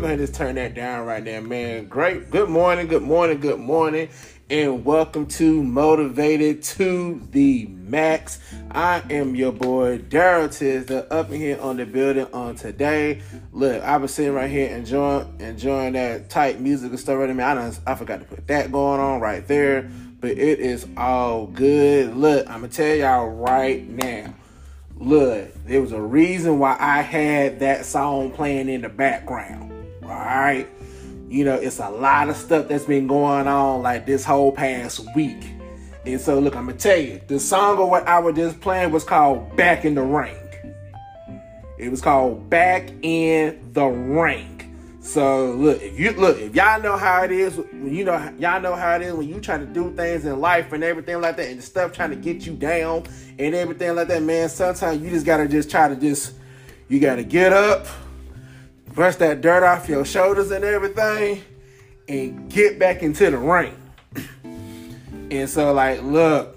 gonna 0.00 0.16
just 0.16 0.34
turn 0.34 0.54
that 0.54 0.74
down 0.74 1.04
right 1.04 1.22
there, 1.22 1.42
man. 1.42 1.86
Great. 1.86 2.30
Good 2.30 2.48
morning, 2.48 2.86
good 2.86 3.02
morning, 3.02 3.38
good 3.38 3.58
morning, 3.60 4.08
and 4.48 4.82
welcome 4.82 5.26
to 5.26 5.62
Motivated 5.62 6.62
to 6.62 7.20
the 7.32 7.66
Max. 7.66 8.40
I 8.70 9.02
am 9.10 9.34
your 9.34 9.52
boy 9.52 9.98
Darryl 9.98 10.50
Tisdale 10.50 11.06
up 11.10 11.30
in 11.30 11.38
here 11.38 11.60
on 11.60 11.76
the 11.76 11.84
building 11.84 12.26
on 12.32 12.54
today. 12.54 13.20
Look, 13.52 13.82
I 13.82 13.98
was 13.98 14.14
sitting 14.14 14.32
right 14.32 14.50
here 14.50 14.74
enjoying 14.74 15.36
enjoying 15.38 15.92
that 15.92 16.30
tight 16.30 16.60
music 16.60 16.90
and 16.90 16.98
stuff 16.98 17.18
right 17.18 17.36
there. 17.36 17.46
I, 17.46 17.72
I 17.86 17.94
forgot 17.94 18.20
to 18.20 18.24
put 18.24 18.46
that 18.46 18.72
going 18.72 19.00
on 19.00 19.20
right 19.20 19.46
there, 19.46 19.90
but 20.18 20.30
it 20.30 20.60
is 20.60 20.86
all 20.96 21.46
good. 21.46 22.16
Look, 22.16 22.48
I'm 22.48 22.62
gonna 22.62 22.68
tell 22.68 22.96
y'all 22.96 23.28
right 23.28 23.86
now 23.86 24.34
look, 24.96 25.52
there 25.64 25.80
was 25.80 25.92
a 25.92 26.00
reason 26.00 26.58
why 26.58 26.76
I 26.78 27.00
had 27.00 27.60
that 27.60 27.86
song 27.86 28.30
playing 28.30 28.68
in 28.68 28.82
the 28.82 28.88
background. 28.88 29.69
All 30.10 30.16
right. 30.16 30.68
You 31.28 31.44
know, 31.44 31.54
it's 31.54 31.78
a 31.78 31.88
lot 31.88 32.28
of 32.28 32.36
stuff 32.36 32.66
that's 32.66 32.84
been 32.84 33.06
going 33.06 33.46
on 33.46 33.82
like 33.82 34.06
this 34.06 34.24
whole 34.24 34.50
past 34.50 35.00
week. 35.14 35.44
And 36.04 36.20
so, 36.20 36.40
look, 36.40 36.56
I'm 36.56 36.66
gonna 36.66 36.76
tell 36.76 36.98
you, 36.98 37.20
the 37.28 37.38
song 37.38 37.78
of 37.80 37.88
what 37.88 38.08
I 38.08 38.18
was 38.18 38.34
just 38.34 38.60
playing 38.60 38.90
was 38.90 39.04
called 39.04 39.54
Back 39.56 39.84
in 39.84 39.94
the 39.94 40.02
Ring. 40.02 40.36
It 41.78 41.90
was 41.90 42.00
called 42.00 42.50
Back 42.50 42.90
in 43.02 43.72
the 43.72 43.86
Ring. 43.86 44.56
So 45.00 45.52
look, 45.52 45.80
if 45.80 45.98
you 45.98 46.12
look, 46.12 46.38
if 46.38 46.54
y'all 46.54 46.82
know 46.82 46.96
how 46.96 47.22
it 47.24 47.30
is, 47.30 47.56
you 47.72 48.04
know 48.04 48.32
y'all 48.38 48.60
know 48.60 48.74
how 48.74 48.96
it 48.96 49.02
is 49.02 49.14
when 49.14 49.28
you 49.28 49.40
try 49.40 49.56
to 49.58 49.64
do 49.64 49.94
things 49.94 50.26
in 50.26 50.40
life 50.40 50.72
and 50.72 50.84
everything 50.84 51.20
like 51.20 51.36
that, 51.36 51.48
and 51.48 51.58
the 51.58 51.62
stuff 51.62 51.92
trying 51.92 52.10
to 52.10 52.16
get 52.16 52.46
you 52.46 52.54
down 52.54 53.04
and 53.38 53.54
everything 53.54 53.94
like 53.94 54.08
that, 54.08 54.22
man. 54.22 54.48
Sometimes 54.48 55.00
you 55.00 55.10
just 55.10 55.24
gotta 55.24 55.48
just 55.48 55.70
try 55.70 55.88
to 55.88 55.96
just 55.96 56.34
you 56.88 57.00
gotta 57.00 57.22
get 57.22 57.52
up, 57.52 57.86
brush 59.00 59.16
that 59.16 59.40
dirt 59.40 59.62
off 59.62 59.88
your 59.88 60.04
shoulders 60.04 60.50
and 60.50 60.62
everything, 60.62 61.42
and 62.06 62.50
get 62.50 62.78
back 62.78 63.02
into 63.02 63.30
the 63.30 63.38
ring. 63.38 63.74
and 65.30 65.48
so 65.48 65.72
like, 65.72 66.02
look, 66.02 66.54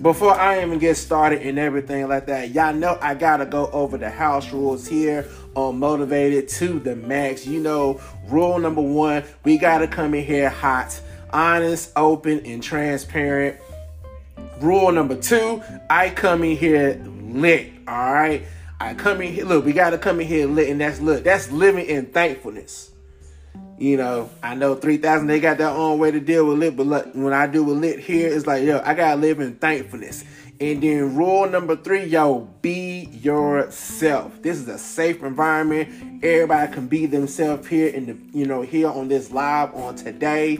before 0.00 0.38
I 0.38 0.62
even 0.62 0.78
get 0.78 0.96
started 0.96 1.42
and 1.42 1.58
everything 1.58 2.06
like 2.06 2.26
that, 2.26 2.50
y'all 2.50 2.72
know 2.72 2.96
I 3.02 3.16
gotta 3.16 3.44
go 3.44 3.66
over 3.72 3.98
the 3.98 4.08
house 4.08 4.52
rules 4.52 4.86
here 4.86 5.28
on 5.56 5.80
Motivated 5.80 6.48
to 6.48 6.78
the 6.78 6.94
Max. 6.94 7.44
You 7.44 7.58
know, 7.58 8.00
rule 8.28 8.60
number 8.60 8.80
one, 8.80 9.24
we 9.42 9.58
gotta 9.58 9.88
come 9.88 10.14
in 10.14 10.24
here 10.24 10.48
hot, 10.48 11.00
honest, 11.32 11.90
open, 11.96 12.46
and 12.46 12.62
transparent. 12.62 13.58
Rule 14.60 14.92
number 14.92 15.16
two, 15.16 15.60
I 15.90 16.10
come 16.10 16.44
in 16.44 16.56
here 16.56 17.04
lit. 17.04 17.72
All 17.88 18.12
right, 18.12 18.44
I 18.82 18.94
come 18.94 19.20
in 19.20 19.32
here. 19.32 19.44
Look, 19.44 19.64
we 19.64 19.72
gotta 19.72 19.96
come 19.96 20.20
in 20.20 20.26
here 20.26 20.48
lit, 20.48 20.68
and 20.68 20.80
that's 20.80 21.00
look, 21.00 21.22
that's 21.22 21.52
living 21.52 21.86
in 21.86 22.06
thankfulness. 22.06 22.90
You 23.78 23.96
know, 23.96 24.28
I 24.42 24.56
know 24.56 24.74
3000 24.74 25.28
they 25.28 25.38
got 25.38 25.58
their 25.58 25.68
own 25.68 26.00
way 26.00 26.10
to 26.10 26.18
deal 26.18 26.46
with 26.46 26.58
lit, 26.58 26.76
but 26.76 26.86
look, 26.86 27.14
when 27.14 27.32
I 27.32 27.46
do 27.46 27.62
with 27.62 27.78
lit 27.78 28.00
here, 28.00 28.28
it's 28.28 28.44
like, 28.44 28.64
yo, 28.64 28.82
I 28.84 28.94
gotta 28.94 29.20
live 29.20 29.38
in 29.38 29.54
thankfulness. 29.54 30.24
And 30.60 30.82
then 30.82 31.14
rule 31.14 31.48
number 31.48 31.76
three, 31.76 32.04
yo, 32.04 32.48
be 32.60 33.08
yourself. 33.12 34.42
This 34.42 34.58
is 34.58 34.66
a 34.66 34.78
safe 34.78 35.22
environment. 35.22 36.24
Everybody 36.24 36.72
can 36.72 36.88
be 36.88 37.06
themselves 37.06 37.68
here 37.68 37.88
in 37.88 38.06
the, 38.06 38.38
you 38.38 38.46
know, 38.46 38.62
here 38.62 38.88
on 38.88 39.06
this 39.06 39.30
live 39.30 39.74
on 39.74 39.94
today. 39.94 40.58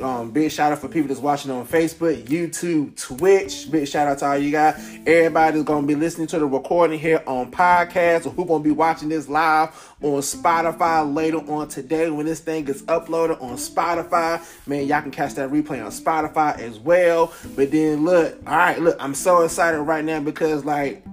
Um, 0.00 0.32
big 0.32 0.50
shout 0.50 0.72
out 0.72 0.80
for 0.80 0.88
people 0.88 1.06
that's 1.06 1.20
watching 1.20 1.52
on 1.52 1.66
Facebook, 1.66 2.24
YouTube, 2.24 3.00
Twitch. 3.00 3.70
Big 3.70 3.86
shout 3.86 4.08
out 4.08 4.18
to 4.18 4.26
all 4.26 4.36
you 4.36 4.50
guys. 4.50 4.98
Everybody's 5.06 5.62
gonna 5.62 5.86
be 5.86 5.94
listening 5.94 6.26
to 6.28 6.38
the 6.40 6.46
recording 6.46 6.98
here 6.98 7.22
on 7.26 7.52
podcast, 7.52 8.26
or 8.26 8.30
who 8.30 8.44
gonna 8.44 8.64
be 8.64 8.72
watching 8.72 9.08
this 9.08 9.28
live 9.28 9.68
on 10.02 10.20
Spotify 10.20 11.14
later 11.14 11.38
on 11.38 11.68
today 11.68 12.10
when 12.10 12.26
this 12.26 12.40
thing 12.40 12.64
gets 12.64 12.82
uploaded 12.82 13.40
on 13.40 13.56
Spotify. 13.56 14.44
Man, 14.66 14.86
y'all 14.86 15.00
can 15.00 15.12
catch 15.12 15.34
that 15.34 15.50
replay 15.50 15.84
on 15.84 15.92
Spotify 15.92 16.58
as 16.58 16.80
well. 16.80 17.32
But 17.54 17.70
then 17.70 18.04
look, 18.04 18.36
all 18.48 18.56
right, 18.56 18.80
look, 18.80 18.96
I'm 18.98 19.14
so 19.14 19.42
excited 19.42 19.78
right 19.80 20.04
now 20.04 20.18
because 20.18 20.64
like, 20.64 21.04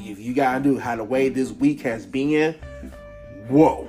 if 0.00 0.18
you 0.18 0.34
gotta 0.34 0.60
do 0.60 0.78
how 0.78 0.96
the 0.96 1.04
way 1.04 1.28
this 1.28 1.52
week 1.52 1.82
has 1.82 2.06
been, 2.06 2.54
whoa 3.48 3.88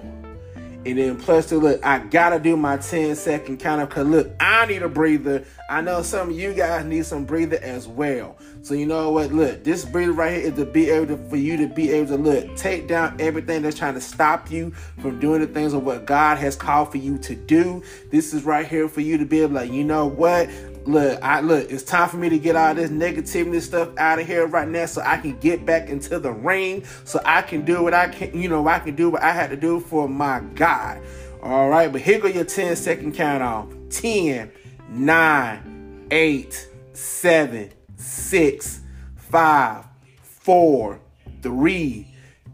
and 0.84 0.98
then 0.98 1.16
plus 1.18 1.48
to 1.48 1.58
look, 1.58 1.86
I 1.86 2.00
gotta 2.00 2.40
do 2.40 2.58
my 2.58 2.78
10 2.78 3.16
second 3.16 3.60
count 3.60 3.82
up 3.82 3.92
cause 3.92 4.08
look, 4.08 4.32
I 4.40 4.66
need 4.66 4.82
a 4.82 4.90
breather. 4.90 5.46
I 5.70 5.82
know 5.82 6.02
some 6.02 6.30
of 6.30 6.36
you 6.36 6.54
guys 6.54 6.86
need 6.86 7.06
some 7.06 7.26
breather 7.26 7.60
as 7.62 7.88
well. 7.88 8.38
So 8.64 8.76
you 8.76 8.86
know 8.86 9.10
what? 9.10 9.32
Look, 9.32 9.64
this 9.64 9.86
breather 9.86 10.12
right 10.12 10.34
here 10.34 10.52
is 10.52 10.54
to 10.54 10.66
be 10.66 10.90
able 10.90 11.08
to 11.08 11.30
for 11.30 11.36
you 11.36 11.58
to 11.58 11.68
be 11.68 11.92
able 11.92 12.08
to 12.10 12.18
look, 12.18 12.56
take 12.56 12.88
down 12.88 13.20
everything 13.20 13.64
that's 13.64 13.78
trying 13.78 13.96
to 13.96 14.02
stop 14.02 14.52
you 14.52 14.72
from 15.00 15.20
doing 15.20 15.42
the 15.42 15.48
things 15.48 15.74
of 15.74 15.84
what 15.84 16.06
God 16.06 16.38
has 16.38 16.56
called 16.56 16.92
for 16.92 16.98
you 16.98 17.18
to 17.20 17.36
do. 17.36 17.82
This 18.12 18.34
is 18.34 18.44
right 18.44 18.68
here 18.68 18.88
for 18.88 19.02
you 19.02 19.18
to 19.18 19.26
be 19.26 19.42
able 19.42 19.56
like, 19.56 19.72
you 19.72 19.84
know 19.84 20.06
what? 20.06 20.50
look, 20.86 21.22
I 21.22 21.42
look, 21.42 21.72
it's 21.72 21.84
time 21.84 22.10
for 22.10 22.18
me 22.18 22.30
to 22.30 22.40
get 22.40 22.56
all 22.56 22.74
this 22.74 22.90
negativity 22.90 23.62
stuff 23.62 23.90
out 23.98 24.20
of 24.20 24.28
here 24.28 24.48
right 24.48 24.68
now 24.68 24.86
so 24.86 25.02
I 25.02 25.18
can 25.18 25.38
get 25.38 25.66
back 25.66 25.90
into 25.90 26.20
the 26.20 26.32
ring 26.32 26.84
so 27.04 27.22
I 27.26 27.42
can 27.42 27.66
do 27.66 27.84
what 27.84 27.94
I 27.94 28.08
can, 28.08 28.38
you 28.40 28.50
know, 28.50 28.68
I 28.68 28.80
can 28.80 28.96
do 28.96 29.10
what 29.10 29.22
I 29.22 29.32
had 29.32 29.50
to 29.52 29.58
do 29.58 29.80
for 29.80 30.08
my 30.08 30.40
God. 30.56 31.02
All 31.42 31.70
right, 31.70 31.92
but 31.92 32.02
here 32.02 32.20
go 32.20 32.28
your 32.28 32.46
10 32.46 32.76
second 32.76 33.16
count 33.16 33.44
off 33.44 33.68
10, 33.90 34.52
9, 34.90 36.08
8, 36.12 36.70
7, 36.94 37.70
6, 38.02 38.82
5, 39.16 39.86
4, 40.22 41.00
3, 41.42 42.08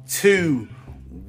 2, 0.07 0.67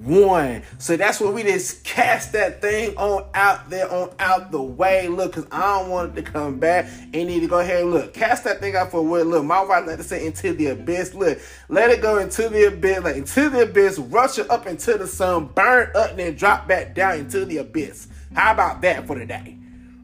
one. 0.09 0.63
So 0.79 0.97
that's 0.97 1.21
what 1.21 1.35
we 1.35 1.43
just 1.43 1.85
cast 1.85 2.33
that 2.33 2.61
thing 2.61 2.97
on 2.97 3.29
out 3.35 3.69
there, 3.71 3.91
on 3.93 4.11
out 4.19 4.51
the 4.51 4.63
way. 4.63 5.09
Look, 5.09 5.35
because 5.35 5.49
I 5.51 5.81
don't 5.81 5.91
want 5.91 6.13
it 6.17 6.25
to 6.25 6.31
come 6.31 6.59
back. 6.59 6.87
And 7.15 7.29
need 7.29 7.41
to 7.41 7.47
go 7.49 7.59
ahead 7.59 7.83
and 7.83 7.91
look. 7.93 8.15
Cast 8.15 8.45
that 8.45 8.61
thing 8.61 8.77
out 8.77 8.91
for 8.91 9.03
what? 9.03 9.27
Look, 9.27 9.45
my 9.45 9.63
wife 9.63 9.87
like 9.87 9.99
to 9.99 10.05
say 10.05 10.27
into 10.27 10.53
the 10.53 10.69
abyss. 10.69 11.15
Look, 11.15 11.39
let 11.69 11.91
it 11.91 12.01
go 12.01 12.19
into 12.19 12.49
the 12.49 12.69
abyss, 12.69 13.03
like 13.03 13.17
into 13.17 13.51
the 13.51 13.63
abyss, 13.63 13.99
rush 13.99 14.39
it 14.39 14.51
up 14.51 14.67
into 14.67 14.97
the 14.97 15.07
sun, 15.07 15.47
burn 15.55 15.91
up, 15.95 16.11
and 16.11 16.19
then 16.19 16.35
drop 16.37 16.69
back 16.69 16.95
down 16.95 17.19
into 17.19 17.45
the 17.45 17.59
abyss. 17.59 18.09
How 18.35 18.53
about 18.53 18.81
that 18.83 19.07
for 19.07 19.19
today? 19.19 19.57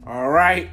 All 0.06 0.30
right. 0.30 0.70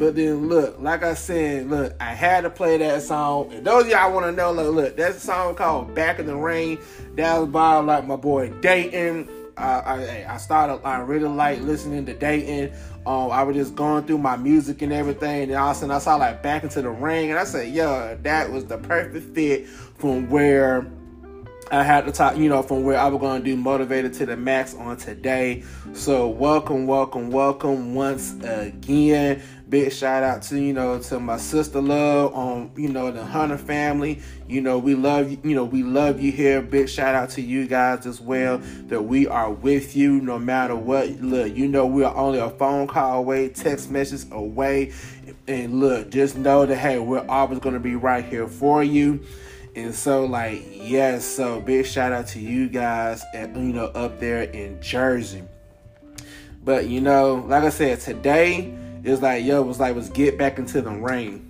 But 0.00 0.16
then 0.16 0.48
look, 0.48 0.80
like 0.80 1.02
I 1.02 1.12
said, 1.12 1.68
look, 1.68 1.94
I 2.00 2.14
had 2.14 2.40
to 2.44 2.50
play 2.50 2.78
that 2.78 3.02
song. 3.02 3.52
And 3.52 3.66
those 3.66 3.86
y'all 3.86 4.10
want 4.14 4.24
to 4.24 4.32
know, 4.32 4.50
look, 4.50 4.74
look, 4.74 4.96
that's 4.96 5.18
a 5.18 5.20
song 5.20 5.54
called 5.54 5.94
"Back 5.94 6.18
in 6.18 6.24
the 6.24 6.34
Rain." 6.34 6.78
That 7.16 7.36
was 7.38 7.50
by 7.50 7.76
like 7.76 8.06
my 8.06 8.16
boy 8.16 8.48
Dayton. 8.62 9.28
Uh, 9.58 9.82
I, 9.84 10.24
I 10.26 10.38
started, 10.38 10.82
I 10.86 11.00
really 11.00 11.28
like 11.28 11.60
listening 11.60 12.06
to 12.06 12.14
Dayton. 12.14 12.72
Um, 13.04 13.30
I 13.30 13.42
was 13.42 13.54
just 13.54 13.74
going 13.74 14.06
through 14.06 14.16
my 14.16 14.38
music 14.38 14.80
and 14.80 14.90
everything, 14.90 15.50
and 15.50 15.52
all 15.52 15.72
of 15.72 15.76
a 15.76 15.80
sudden 15.80 15.94
I 15.94 15.98
saw 15.98 16.16
like 16.16 16.42
"Back 16.42 16.62
into 16.62 16.80
the 16.80 16.88
Ring," 16.88 17.28
and 17.28 17.38
I 17.38 17.44
said, 17.44 17.68
"Yo, 17.68 18.16
that 18.22 18.50
was 18.50 18.64
the 18.64 18.78
perfect 18.78 19.34
fit 19.34 19.68
from 19.68 20.30
where." 20.30 20.90
I 21.72 21.84
had 21.84 22.04
to 22.06 22.10
talk, 22.10 22.36
you 22.36 22.48
know, 22.48 22.64
from 22.64 22.82
where 22.82 22.98
I 22.98 23.06
was 23.06 23.20
going 23.20 23.42
to 23.42 23.44
do 23.44 23.56
motivated 23.56 24.12
to 24.14 24.26
the 24.26 24.36
max 24.36 24.74
on 24.74 24.96
today. 24.96 25.62
So 25.92 26.26
welcome, 26.26 26.88
welcome, 26.88 27.30
welcome 27.30 27.94
once 27.94 28.34
again. 28.42 29.40
Big 29.70 29.92
shout 29.92 30.24
out 30.24 30.42
to 30.42 30.60
you 30.60 30.72
know 30.72 30.98
to 30.98 31.20
my 31.20 31.36
sister 31.36 31.80
love 31.80 32.34
on 32.34 32.62
um, 32.62 32.70
you 32.76 32.88
know 32.88 33.12
the 33.12 33.24
Hunter 33.24 33.56
family. 33.56 34.20
You 34.48 34.60
know 34.60 34.80
we 34.80 34.96
love 34.96 35.30
you. 35.30 35.38
You 35.44 35.54
know 35.54 35.64
we 35.64 35.84
love 35.84 36.20
you 36.20 36.32
here. 36.32 36.60
Big 36.60 36.88
shout 36.88 37.14
out 37.14 37.30
to 37.30 37.40
you 37.40 37.68
guys 37.68 38.04
as 38.04 38.20
well. 38.20 38.58
That 38.88 39.02
we 39.02 39.28
are 39.28 39.52
with 39.52 39.94
you 39.94 40.20
no 40.22 40.40
matter 40.40 40.74
what. 40.74 41.08
Look, 41.20 41.54
you 41.54 41.68
know 41.68 41.86
we 41.86 42.02
are 42.02 42.12
only 42.16 42.40
a 42.40 42.50
phone 42.50 42.88
call 42.88 43.20
away, 43.20 43.48
text 43.50 43.92
message 43.92 44.28
away, 44.32 44.92
and 45.46 45.78
look, 45.78 46.10
just 46.10 46.36
know 46.36 46.66
that 46.66 46.76
hey, 46.76 46.98
we're 46.98 47.24
always 47.28 47.60
gonna 47.60 47.78
be 47.78 47.94
right 47.94 48.24
here 48.24 48.48
for 48.48 48.82
you. 48.82 49.24
And 49.76 49.94
so, 49.94 50.24
like, 50.24 50.64
yes, 50.72 51.24
so 51.24 51.60
big 51.60 51.86
shout 51.86 52.10
out 52.10 52.26
to 52.28 52.40
you 52.40 52.68
guys, 52.68 53.22
at, 53.32 53.54
you 53.54 53.72
know, 53.72 53.84
up 53.84 54.18
there 54.18 54.42
in 54.42 54.82
Jersey. 54.82 55.44
But 56.64 56.88
you 56.88 57.00
know, 57.00 57.44
like 57.46 57.62
I 57.62 57.70
said, 57.70 58.00
today 58.00 58.74
it's 59.02 59.22
like, 59.22 59.44
yo, 59.44 59.62
it 59.62 59.66
was 59.66 59.80
like, 59.80 59.96
let's 59.96 60.08
get 60.08 60.38
back 60.38 60.58
into 60.58 60.82
the 60.82 60.90
ring. 60.90 61.46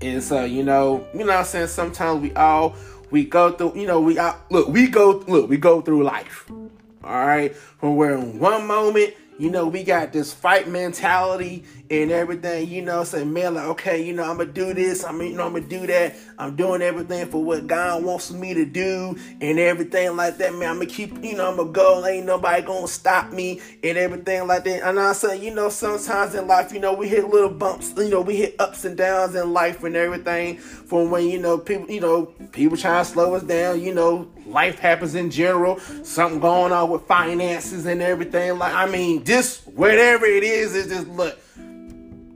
And 0.00 0.22
so, 0.22 0.44
you 0.44 0.62
know, 0.62 1.06
you 1.14 1.24
know 1.24 1.32
I'm 1.32 1.44
saying? 1.44 1.68
Sometimes 1.68 2.20
we 2.20 2.32
all 2.34 2.76
we 3.10 3.24
go 3.24 3.52
through, 3.52 3.74
you 3.76 3.86
know, 3.86 4.00
we 4.00 4.18
all, 4.18 4.36
look, 4.50 4.68
we 4.68 4.88
go 4.88 5.24
look, 5.28 5.48
we 5.48 5.56
go 5.56 5.80
through 5.80 6.02
life. 6.02 6.50
All 6.50 7.26
right. 7.26 7.54
From 7.54 7.96
where 7.96 8.14
in 8.14 8.38
one 8.38 8.66
moment, 8.66 9.14
you 9.38 9.50
know, 9.50 9.66
we 9.66 9.82
got 9.82 10.12
this 10.12 10.32
fight 10.32 10.68
mentality 10.68 11.64
and 11.90 12.10
everything, 12.10 12.68
you 12.68 12.82
know, 12.82 13.04
say, 13.04 13.24
man, 13.24 13.54
like, 13.54 13.66
okay, 13.66 14.02
you 14.02 14.12
know, 14.12 14.22
I'm 14.22 14.38
gonna 14.38 14.52
do 14.52 14.72
this, 14.72 15.04
I'm 15.04 15.20
you 15.20 15.34
know, 15.34 15.46
I'm 15.46 15.54
gonna 15.54 15.66
do 15.66 15.86
that. 15.86 16.14
I'm 16.38 16.56
doing 16.56 16.82
everything 16.82 17.26
for 17.26 17.42
what 17.42 17.66
God 17.66 18.02
wants 18.02 18.32
me 18.32 18.54
to 18.54 18.64
do 18.64 19.16
and 19.40 19.58
everything 19.58 20.16
like 20.16 20.38
that, 20.38 20.54
man. 20.54 20.70
I'm 20.70 20.76
gonna 20.76 20.86
keep, 20.86 21.22
you 21.22 21.36
know, 21.36 21.50
I'm 21.50 21.56
gonna 21.56 21.70
go, 21.70 22.06
ain't 22.06 22.26
nobody 22.26 22.62
gonna 22.62 22.88
stop 22.88 23.32
me 23.32 23.60
and 23.82 23.98
everything 23.98 24.46
like 24.46 24.64
that. 24.64 24.82
And 24.82 24.98
I 24.98 25.12
say, 25.12 25.38
you 25.38 25.54
know, 25.54 25.68
sometimes 25.68 26.34
in 26.34 26.46
life, 26.46 26.72
you 26.72 26.80
know, 26.80 26.94
we 26.94 27.08
hit 27.08 27.28
little 27.28 27.50
bumps, 27.50 27.92
you 27.96 28.08
know, 28.08 28.20
we 28.20 28.36
hit 28.36 28.56
ups 28.58 28.84
and 28.84 28.96
downs 28.96 29.34
in 29.34 29.52
life 29.52 29.82
and 29.84 29.96
everything 29.96 30.58
from 30.58 31.10
when, 31.10 31.28
you 31.28 31.38
know, 31.38 31.58
people, 31.58 31.90
you 31.90 32.00
know, 32.00 32.26
people 32.52 32.76
trying 32.76 33.04
to 33.04 33.10
slow 33.10 33.34
us 33.34 33.42
down, 33.42 33.80
you 33.80 33.94
know, 33.94 34.30
life 34.54 34.78
happens 34.78 35.14
in 35.16 35.30
general, 35.30 35.78
something 36.04 36.40
going 36.40 36.72
on 36.72 36.88
with 36.88 37.02
finances 37.02 37.84
and 37.84 38.00
everything. 38.00 38.56
Like, 38.56 38.72
I 38.72 38.86
mean, 38.86 39.24
just 39.24 39.66
whatever 39.66 40.24
it 40.24 40.44
is, 40.44 40.74
is 40.74 40.86
just 40.86 41.08
look 41.08 41.38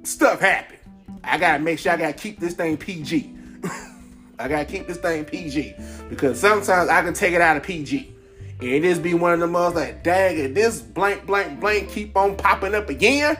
stuff 0.02 0.40
happen. 0.40 0.76
I 1.22 1.38
gotta 1.38 1.62
make 1.62 1.78
sure 1.78 1.92
I 1.92 1.96
gotta 1.96 2.12
keep 2.12 2.40
this 2.40 2.54
thing 2.54 2.76
PG. 2.76 3.32
I 4.38 4.48
gotta 4.48 4.64
keep 4.64 4.86
this 4.86 4.98
thing 4.98 5.24
PG 5.24 5.74
because 6.08 6.38
sometimes 6.38 6.90
I 6.90 7.02
can 7.02 7.14
take 7.14 7.34
it 7.34 7.40
out 7.40 7.56
of 7.56 7.62
PG. 7.62 8.14
And 8.60 8.68
it 8.68 8.82
just 8.82 9.02
be 9.02 9.14
one 9.14 9.32
of 9.34 9.40
the 9.40 9.46
most 9.46 9.76
like, 9.76 10.02
dang 10.02 10.36
it, 10.36 10.54
this 10.54 10.80
blank, 10.80 11.26
blank, 11.26 11.60
blank 11.60 11.90
keep 11.90 12.16
on 12.16 12.36
popping 12.36 12.74
up 12.74 12.88
again. 12.90 13.38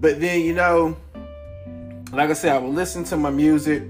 But 0.00 0.20
then, 0.20 0.40
you 0.40 0.52
know, 0.52 0.96
like 2.12 2.30
I 2.30 2.32
said, 2.32 2.52
I 2.52 2.58
will 2.58 2.72
listen 2.72 3.04
to 3.04 3.16
my 3.16 3.30
music. 3.30 3.84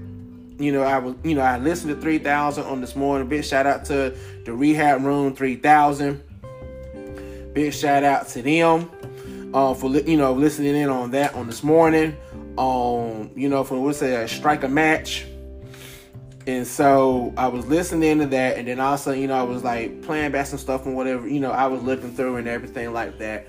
You 0.59 0.71
know, 0.71 0.81
I 0.81 0.97
was, 0.97 1.15
you 1.23 1.35
know, 1.35 1.41
I 1.41 1.57
listened 1.57 1.95
to 1.95 2.01
3000 2.01 2.63
on 2.65 2.81
this 2.81 2.95
morning. 2.95 3.27
Big 3.27 3.43
shout 3.43 3.67
out 3.67 3.85
to 3.85 4.15
the 4.43 4.53
Rehab 4.53 5.03
Room 5.03 5.35
3000. 5.35 6.23
Big 7.53 7.73
shout 7.73 8.03
out 8.03 8.27
to 8.29 8.41
them 8.41 8.89
uh, 9.53 9.73
for 9.73 9.89
you 9.89 10.17
know 10.17 10.33
listening 10.33 10.75
in 10.75 10.89
on 10.89 11.11
that 11.11 11.33
on 11.35 11.47
this 11.47 11.63
morning. 11.63 12.15
Um, 12.57 13.29
you 13.35 13.49
know, 13.49 13.63
from 13.63 13.83
what's 13.83 14.01
a 14.01 14.27
strike 14.27 14.63
a 14.63 14.67
match. 14.67 15.25
And 16.47 16.65
so 16.65 17.33
I 17.35 17.47
was 17.47 17.65
listening 17.67 18.19
to 18.19 18.25
that, 18.27 18.57
and 18.57 18.67
then 18.67 18.79
also, 18.79 19.11
you 19.11 19.27
know, 19.27 19.35
I 19.35 19.43
was 19.43 19.63
like 19.63 20.01
playing 20.01 20.31
back 20.31 20.47
some 20.47 20.57
stuff 20.57 20.85
and 20.85 20.95
whatever, 20.95 21.27
you 21.27 21.41
know, 21.41 21.51
I 21.51 21.67
was 21.67 21.83
looking 21.83 22.13
through 22.15 22.37
and 22.37 22.47
everything 22.47 22.93
like 22.93 23.19
that. 23.19 23.47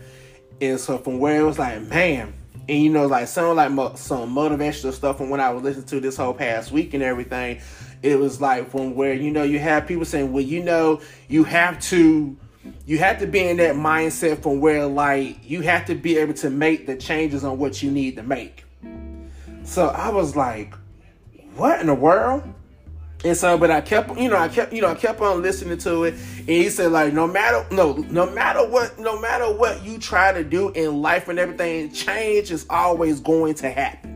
And 0.60 0.80
so 0.80 0.98
from 0.98 1.20
where 1.20 1.40
it 1.40 1.44
was 1.44 1.60
like, 1.60 1.80
man, 1.82 2.34
and 2.68 2.82
you 2.82 2.90
know, 2.90 3.06
like 3.06 3.28
some 3.28 3.56
like 3.56 3.70
mo- 3.70 3.94
some 3.94 4.34
motivational 4.34 4.92
stuff 4.92 5.16
from 5.16 5.30
when 5.30 5.40
I 5.40 5.50
was 5.50 5.62
listening 5.62 5.86
to 5.86 6.00
this 6.00 6.16
whole 6.16 6.34
past 6.34 6.70
week 6.70 6.92
and 6.94 7.02
everything, 7.02 7.60
it 8.02 8.18
was 8.18 8.40
like 8.40 8.70
from 8.70 8.94
where 8.94 9.14
you 9.14 9.30
know 9.30 9.42
you 9.42 9.58
have 9.58 9.86
people 9.86 10.04
saying, 10.04 10.32
well, 10.32 10.44
you 10.44 10.62
know, 10.62 11.00
you 11.28 11.44
have 11.44 11.80
to 11.84 12.36
you 12.84 12.98
have 12.98 13.18
to 13.20 13.26
be 13.26 13.40
in 13.40 13.56
that 13.56 13.74
mindset 13.74 14.42
from 14.42 14.60
where 14.60 14.86
like 14.86 15.38
you 15.48 15.62
have 15.62 15.86
to 15.86 15.94
be 15.94 16.18
able 16.18 16.34
to 16.34 16.50
make 16.50 16.86
the 16.86 16.96
changes 16.96 17.44
on 17.44 17.58
what 17.58 17.82
you 17.82 17.90
need 17.90 18.16
to 18.16 18.22
make. 18.22 18.64
So 19.64 19.88
I 19.88 20.10
was 20.10 20.36
like, 20.36 20.74
what 21.56 21.80
in 21.80 21.86
the 21.86 21.94
world? 21.94 22.42
And 23.24 23.36
so, 23.36 23.58
but 23.58 23.70
I 23.70 23.80
kept, 23.80 24.16
you 24.16 24.28
know, 24.28 24.36
I 24.36 24.48
kept, 24.48 24.72
you 24.72 24.80
know, 24.80 24.88
I 24.88 24.94
kept 24.94 25.20
on 25.20 25.42
listening 25.42 25.78
to 25.78 26.04
it. 26.04 26.14
And 26.14 26.48
he 26.48 26.70
said, 26.70 26.92
like, 26.92 27.12
no 27.12 27.26
matter, 27.26 27.66
no, 27.74 27.94
no 27.94 28.30
matter 28.30 28.66
what, 28.68 28.96
no 28.98 29.20
matter 29.20 29.52
what 29.52 29.84
you 29.84 29.98
try 29.98 30.32
to 30.32 30.44
do 30.44 30.70
in 30.70 31.02
life 31.02 31.28
and 31.28 31.38
everything, 31.38 31.90
change 31.92 32.52
is 32.52 32.64
always 32.70 33.18
going 33.18 33.54
to 33.54 33.70
happen. 33.70 34.14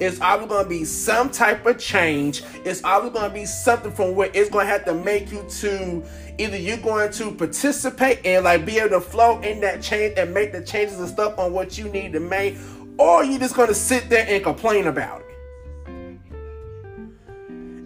It's 0.00 0.18
always 0.22 0.48
going 0.48 0.64
to 0.64 0.68
be 0.70 0.86
some 0.86 1.28
type 1.28 1.66
of 1.66 1.78
change. 1.78 2.42
It's 2.64 2.82
always 2.82 3.12
going 3.12 3.28
to 3.28 3.34
be 3.34 3.44
something 3.44 3.92
from 3.92 4.14
where 4.14 4.30
it's 4.32 4.48
going 4.48 4.64
to 4.64 4.72
have 4.72 4.86
to 4.86 4.94
make 4.94 5.30
you 5.30 5.44
to 5.58 6.02
either 6.38 6.56
you're 6.56 6.78
going 6.78 7.12
to 7.12 7.32
participate 7.32 8.24
and 8.24 8.44
like 8.44 8.64
be 8.64 8.78
able 8.78 8.88
to 8.88 9.00
flow 9.02 9.38
in 9.42 9.60
that 9.60 9.82
change 9.82 10.14
and 10.16 10.32
make 10.32 10.52
the 10.52 10.62
changes 10.62 10.98
and 10.98 11.10
stuff 11.10 11.38
on 11.38 11.52
what 11.52 11.76
you 11.76 11.84
need 11.90 12.14
to 12.14 12.20
make, 12.20 12.56
or 12.96 13.22
you're 13.22 13.38
just 13.38 13.54
going 13.54 13.68
to 13.68 13.74
sit 13.74 14.08
there 14.08 14.24
and 14.26 14.42
complain 14.42 14.86
about 14.86 15.20
it. 15.20 15.29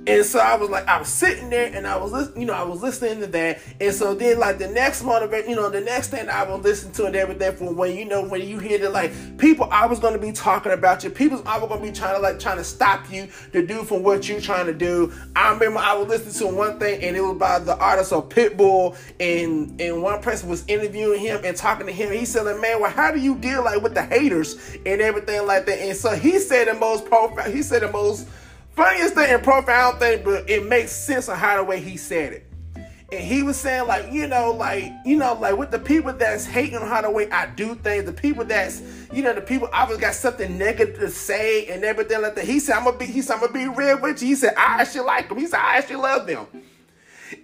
And 0.07 0.25
so 0.25 0.39
I 0.39 0.57
was 0.57 0.69
like, 0.69 0.87
I 0.87 0.99
was 0.99 1.09
sitting 1.09 1.49
there 1.49 1.73
and 1.75 1.87
I 1.87 1.97
was 1.97 2.13
listening, 2.13 2.43
you 2.43 2.47
know, 2.47 2.53
I 2.53 2.63
was 2.63 2.83
listening 2.83 3.21
to 3.21 3.27
that. 3.29 3.61
And 3.81 3.95
so 3.95 4.15
then 4.15 4.39
like 4.39 4.59
the 4.59 4.69
next 4.69 5.03
motivate, 5.03 5.49
you 5.49 5.57
know, 5.57 5.71
the 5.71 5.81
next 5.81 6.09
thing 6.09 6.29
I 6.29 6.43
was 6.43 6.63
listening 6.63 6.93
to 6.95 7.07
and 7.07 7.17
everything 7.17 7.57
for 7.57 7.73
when 7.73 7.97
you 7.97 8.05
know 8.05 8.23
when 8.23 8.47
you 8.47 8.59
hear 8.59 8.79
that 8.79 8.93
like 8.93 9.39
people 9.39 9.67
I 9.71 9.87
was 9.87 10.01
gonna 10.01 10.19
be 10.19 10.33
talking 10.33 10.73
about 10.73 11.05
you, 11.05 11.11
people 11.11 11.43
I 11.47 11.59
was 11.59 11.71
gonna 11.71 11.81
be 11.81 11.93
trying 11.93 12.17
to 12.17 12.21
like 12.21 12.39
trying 12.39 12.59
to 12.59 12.65
stop 12.65 13.11
you 13.11 13.29
to 13.53 13.67
do 13.67 13.83
from 13.83 14.03
what 14.03 14.29
you're 14.29 14.43
trying 14.43 14.67
to 14.67 14.75
do. 14.75 15.11
I 15.35 15.53
remember 15.53 15.79
I 15.79 15.95
was 15.95 16.09
listening 16.09 16.51
to 16.51 16.57
one 16.57 16.79
thing 16.79 17.03
and 17.03 17.17
it 17.17 17.23
was 17.23 17.39
by 17.39 17.59
the 17.61 17.77
artist 17.79 18.13
of 18.13 18.29
Pitbull 18.29 18.97
and 19.21 19.81
and 19.81 20.03
one 20.03 20.21
person 20.21 20.51
was 20.51 20.65
interviewing 20.69 21.21
him 21.21 21.41
and 21.45 21.57
talking 21.57 21.87
to 21.87 21.93
him. 21.93 22.13
He 22.13 22.27
said, 22.27 22.43
like, 22.43 22.61
man, 22.61 22.81
well, 22.81 22.91
how 22.91 23.11
do 23.11 23.19
you 23.19 23.37
deal 23.37 23.65
like 23.65 23.83
with 23.83 23.95
the 23.95 24.03
haters 24.03 24.77
and 24.85 25.01
everything 25.01 25.47
like 25.47 25.65
that? 25.65 25.79
And 25.79 25.97
so 25.97 26.11
he 26.11 26.39
said 26.39 26.69
the 26.69 26.75
most 26.75 27.07
profile, 27.07 27.51
he 27.51 27.63
said 27.63 27.83
the 27.83 27.91
most 27.91 28.29
funniest 28.75 29.15
thing 29.15 29.31
and 29.31 29.43
profound 29.43 29.99
thing, 29.99 30.23
but 30.25 30.49
it 30.49 30.67
makes 30.67 30.93
sense 30.93 31.29
on 31.29 31.39
how 31.39 31.57
the 31.57 31.65
way 31.65 31.81
he 31.81 31.97
said 31.97 32.33
it. 32.33 32.47
And 33.13 33.23
he 33.23 33.43
was 33.43 33.57
saying, 33.59 33.87
like, 33.87 34.11
you 34.11 34.27
know, 34.27 34.51
like, 34.53 34.91
you 35.05 35.17
know, 35.17 35.35
like 35.35 35.57
with 35.57 35.71
the 35.71 35.79
people 35.79 36.13
that's 36.13 36.45
hating 36.45 36.77
on 36.77 36.89
how 36.89 37.03
the 37.03 37.11
way 37.11 37.31
I 37.31 37.47
do 37.47 37.75
things, 37.77 38.05
the 38.07 38.13
people 38.13 38.45
that's, 38.45 38.83
you 39.13 39.23
know, 39.23 39.33
the 39.33 39.41
people 39.41 39.69
always 39.73 39.99
got 39.99 40.15
something 40.15 40.59
negative 40.59 40.99
to 40.99 41.11
say 41.11 41.67
and 41.67 41.85
everything 41.85 42.23
like 42.23 42.35
that. 42.35 42.45
He 42.45 42.59
said, 42.59 42.77
I'm 42.77 42.85
gonna 42.85 42.97
be, 42.97 43.07
he 43.07 43.23
said, 43.23 43.35
I'm 43.35 43.41
gonna 43.41 43.53
be 43.53 43.69
real 43.69 44.01
with 44.01 44.21
you. 44.23 44.29
He 44.29 44.35
said, 44.35 44.55
I 44.57 44.81
actually 44.81 45.05
like 45.05 45.29
them. 45.29 45.39
He 45.39 45.47
said, 45.47 45.61
I 45.61 45.77
actually 45.77 45.97
love 45.97 46.27
them. 46.27 46.47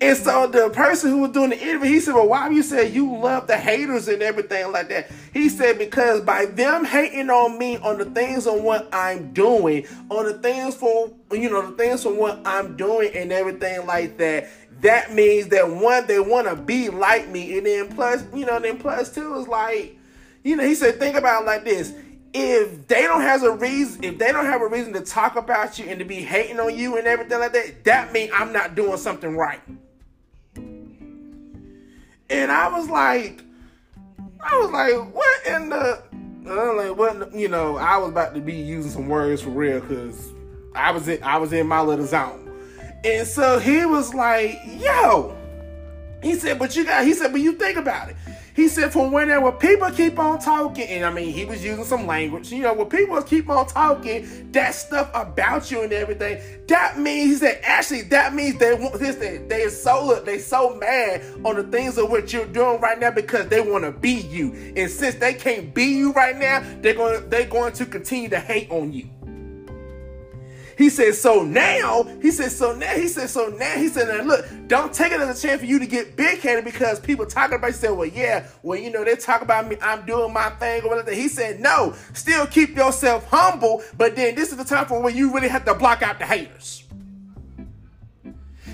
And 0.01 0.17
so 0.17 0.47
the 0.47 0.71
person 0.71 1.11
who 1.11 1.19
was 1.19 1.33
doing 1.33 1.51
the 1.51 1.61
interview, 1.61 1.91
he 1.91 2.01
said, 2.01 2.15
Well, 2.15 2.29
why 2.29 2.49
you 2.51 2.63
said 2.63 2.93
you 2.93 3.17
love 3.17 3.47
the 3.47 3.57
haters 3.57 4.09
and 4.09 4.23
everything 4.23 4.73
like 4.73 4.89
that? 4.89 5.11
He 5.33 5.49
said, 5.49 5.79
Because 5.79 6.21
by 6.21 6.47
them 6.47 6.85
hating 6.85 7.31
on 7.31 7.59
me 7.59 7.77
on 7.79 7.99
the 7.99 8.05
things 8.05 8.47
on 8.47 8.63
what 8.63 8.89
I'm 8.93 9.33
doing, 9.33 9.87
on 10.09 10.25
the 10.27 10.35
things 10.35 10.75
for 10.75 11.11
you 11.33 11.51
know, 11.51 11.71
the 11.71 11.77
things 11.77 12.03
from 12.03 12.17
what 12.17 12.41
I'm 12.45 12.77
doing 12.77 13.13
and 13.15 13.33
everything 13.33 13.87
like 13.87 14.19
that, 14.19 14.49
that 14.81 15.13
means 15.13 15.49
that 15.49 15.69
one, 15.69 16.07
they 16.07 16.21
want 16.21 16.49
to 16.49 16.57
be 16.57 16.89
like 16.89 17.29
me. 17.29 17.59
And 17.59 17.67
then 17.67 17.95
plus, 17.95 18.25
you 18.35 18.47
know, 18.47 18.59
then 18.59 18.79
plus 18.79 19.15
two 19.15 19.35
is 19.37 19.47
like, 19.47 19.97
you 20.43 20.57
know, 20.57 20.65
he 20.65 20.75
said, 20.75 20.99
think 20.99 21.17
about 21.17 21.43
it 21.43 21.47
like 21.47 21.65
this 21.65 21.93
if 22.33 22.87
they 22.87 23.03
don't 23.03 23.23
have 23.23 23.43
a 23.43 23.53
reason, 23.53 24.05
if 24.05 24.19
they 24.19 24.33
don't 24.33 24.47
have 24.47 24.63
a 24.63 24.69
reason 24.69 24.93
to 24.93 25.01
talk 25.01 25.37
about 25.37 25.79
you 25.79 25.87
and 25.87 25.99
to 25.99 26.05
be 26.05 26.17
hating 26.17 26.61
on 26.61 26.77
you 26.77 26.97
and 26.97 27.07
everything 27.07 27.39
like 27.39 27.53
that, 27.53 27.85
that 27.85 28.13
means 28.13 28.31
I'm 28.35 28.53
not 28.53 28.75
doing 28.75 28.97
something 28.99 29.37
right. 29.37 29.61
And 30.55 32.53
I 32.53 32.69
was 32.69 32.89
like, 32.89 33.43
I 34.41 34.59
was 34.59 34.71
like, 34.71 35.15
what 35.15 35.47
in 35.47 35.69
the? 35.71 36.03
I'm 36.49 36.77
like, 36.77 36.97
what? 36.97 37.35
You 37.35 37.49
know, 37.49 37.77
I 37.77 37.99
was 37.99 38.11
about 38.11 38.35
to 38.35 38.41
be 38.41 38.55
using 38.55 38.91
some 38.91 39.09
words 39.09 39.43
for 39.43 39.51
real 39.51 39.81
because 39.81 40.33
I 40.75 40.93
was 40.93 41.09
in, 41.09 41.23
I 41.23 41.37
was 41.39 41.53
in 41.53 41.67
my 41.67 41.81
little 41.81 42.07
zone. 42.07 42.47
And 43.05 43.27
so 43.27 43.59
he 43.59 43.85
was 43.87 44.15
like, 44.15 44.59
yo, 44.79 45.37
he 46.23 46.35
said, 46.35 46.59
but 46.59 46.77
you 46.77 46.85
got, 46.85 47.05
he 47.05 47.15
said, 47.15 47.33
but 47.33 47.41
you 47.41 47.53
think 47.53 47.77
about 47.77 48.11
it. 48.11 48.17
He 48.61 48.69
said, 48.69 48.93
from 48.93 49.11
whenever 49.11 49.53
people 49.53 49.91
keep 49.91 50.19
on 50.19 50.39
talking, 50.39 50.87
and 50.87 51.07
I 51.07 51.11
mean, 51.11 51.33
he 51.33 51.47
was 51.47 51.65
using 51.65 51.83
some 51.83 52.07
language, 52.07 52.53
you 52.53 52.63
know, 52.63 52.75
when 52.75 52.89
people 52.89 53.23
keep 53.23 53.49
on 53.49 53.67
talking 53.67 54.53
that 54.53 54.75
stuff 54.75 55.11
about 55.15 55.71
you 55.71 55.81
and 55.81 55.91
everything, 55.95 56.67
that 56.67 56.99
means, 56.99 57.31
he 57.31 57.37
said, 57.37 57.63
actually, 57.65 58.03
that 58.03 58.35
means 58.35 58.59
they 58.59 58.75
want 58.75 58.99
this, 58.99 59.17
they, 59.17 59.39
they 59.39 59.65
are 59.65 59.71
so, 59.71 60.21
they 60.27 60.39
so 60.39 60.75
mad 60.75 61.23
on 61.43 61.57
the 61.57 61.63
things 61.63 61.97
of 61.97 62.11
what 62.11 62.35
you're 62.35 62.45
doing 62.45 62.79
right 62.83 63.01
now 63.01 63.11
because 63.11 63.49
they 63.49 63.63
want 63.63 63.85
to 63.85 63.93
be 63.93 64.13
you. 64.13 64.53
And 64.77 64.91
since 64.91 65.15
they 65.15 65.33
can't 65.33 65.73
be 65.73 65.85
you 65.85 66.13
right 66.13 66.37
now, 66.37 66.63
they're 66.83 66.93
going, 66.93 67.31
they're 67.31 67.49
going 67.49 67.73
to 67.73 67.87
continue 67.87 68.29
to 68.29 68.41
hate 68.41 68.71
on 68.71 68.93
you. 68.93 69.09
He 70.81 70.89
said, 70.89 71.15
so 71.15 71.43
now, 71.43 72.05
he 72.23 72.31
said, 72.31 72.51
so 72.53 72.75
now, 72.75 72.95
he 72.95 73.07
said, 73.07 73.29
so 73.29 73.49
now, 73.49 73.75
he 73.77 73.89
said, 73.89 74.09
now 74.09 74.25
look, 74.25 74.47
don't 74.67 74.95
take 74.95 75.13
it 75.13 75.21
as 75.21 75.39
a 75.39 75.47
chance 75.47 75.61
for 75.61 75.67
you 75.67 75.79
to 75.79 75.87
get 75.87 76.17
big 76.17 76.41
headed 76.41 76.65
because 76.65 76.99
people 76.99 77.27
talking 77.27 77.57
about 77.57 77.67
you 77.67 77.73
say, 77.75 77.91
well, 77.91 78.07
yeah, 78.07 78.47
well, 78.63 78.79
you 78.79 78.91
know, 78.91 79.05
they 79.05 79.15
talk 79.15 79.43
about 79.43 79.69
me, 79.69 79.77
I'm 79.83 80.07
doing 80.07 80.33
my 80.33 80.49
thing 80.49 80.83
or 80.83 80.89
whatever. 80.89 81.13
He 81.13 81.29
said, 81.29 81.61
no, 81.61 81.95
still 82.15 82.47
keep 82.47 82.75
yourself 82.75 83.27
humble, 83.27 83.83
but 83.99 84.17
then 84.17 84.35
this 84.35 84.53
is 84.53 84.57
the 84.57 84.65
time 84.65 84.87
for 84.87 85.03
when 85.03 85.15
you 85.15 85.35
really 85.35 85.49
have 85.49 85.67
to 85.67 85.75
block 85.75 86.01
out 86.01 86.19
the 86.19 86.25
haters. 86.25 86.85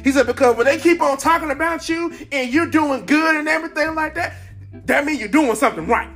He 0.05 0.13
said, 0.13 0.29
because 0.29 0.57
when 0.57 0.67
they 0.67 0.79
keep 0.79 1.03
on 1.03 1.17
talking 1.17 1.51
about 1.51 1.89
you 1.89 2.17
and 2.31 2.55
you're 2.55 2.71
doing 2.71 3.05
good 3.05 3.35
and 3.35 3.49
everything 3.49 3.97
like 3.97 4.15
that, 4.15 4.35
that 4.85 5.05
means 5.05 5.19
you're 5.19 5.29
doing 5.29 5.57
something 5.57 5.89
right. 5.89 6.16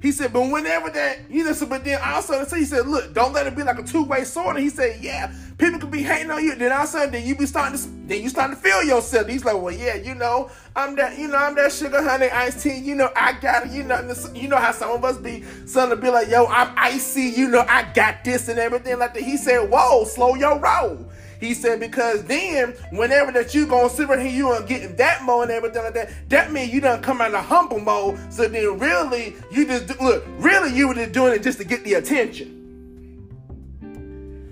He 0.00 0.12
said, 0.12 0.32
but 0.32 0.50
whenever 0.50 0.88
that, 0.90 1.30
you 1.30 1.44
know, 1.44 1.52
so 1.52 1.66
but 1.66 1.84
then 1.84 2.00
also 2.02 2.42
so 2.44 2.56
he 2.56 2.64
said, 2.64 2.86
look, 2.86 3.12
don't 3.12 3.34
let 3.34 3.46
it 3.46 3.54
be 3.54 3.62
like 3.62 3.78
a 3.78 3.82
two-way 3.82 4.24
sword. 4.24 4.56
And 4.56 4.64
he 4.64 4.70
said, 4.70 4.98
yeah, 5.02 5.30
people 5.58 5.78
could 5.78 5.90
be 5.90 6.02
hating 6.02 6.30
on 6.30 6.42
you. 6.42 6.54
Then 6.54 6.72
all 6.72 6.78
of 6.78 6.84
a 6.84 6.86
sudden, 6.86 7.12
then 7.12 7.26
you 7.26 7.36
be 7.36 7.44
starting 7.44 7.78
to 7.78 7.86
then 8.06 8.22
you 8.22 8.30
starting 8.30 8.56
to 8.56 8.62
feel 8.62 8.82
yourself. 8.82 9.28
He's 9.28 9.44
like, 9.44 9.60
well, 9.60 9.74
yeah, 9.74 9.96
you 9.96 10.14
know, 10.14 10.50
I'm 10.74 10.96
that, 10.96 11.18
you 11.18 11.28
know, 11.28 11.36
I'm 11.36 11.54
that 11.56 11.70
sugar 11.70 12.02
honey 12.02 12.30
iced 12.30 12.62
tea. 12.62 12.78
You 12.78 12.94
know, 12.94 13.10
I 13.14 13.34
got 13.34 13.66
it. 13.66 13.72
You 13.72 13.82
know, 13.82 14.14
you 14.34 14.48
know 14.48 14.56
how 14.56 14.72
some 14.72 14.90
of 14.90 15.04
us 15.04 15.18
be 15.18 15.44
some 15.66 15.90
to 15.90 15.96
be 15.96 16.08
like, 16.08 16.28
yo, 16.28 16.46
I'm 16.46 16.72
icy. 16.78 17.22
You 17.22 17.48
know, 17.48 17.64
I 17.68 17.82
got 17.92 18.24
this 18.24 18.48
and 18.48 18.58
everything 18.58 18.98
like 18.98 19.12
that. 19.14 19.22
He 19.22 19.36
said, 19.36 19.68
whoa, 19.70 20.04
slow 20.04 20.34
your 20.34 20.58
roll. 20.58 21.06
He 21.40 21.54
said, 21.54 21.80
because 21.80 22.22
then 22.24 22.72
whenever 22.92 23.32
that 23.32 23.54
you 23.54 23.66
gonna 23.66 23.88
sit 23.88 24.08
right 24.08 24.18
here, 24.18 24.30
you 24.30 24.42
gonna 24.44 24.66
get 24.66 24.82
in 24.82 24.96
that 24.96 25.22
mode 25.24 25.44
and 25.44 25.52
everything 25.52 25.82
like 25.82 25.94
that, 25.94 26.10
that 26.28 26.52
means 26.52 26.72
you 26.72 26.82
done 26.82 27.00
come 27.02 27.22
out 27.22 27.32
of 27.32 27.44
humble 27.44 27.80
mode. 27.80 28.18
So 28.32 28.46
then 28.46 28.78
really, 28.78 29.34
you 29.50 29.66
just 29.66 29.86
do, 29.86 29.94
look, 30.02 30.24
really 30.38 30.76
you 30.76 30.86
were 30.88 30.94
just 30.94 31.12
doing 31.12 31.32
it 31.32 31.42
just 31.42 31.56
to 31.58 31.64
get 31.64 31.82
the 31.82 31.94
attention. 31.94 32.58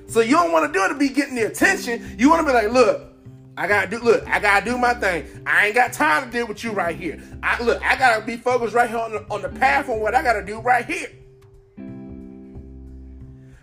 So 0.09 0.21
you 0.21 0.33
don't 0.33 0.51
want 0.51 0.73
to 0.73 0.79
do 0.79 0.83
it 0.87 0.89
to 0.89 0.95
be 0.95 1.11
getting 1.11 1.35
the 1.35 1.43
attention. 1.43 2.17
You 2.19 2.31
want 2.31 2.41
to 2.41 2.47
be 2.47 2.55
like, 2.55 2.73
look, 2.73 3.13
I 3.59 3.67
gotta 3.67 3.91
do 3.91 3.99
look, 3.99 4.27
I 4.27 4.39
gotta 4.39 4.65
do 4.65 4.79
my 4.79 4.95
thing. 4.95 5.27
I 5.45 5.67
ain't 5.67 5.75
got 5.75 5.93
time 5.93 6.25
to 6.25 6.31
deal 6.31 6.47
with 6.47 6.65
you 6.65 6.71
right 6.71 6.97
here. 6.97 7.21
I 7.43 7.63
look, 7.63 7.83
I 7.83 7.99
gotta 7.99 8.25
be 8.25 8.37
focused 8.37 8.73
right 8.73 8.89
here 8.89 8.99
on 8.99 9.13
the, 9.13 9.27
on 9.31 9.43
the 9.43 9.51
path 9.51 9.91
on 9.91 10.01
what 10.01 10.15
I 10.15 10.23
gotta 10.23 10.45
do 10.45 10.61
right 10.61 10.87
here. 10.87 11.11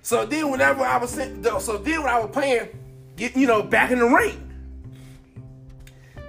So 0.01 0.24
then 0.24 0.51
whenever 0.51 0.84
I 0.84 0.98
was 0.98 1.12
so 1.12 1.77
then 1.77 2.03
when 2.03 2.10
I 2.12 2.20
was 2.20 2.29
playing, 2.32 2.67
get 3.15 3.36
you 3.36 3.48
know, 3.48 3.63
back 3.63 3.91
in 3.91 4.00
the 4.00 4.05
ring. 4.05 4.41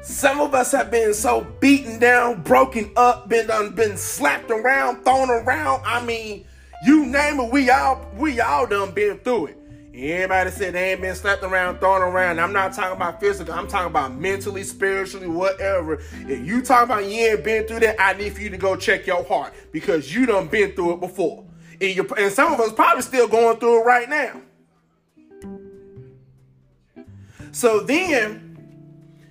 Some 0.03 0.41
of 0.41 0.55
us 0.55 0.71
have 0.71 0.91
been 0.91 1.13
so 1.15 1.45
beaten 1.59 1.99
down, 1.99 2.43
broken 2.43 2.93
up, 2.97 3.29
been 3.29 3.49
done, 3.49 3.75
been 3.75 3.97
slapped 3.97 4.51
around, 4.53 5.03
thrown 5.03 5.31
around. 5.31 5.83
I 5.85 6.05
mean, 6.05 6.45
you 6.85 7.07
name 7.07 7.41
it, 7.41 7.51
we 7.51 7.71
all 7.71 8.07
we 8.15 8.41
all 8.41 8.67
done 8.67 8.93
been 8.93 9.19
through 9.19 9.47
it. 9.47 9.59
Everybody 9.93 10.51
said 10.51 10.75
they 10.75 10.93
ain't 10.93 11.01
been 11.01 11.15
slapped 11.15 11.43
around, 11.43 11.79
thrown 11.79 12.03
around. 12.03 12.39
I'm 12.39 12.53
not 12.53 12.75
talking 12.75 12.95
about 12.95 13.19
physical. 13.19 13.55
I'm 13.55 13.67
talking 13.67 13.87
about 13.87 14.15
mentally, 14.15 14.63
spiritually, 14.63 15.27
whatever. 15.27 16.03
If 16.29 16.47
you 16.47 16.61
talk 16.61 16.85
about 16.85 17.07
you 17.07 17.29
ain't 17.29 17.43
been 17.43 17.67
through 17.67 17.81
that, 17.81 17.97
I 17.99 18.13
need 18.13 18.35
for 18.35 18.43
you 18.43 18.51
to 18.51 18.59
go 18.59 18.77
check 18.77 19.07
your 19.07 19.25
heart 19.25 19.55
because 19.73 20.15
you 20.15 20.27
done 20.27 20.49
been 20.49 20.73
through 20.73 20.95
it 20.95 21.01
before. 21.01 21.45
And, 21.81 22.13
and 22.19 22.33
some 22.33 22.53
of 22.53 22.61
us 22.61 22.73
probably 22.73 23.03
still 23.03 23.27
going 23.27 23.59
through 23.59 23.81
it 23.81 23.85
right 23.87 24.09
now. 24.09 24.43
So 27.57 27.81
then, 27.81 28.59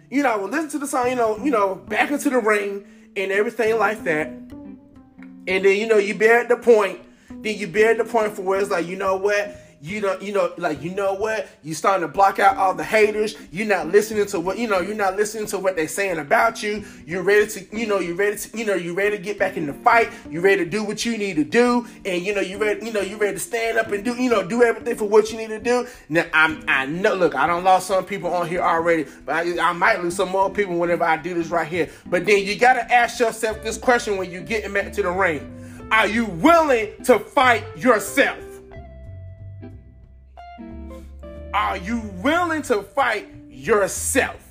you 0.09 0.23
know, 0.23 0.39
we'll 0.39 0.49
listen 0.49 0.71
to 0.71 0.79
the 0.79 0.87
song, 0.87 1.09
you 1.09 1.15
know, 1.15 1.37
you 1.37 1.51
know, 1.51 1.75
back 1.75 2.09
into 2.09 2.31
the 2.31 2.39
ring 2.39 2.83
and 3.15 3.31
everything 3.31 3.77
like 3.77 4.03
that. 4.05 4.25
And 4.25 5.45
then, 5.45 5.77
you 5.77 5.85
know, 5.85 5.97
you 5.97 6.15
be 6.15 6.25
at 6.25 6.49
the 6.49 6.57
point, 6.57 7.01
then 7.29 7.55
you 7.55 7.67
be 7.67 7.83
at 7.83 7.99
the 7.99 8.03
point 8.03 8.35
for 8.35 8.41
where 8.41 8.59
it's 8.59 8.71
like, 8.71 8.87
you 8.87 8.95
know 8.95 9.15
what? 9.15 9.55
You 9.85 10.01
don't 10.01 10.19
you 10.21 10.33
know 10.33 10.51
like 10.57 10.81
you 10.81 10.95
know 10.95 11.13
what? 11.13 11.47
You 11.61 11.75
starting 11.75 12.07
to 12.07 12.11
block 12.11 12.39
out 12.39 12.57
all 12.57 12.73
the 12.73 12.83
haters. 12.83 13.35
You're 13.51 13.67
not 13.67 13.87
listening 13.87 14.25
to 14.27 14.39
what 14.39 14.57
you 14.57 14.67
know 14.67 14.79
you're 14.79 14.95
not 14.95 15.15
listening 15.15 15.45
to 15.47 15.59
what 15.59 15.75
they're 15.75 15.87
saying 15.87 16.17
about 16.17 16.63
you. 16.63 16.83
You're 17.05 17.21
ready 17.21 17.47
to 17.47 17.77
you 17.77 17.85
know 17.85 17.99
you're 17.99 18.15
ready 18.15 18.35
to 18.35 18.57
you 18.57 18.65
know 18.65 18.73
you're 18.73 18.95
ready 18.95 19.15
to 19.17 19.21
get 19.21 19.37
back 19.37 19.57
in 19.57 19.67
the 19.67 19.73
fight. 19.73 20.11
You're 20.29 20.41
ready 20.41 20.63
to 20.63 20.69
do 20.69 20.83
what 20.83 21.05
you 21.05 21.17
need 21.17 21.35
to 21.35 21.43
do. 21.43 21.85
And 22.03 22.23
you 22.23 22.33
know 22.33 22.41
you're 22.41 22.57
ready 22.57 22.83
you 22.83 22.93
know 22.93 23.01
you're 23.01 23.19
ready 23.19 23.35
to 23.35 23.39
stand 23.39 23.77
up 23.77 23.91
and 23.91 24.03
do 24.03 24.15
you 24.15 24.29
know 24.29 24.45
do 24.45 24.63
everything 24.63 24.95
for 24.95 25.05
what 25.05 25.31
you 25.31 25.37
need 25.37 25.49
to 25.49 25.59
do. 25.59 25.87
Now 26.09 26.25
i'm 26.33 26.63
i 26.67 26.85
know 26.87 27.13
look 27.13 27.35
i 27.35 27.45
don't 27.45 27.63
lost 27.63 27.87
some 27.87 28.05
people 28.05 28.33
on 28.33 28.47
here 28.47 28.61
already 28.61 29.05
but 29.25 29.35
I, 29.35 29.69
I 29.69 29.73
might 29.73 30.01
lose 30.01 30.15
some 30.15 30.29
more 30.29 30.49
people 30.49 30.77
whenever 30.77 31.03
i 31.03 31.15
do 31.17 31.35
this 31.35 31.49
right 31.49 31.67
here. 31.67 31.89
But 32.07 32.25
then 32.25 32.43
you 32.43 32.57
got 32.57 32.73
to 32.73 32.91
ask 32.91 33.19
yourself 33.19 33.61
this 33.61 33.77
question 33.77 34.17
when 34.17 34.31
you 34.31 34.41
get 34.41 34.71
back 34.73 34.93
to 34.93 35.03
the 35.03 35.11
ring. 35.11 35.51
Are 35.91 36.07
you 36.07 36.25
willing 36.25 37.03
to 37.03 37.19
fight 37.19 37.63
yourself 37.77 38.44
Are 41.55 41.77
you 41.77 41.99
willing 42.21 42.63
to 42.63 42.83
fight 42.83 43.29
yourself? 43.47 44.41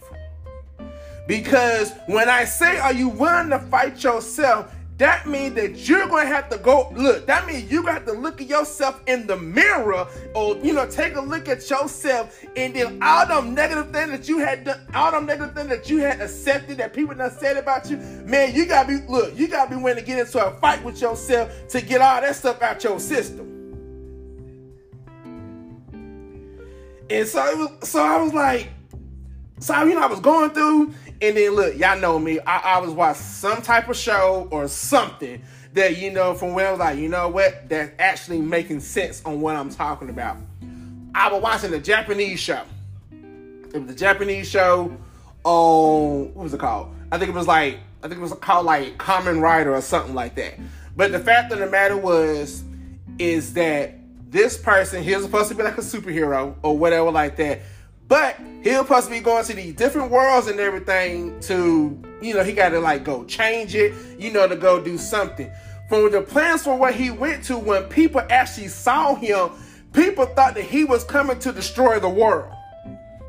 Because 1.28 1.92
when 2.06 2.30
I 2.30 2.46
say, 2.46 2.78
are 2.78 2.94
you 2.94 3.10
willing 3.10 3.50
to 3.50 3.58
fight 3.58 4.02
yourself? 4.02 4.74
That 4.96 5.26
means 5.26 5.54
that 5.56 5.86
you're 5.86 6.08
to 6.08 6.24
have 6.24 6.48
to 6.48 6.56
go 6.56 6.90
look. 6.96 7.26
That 7.26 7.46
means 7.46 7.70
you 7.70 7.82
got 7.82 8.06
to 8.06 8.12
look 8.12 8.40
at 8.40 8.46
yourself 8.46 9.02
in 9.06 9.26
the 9.26 9.36
mirror, 9.36 10.06
or 10.34 10.56
you 10.62 10.72
know, 10.72 10.88
take 10.88 11.16
a 11.16 11.20
look 11.20 11.46
at 11.46 11.68
yourself, 11.68 12.42
and 12.56 12.74
then 12.74 13.02
all 13.02 13.26
them 13.26 13.54
negative 13.54 13.90
things 13.92 14.10
that 14.10 14.26
you 14.26 14.38
had 14.38 14.64
done, 14.64 14.80
all 14.94 15.10
them 15.10 15.26
negative 15.26 15.54
things 15.54 15.68
that 15.68 15.90
you 15.90 15.98
had 15.98 16.22
accepted 16.22 16.78
that 16.78 16.94
people 16.94 17.14
done 17.14 17.30
said 17.32 17.58
about 17.58 17.90
you. 17.90 17.98
Man, 18.24 18.54
you 18.54 18.64
gotta 18.64 18.88
be 18.88 19.06
look. 19.06 19.38
You 19.38 19.48
gotta 19.48 19.68
be 19.68 19.76
willing 19.76 19.98
to 19.98 20.02
get 20.02 20.20
into 20.20 20.42
a 20.42 20.52
fight 20.58 20.82
with 20.82 21.02
yourself 21.02 21.68
to 21.68 21.82
get 21.82 22.00
all 22.00 22.22
that 22.22 22.34
stuff 22.34 22.62
out 22.62 22.82
your 22.82 22.98
system. 22.98 23.53
And 27.10 27.28
so 27.28 27.44
it 27.46 27.58
was, 27.58 27.88
so 27.88 28.02
I 28.02 28.20
was 28.22 28.32
like, 28.32 28.70
so 29.60 29.84
you 29.84 29.94
know, 29.94 30.02
I 30.02 30.06
was 30.06 30.20
going 30.20 30.50
through, 30.50 30.94
and 31.20 31.36
then 31.36 31.50
look, 31.52 31.76
y'all 31.76 31.98
know 31.98 32.18
me. 32.18 32.40
I, 32.40 32.78
was 32.80 32.90
watching 32.90 33.22
some 33.22 33.62
type 33.62 33.88
of 33.88 33.96
show 33.96 34.48
or 34.50 34.68
something 34.68 35.42
that 35.74 35.98
you 35.98 36.10
know 36.10 36.34
from 36.34 36.54
where 36.54 36.68
I 36.68 36.70
was 36.70 36.80
like, 36.80 36.98
you 36.98 37.08
know 37.08 37.28
what, 37.28 37.68
that's 37.68 37.92
actually 37.98 38.40
making 38.40 38.80
sense 38.80 39.22
on 39.24 39.40
what 39.40 39.56
I'm 39.56 39.70
talking 39.70 40.10
about. 40.10 40.38
I 41.14 41.32
was 41.32 41.42
watching 41.42 41.72
a 41.72 41.78
Japanese 41.78 42.40
show. 42.40 42.62
It 43.12 43.78
was 43.80 43.90
a 43.90 43.94
Japanese 43.94 44.48
show 44.48 44.96
on 45.44 46.34
what 46.34 46.44
was 46.44 46.54
it 46.54 46.60
called? 46.60 46.94
I 47.12 47.18
think 47.18 47.30
it 47.30 47.34
was 47.34 47.46
like 47.46 47.78
I 48.02 48.08
think 48.08 48.18
it 48.18 48.22
was 48.22 48.34
called 48.34 48.66
like 48.66 48.98
Kamen 48.98 49.40
Rider 49.40 49.74
or 49.74 49.80
something 49.80 50.14
like 50.14 50.34
that. 50.34 50.54
But 50.96 51.10
the 51.12 51.18
fact 51.18 51.52
of 51.52 51.58
the 51.58 51.66
matter 51.66 51.96
was, 51.96 52.62
is 53.18 53.54
that 53.54 53.94
this 54.34 54.58
person, 54.58 55.00
he's 55.00 55.22
supposed 55.22 55.48
to 55.48 55.54
be 55.54 55.62
like 55.62 55.78
a 55.78 55.80
superhero 55.80 56.56
or 56.62 56.76
whatever 56.76 57.08
like 57.12 57.36
that. 57.36 57.60
But 58.08 58.36
he's 58.64 58.76
supposed 58.76 59.06
to 59.06 59.12
be 59.12 59.20
going 59.20 59.44
to 59.44 59.54
these 59.54 59.74
different 59.74 60.10
worlds 60.10 60.48
and 60.48 60.58
everything 60.58 61.38
to, 61.42 62.02
you 62.20 62.34
know, 62.34 62.42
he 62.42 62.52
got 62.52 62.70
to 62.70 62.80
like 62.80 63.04
go 63.04 63.24
change 63.24 63.76
it, 63.76 63.94
you 64.18 64.32
know, 64.32 64.48
to 64.48 64.56
go 64.56 64.82
do 64.82 64.98
something. 64.98 65.48
From 65.88 66.10
the 66.10 66.20
plans 66.20 66.64
for 66.64 66.76
what 66.76 66.96
he 66.96 67.12
went 67.12 67.44
to, 67.44 67.56
when 67.56 67.84
people 67.84 68.22
actually 68.28 68.66
saw 68.68 69.14
him, 69.14 69.50
people 69.92 70.26
thought 70.26 70.56
that 70.56 70.64
he 70.64 70.82
was 70.82 71.04
coming 71.04 71.38
to 71.38 71.52
destroy 71.52 72.00
the 72.00 72.08
world. 72.08 72.52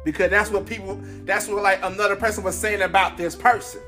Because 0.03 0.31
that's 0.31 0.49
what 0.49 0.65
people, 0.65 0.99
that's 1.23 1.47
what 1.47 1.61
like 1.61 1.79
another 1.83 2.15
person 2.15 2.43
was 2.43 2.57
saying 2.57 2.81
about 2.81 3.15
this 3.15 3.35
person. 3.35 3.79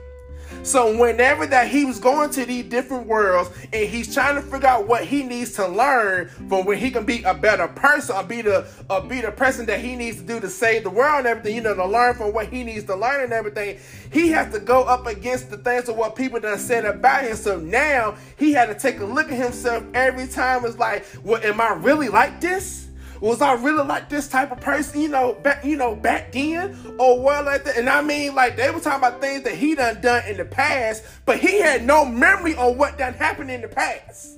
So 0.64 0.98
whenever 0.98 1.46
that 1.48 1.70
he 1.70 1.86
was 1.86 2.00
going 2.00 2.30
to 2.32 2.46
these 2.46 2.66
different 2.66 3.08
worlds 3.08 3.50
and 3.72 3.88
he's 3.88 4.14
trying 4.14 4.36
to 4.36 4.42
figure 4.42 4.68
out 4.68 4.88
what 4.88 5.06
he 5.06 5.24
needs 5.24 5.54
to 5.54 5.68
learn 5.68 6.30
for 6.50 6.64
when 6.64 6.78
he 6.78 6.92
can 6.92 7.06
be 7.06 7.24
a 7.24 7.34
better 7.34 7.68
person 7.68 8.16
or 8.16 8.24
be 8.24 8.42
the 8.42 8.68
or 8.90 9.02
be 9.02 9.22
the 9.22 9.32
person 9.32 9.66
that 9.68 9.80
he 9.80 9.96
needs 9.96 10.18
to 10.18 10.24
do 10.24 10.40
to 10.40 10.50
save 10.50 10.84
the 10.84 10.90
world 10.90 11.20
and 11.20 11.28
everything, 11.28 11.56
you 11.56 11.62
know, 11.62 11.76
to 11.76 11.86
learn 11.86 12.16
from 12.16 12.34
what 12.34 12.48
he 12.48 12.64
needs 12.64 12.86
to 12.86 12.96
learn 12.96 13.24
and 13.24 13.34
everything, 13.34 13.78
he 14.12 14.30
has 14.30 14.52
to 14.54 14.60
go 14.60 14.84
up 14.84 15.06
against 15.06 15.50
the 15.50 15.58
things 15.58 15.90
of 15.90 15.96
what 15.96 16.16
people 16.16 16.40
done 16.40 16.58
said 16.58 16.86
about 16.86 17.24
him. 17.24 17.36
So 17.36 17.60
now 17.60 18.16
he 18.38 18.52
had 18.54 18.68
to 18.68 18.76
take 18.76 19.00
a 19.00 19.06
look 19.06 19.32
at 19.32 19.38
himself 19.38 19.84
every 19.94 20.28
time. 20.28 20.66
It's 20.66 20.78
like, 20.78 21.06
well, 21.24 21.42
am 21.44 21.62
I 21.62 21.74
really 21.74 22.10
like 22.10 22.42
this? 22.42 22.87
Was 23.22 23.42
I 23.42 23.54
really 23.54 23.84
like 23.84 24.10
this 24.10 24.28
type 24.28 24.52
of 24.52 24.60
person, 24.62 25.02
you 25.02 25.10
know, 25.10 25.34
back 25.34 25.64
you 25.66 25.78
know, 25.78 25.96
back 25.96 26.32
then? 26.32 26.78
Or 27.00 27.20
what 27.20 27.46
like 27.46 27.64
that? 27.66 27.78
And 27.78 27.90
I 27.90 28.02
mean 28.02 28.36
like 28.36 28.56
they 28.56 28.70
were 28.72 28.80
talking 28.80 29.00
about 29.00 29.22
things 29.22 29.44
that 29.44 29.56
he 29.56 29.76
done 29.76 30.02
done 30.02 30.28
in 30.28 30.38
the 30.38 30.46
past, 30.46 31.04
but 31.26 31.40
he 31.40 31.60
had 31.60 31.84
no 31.84 32.06
memory 32.06 32.56
on 32.56 32.78
what 32.78 32.98
done 32.98 33.14
happened 33.14 33.52
in 33.52 33.62
the 33.62 33.68
past. 33.68 34.38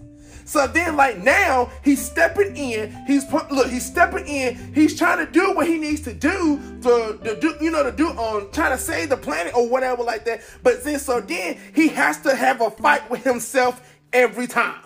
So 0.50 0.66
then, 0.66 0.96
like 0.96 1.20
now, 1.20 1.70
he's 1.84 2.04
stepping 2.04 2.58
in. 2.58 2.92
He's 3.06 3.32
look. 3.32 3.68
He's 3.68 3.86
stepping 3.86 4.28
in. 4.28 4.74
He's 4.74 4.98
trying 4.98 5.24
to 5.24 5.32
do 5.32 5.54
what 5.54 5.68
he 5.68 5.78
needs 5.78 6.02
to 6.02 6.14
do 6.14 6.60
to, 6.82 7.20
to 7.24 7.40
do, 7.40 7.56
you 7.62 7.70
know, 7.70 7.84
to 7.84 7.92
do 7.92 8.08
on 8.08 8.52
trying 8.52 8.72
to 8.76 8.80
save 8.80 9.10
the 9.10 9.18
planet 9.18 9.54
or 9.54 9.70
whatever 9.70 10.02
like 10.02 10.26
that. 10.26 10.42
But 10.64 10.84
then, 10.84 10.98
so 10.98 11.22
then 11.22 11.60
he 11.76 11.90
has 11.90 12.20
to 12.22 12.36
have 12.36 12.62
a 12.62 12.72
fight 12.72 13.08
with 13.12 13.24
himself 13.24 13.96
every 14.12 14.48
time. 14.48 14.82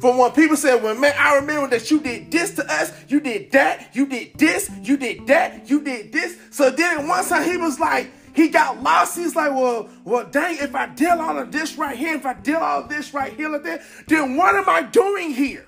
From 0.00 0.18
when 0.18 0.30
people 0.32 0.56
said, 0.56 0.82
well, 0.82 0.94
man, 0.94 1.14
I 1.18 1.36
remember 1.36 1.68
that 1.76 1.90
you 1.90 2.00
did 2.00 2.30
this 2.30 2.54
to 2.54 2.72
us, 2.72 2.92
you 3.08 3.20
did 3.20 3.50
that, 3.52 3.94
you 3.94 4.06
did 4.06 4.34
this, 4.38 4.70
you 4.82 4.96
did 4.96 5.26
that, 5.26 5.68
you 5.68 5.82
did 5.82 6.12
this. 6.12 6.38
So 6.50 6.70
then 6.70 7.08
one 7.08 7.24
time 7.24 7.44
he 7.48 7.56
was 7.56 7.80
like, 7.80 8.10
he 8.34 8.48
got 8.48 8.80
lost. 8.80 9.16
He's 9.16 9.34
like, 9.34 9.50
well, 9.50 9.88
well, 10.04 10.24
dang, 10.24 10.58
if 10.58 10.74
I 10.74 10.86
did 10.86 11.08
all 11.08 11.36
of 11.36 11.50
this 11.50 11.76
right 11.76 11.96
here, 11.96 12.14
if 12.14 12.24
I 12.24 12.34
did 12.34 12.54
all 12.54 12.82
of 12.82 12.88
this 12.88 13.12
right 13.12 13.32
here, 13.32 13.48
like 13.48 13.64
that, 13.64 13.82
then 14.06 14.36
what 14.36 14.54
am 14.54 14.68
I 14.68 14.82
doing 14.82 15.32
here? 15.32 15.66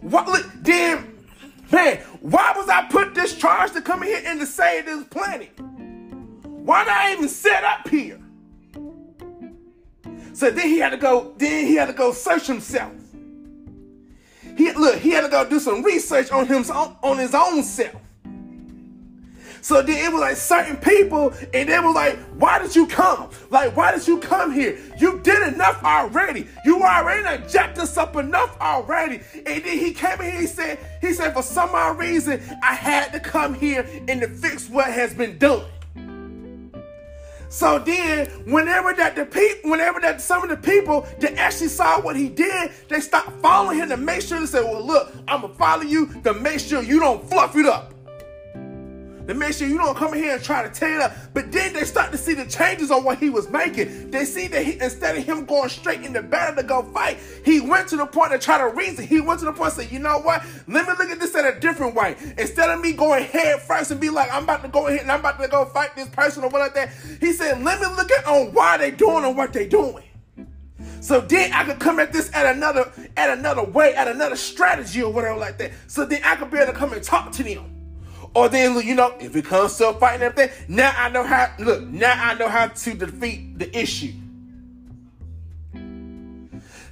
What 0.00 0.46
then, 0.62 1.12
man, 1.72 1.98
why 2.20 2.52
was 2.56 2.68
I 2.68 2.86
put 2.88 3.16
this 3.16 3.36
charge 3.36 3.72
to 3.72 3.82
come 3.82 4.02
here 4.02 4.22
and 4.24 4.38
to 4.38 4.46
save 4.46 4.86
this 4.86 5.02
planet? 5.04 5.50
Why 6.44 6.84
did 6.84 6.92
I 6.92 7.12
even 7.14 7.28
set 7.28 7.64
up 7.64 7.88
here? 7.88 8.20
So 10.36 10.50
then 10.50 10.68
he 10.68 10.78
had 10.78 10.90
to 10.90 10.98
go, 10.98 11.32
then 11.38 11.66
he 11.66 11.76
had 11.76 11.86
to 11.86 11.94
go 11.94 12.12
search 12.12 12.46
himself. 12.46 12.92
He 14.54 14.70
look, 14.72 14.96
he 14.96 15.08
had 15.08 15.22
to 15.22 15.30
go 15.30 15.48
do 15.48 15.58
some 15.58 15.82
research 15.82 16.30
on 16.30 16.46
him 16.46 16.62
on 16.62 17.16
his 17.16 17.34
own 17.34 17.62
self. 17.62 18.02
So 19.62 19.80
then 19.80 19.96
it 19.96 20.12
was 20.12 20.20
like 20.20 20.36
certain 20.36 20.76
people, 20.76 21.32
and 21.54 21.70
they 21.70 21.80
was 21.80 21.94
like, 21.94 22.18
why 22.38 22.58
did 22.58 22.76
you 22.76 22.86
come? 22.86 23.30
Like, 23.48 23.74
why 23.74 23.92
did 23.96 24.06
you 24.06 24.18
come 24.18 24.52
here? 24.52 24.78
You 24.98 25.20
did 25.20 25.54
enough 25.54 25.82
already. 25.82 26.46
You 26.66 26.82
already 26.82 27.42
jacked 27.48 27.78
us 27.78 27.96
up 27.96 28.14
enough 28.16 28.60
already. 28.60 29.22
And 29.34 29.64
then 29.64 29.78
he 29.78 29.94
came 29.94 30.20
in 30.20 30.38
he 30.38 30.46
said, 30.46 30.78
he 31.00 31.14
said, 31.14 31.32
for 31.32 31.42
some 31.42 31.70
odd 31.72 31.98
reason, 31.98 32.42
I 32.62 32.74
had 32.74 33.10
to 33.14 33.20
come 33.20 33.54
here 33.54 33.88
and 34.06 34.20
to 34.20 34.28
fix 34.28 34.68
what 34.68 34.92
has 34.92 35.14
been 35.14 35.38
done. 35.38 35.64
So 37.48 37.78
then, 37.78 38.26
whenever 38.44 38.92
that 38.94 39.16
the 39.16 39.24
people, 39.24 39.70
whenever 39.70 40.00
that 40.00 40.20
some 40.20 40.42
of 40.42 40.50
the 40.50 40.56
people 40.56 41.06
that 41.20 41.34
actually 41.38 41.68
saw 41.68 42.00
what 42.00 42.16
he 42.16 42.28
did, 42.28 42.72
they 42.88 43.00
stopped 43.00 43.32
following 43.40 43.78
him 43.78 43.88
to 43.90 43.96
make 43.96 44.22
sure 44.22 44.40
they 44.40 44.46
said, 44.46 44.64
"Well, 44.64 44.84
look, 44.84 45.12
I'm 45.28 45.42
gonna 45.42 45.54
follow 45.54 45.82
you 45.82 46.08
to 46.24 46.34
make 46.34 46.60
sure 46.60 46.82
you 46.82 47.00
don't 47.00 47.28
fluff 47.28 47.56
it 47.56 47.66
up." 47.66 47.95
To 49.26 49.34
make 49.34 49.52
sure 49.54 49.66
you 49.68 49.78
don't 49.78 49.96
come 49.96 50.14
in 50.14 50.22
here 50.22 50.34
and 50.34 50.42
try 50.42 50.62
to 50.62 50.68
tear 50.68 50.96
it 50.96 51.02
up. 51.02 51.12
But 51.34 51.52
then 51.52 51.72
they 51.72 51.84
start 51.84 52.12
to 52.12 52.18
see 52.18 52.34
the 52.34 52.46
changes 52.46 52.90
on 52.90 53.04
what 53.04 53.18
he 53.18 53.30
was 53.30 53.48
making. 53.50 54.10
They 54.10 54.24
see 54.24 54.46
that 54.48 54.64
he, 54.64 54.78
instead 54.80 55.16
of 55.16 55.24
him 55.24 55.44
going 55.44 55.68
straight 55.68 56.02
in 56.02 56.12
the 56.12 56.22
battle 56.22 56.56
to 56.56 56.62
go 56.62 56.82
fight, 56.82 57.18
he 57.44 57.60
went 57.60 57.88
to 57.88 57.96
the 57.96 58.06
point 58.06 58.32
to 58.32 58.38
try 58.38 58.58
to 58.58 58.68
reason. 58.68 59.06
He 59.06 59.20
went 59.20 59.40
to 59.40 59.46
the 59.46 59.52
point 59.52 59.74
to 59.74 59.82
say, 59.82 59.88
you 59.90 59.98
know 59.98 60.18
what? 60.18 60.44
Let 60.68 60.86
me 60.86 60.94
look 60.98 61.10
at 61.10 61.20
this 61.20 61.34
in 61.34 61.44
a 61.44 61.58
different 61.58 61.94
way. 61.94 62.16
Instead 62.38 62.70
of 62.70 62.80
me 62.80 62.92
going 62.92 63.24
head 63.24 63.60
first 63.60 63.90
and 63.90 64.00
be 64.00 64.10
like, 64.10 64.32
I'm 64.32 64.44
about 64.44 64.62
to 64.62 64.68
go 64.68 64.86
ahead 64.86 65.00
and 65.00 65.10
I'm 65.10 65.20
about 65.20 65.40
to 65.40 65.48
go 65.48 65.64
fight 65.66 65.96
this 65.96 66.08
person 66.08 66.44
or 66.44 66.48
whatever 66.48 66.66
like 66.66 66.74
that, 66.74 67.20
he 67.20 67.32
said, 67.32 67.62
let 67.62 67.80
me 67.80 67.86
look 67.96 68.10
at 68.10 68.26
on 68.26 68.52
why 68.52 68.76
they 68.76 68.90
doing 68.90 69.24
and 69.24 69.36
what 69.36 69.52
they 69.52 69.66
doing. 69.68 70.04
So 71.00 71.20
then 71.20 71.52
I 71.52 71.64
could 71.64 71.78
come 71.78 72.00
at 72.00 72.12
this 72.12 72.30
at 72.34 72.56
another 72.56 72.90
at 73.16 73.38
another 73.38 73.62
way, 73.62 73.94
at 73.94 74.08
another 74.08 74.34
strategy 74.34 75.02
or 75.02 75.12
whatever 75.12 75.38
like 75.38 75.56
that. 75.58 75.72
So 75.86 76.04
then 76.04 76.20
I 76.24 76.34
could 76.34 76.50
be 76.50 76.58
able 76.58 76.72
to 76.72 76.78
come 76.78 76.92
and 76.92 77.02
talk 77.02 77.30
to 77.32 77.44
them. 77.44 77.75
Or 78.36 78.50
then 78.50 78.78
you 78.86 78.94
know, 78.94 79.14
if 79.18 79.34
it 79.34 79.46
comes 79.46 79.78
to 79.78 79.88
a 79.88 79.94
fight 79.94 80.16
and 80.16 80.24
everything, 80.24 80.50
now 80.68 80.92
I 80.94 81.08
know 81.08 81.22
how 81.22 81.50
look, 81.58 81.82
now 81.84 82.12
I 82.14 82.34
know 82.34 82.48
how 82.48 82.66
to 82.66 82.94
defeat 82.94 83.58
the 83.58 83.74
issue. 83.74 84.12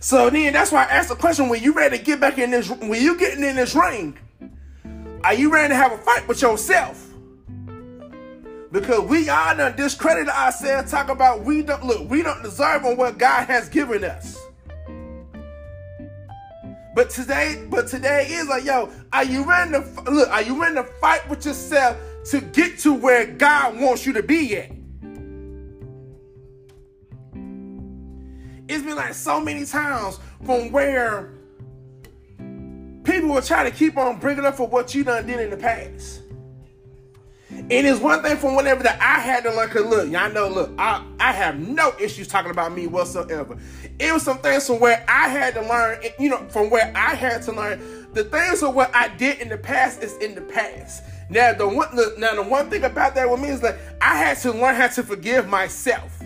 So 0.00 0.30
then 0.30 0.54
that's 0.54 0.72
why 0.72 0.84
I 0.84 0.86
asked 0.86 1.10
the 1.10 1.16
question: 1.16 1.50
When 1.50 1.62
you 1.62 1.74
ready 1.74 1.98
to 1.98 2.02
get 2.02 2.18
back 2.18 2.38
in 2.38 2.50
this, 2.50 2.70
when 2.70 3.02
you 3.02 3.18
getting 3.18 3.44
in 3.44 3.56
this 3.56 3.74
ring, 3.74 4.16
are 5.22 5.34
you 5.34 5.52
ready 5.52 5.68
to 5.68 5.76
have 5.76 5.92
a 5.92 5.98
fight 5.98 6.26
with 6.26 6.40
yourself? 6.40 7.10
Because 8.72 9.00
we 9.00 9.28
all 9.28 9.54
done 9.54 9.76
discredited 9.76 10.30
ourselves, 10.30 10.90
talk 10.90 11.10
about 11.10 11.44
we 11.44 11.60
don't 11.60 11.84
look, 11.84 12.08
we 12.08 12.22
don't 12.22 12.42
deserve 12.42 12.86
on 12.86 12.96
what 12.96 13.18
God 13.18 13.48
has 13.48 13.68
given 13.68 14.02
us. 14.02 14.43
But 16.94 17.10
today, 17.10 17.66
but 17.68 17.88
today 17.88 18.26
is 18.30 18.46
like, 18.46 18.64
yo, 18.64 18.88
are 19.12 19.24
you 19.24 19.44
ready 19.44 19.72
to 19.72 19.80
look? 20.10 20.28
Are 20.30 20.42
you 20.42 20.60
ready 20.60 20.76
to 20.76 20.84
fight 20.84 21.28
with 21.28 21.44
yourself 21.44 21.96
to 22.30 22.40
get 22.40 22.78
to 22.80 22.94
where 22.94 23.26
God 23.26 23.80
wants 23.80 24.06
you 24.06 24.12
to 24.12 24.22
be 24.22 24.56
at? 24.56 24.70
It's 28.68 28.82
been 28.82 28.96
like 28.96 29.14
so 29.14 29.40
many 29.40 29.66
times 29.66 30.20
from 30.44 30.70
where 30.70 31.34
people 33.02 33.30
will 33.30 33.42
try 33.42 33.64
to 33.64 33.70
keep 33.70 33.96
on 33.96 34.18
bringing 34.20 34.44
up 34.44 34.56
for 34.56 34.68
what 34.68 34.94
you 34.94 35.04
done 35.04 35.26
did 35.26 35.40
in 35.40 35.50
the 35.50 35.56
past. 35.56 36.23
It 37.70 37.86
is 37.86 37.98
one 37.98 38.22
thing 38.22 38.36
from 38.36 38.56
whenever 38.56 38.82
that 38.82 39.00
I 39.00 39.20
had 39.20 39.44
to 39.44 39.54
learn. 39.54 39.70
Cause 39.70 39.86
look, 39.86 40.10
y'all 40.10 40.30
know, 40.30 40.48
look, 40.48 40.72
I, 40.78 41.02
I 41.18 41.32
have 41.32 41.58
no 41.58 41.94
issues 41.98 42.28
talking 42.28 42.50
about 42.50 42.74
me 42.74 42.86
whatsoever. 42.86 43.56
It 43.98 44.12
was 44.12 44.22
some 44.22 44.38
things 44.38 44.66
from 44.66 44.80
where 44.80 45.04
I 45.08 45.28
had 45.28 45.54
to 45.54 45.62
learn, 45.62 46.02
you 46.18 46.28
know, 46.28 46.46
from 46.48 46.68
where 46.68 46.92
I 46.94 47.14
had 47.14 47.42
to 47.42 47.52
learn. 47.52 48.06
The 48.12 48.24
things 48.24 48.62
of 48.62 48.74
what 48.74 48.94
I 48.94 49.08
did 49.16 49.40
in 49.40 49.48
the 49.48 49.56
past 49.56 50.02
is 50.02 50.16
in 50.18 50.34
the 50.34 50.42
past. 50.42 51.04
Now 51.30 51.54
the 51.54 51.66
one, 51.66 51.94
the, 51.96 52.14
now 52.18 52.34
the 52.34 52.42
one 52.42 52.68
thing 52.68 52.84
about 52.84 53.14
that 53.14 53.30
with 53.30 53.40
me 53.40 53.48
is 53.48 53.60
that 53.60 53.78
I 54.00 54.16
had 54.16 54.36
to 54.38 54.52
learn 54.52 54.74
how 54.74 54.88
to 54.88 55.02
forgive 55.02 55.48
myself. 55.48 56.20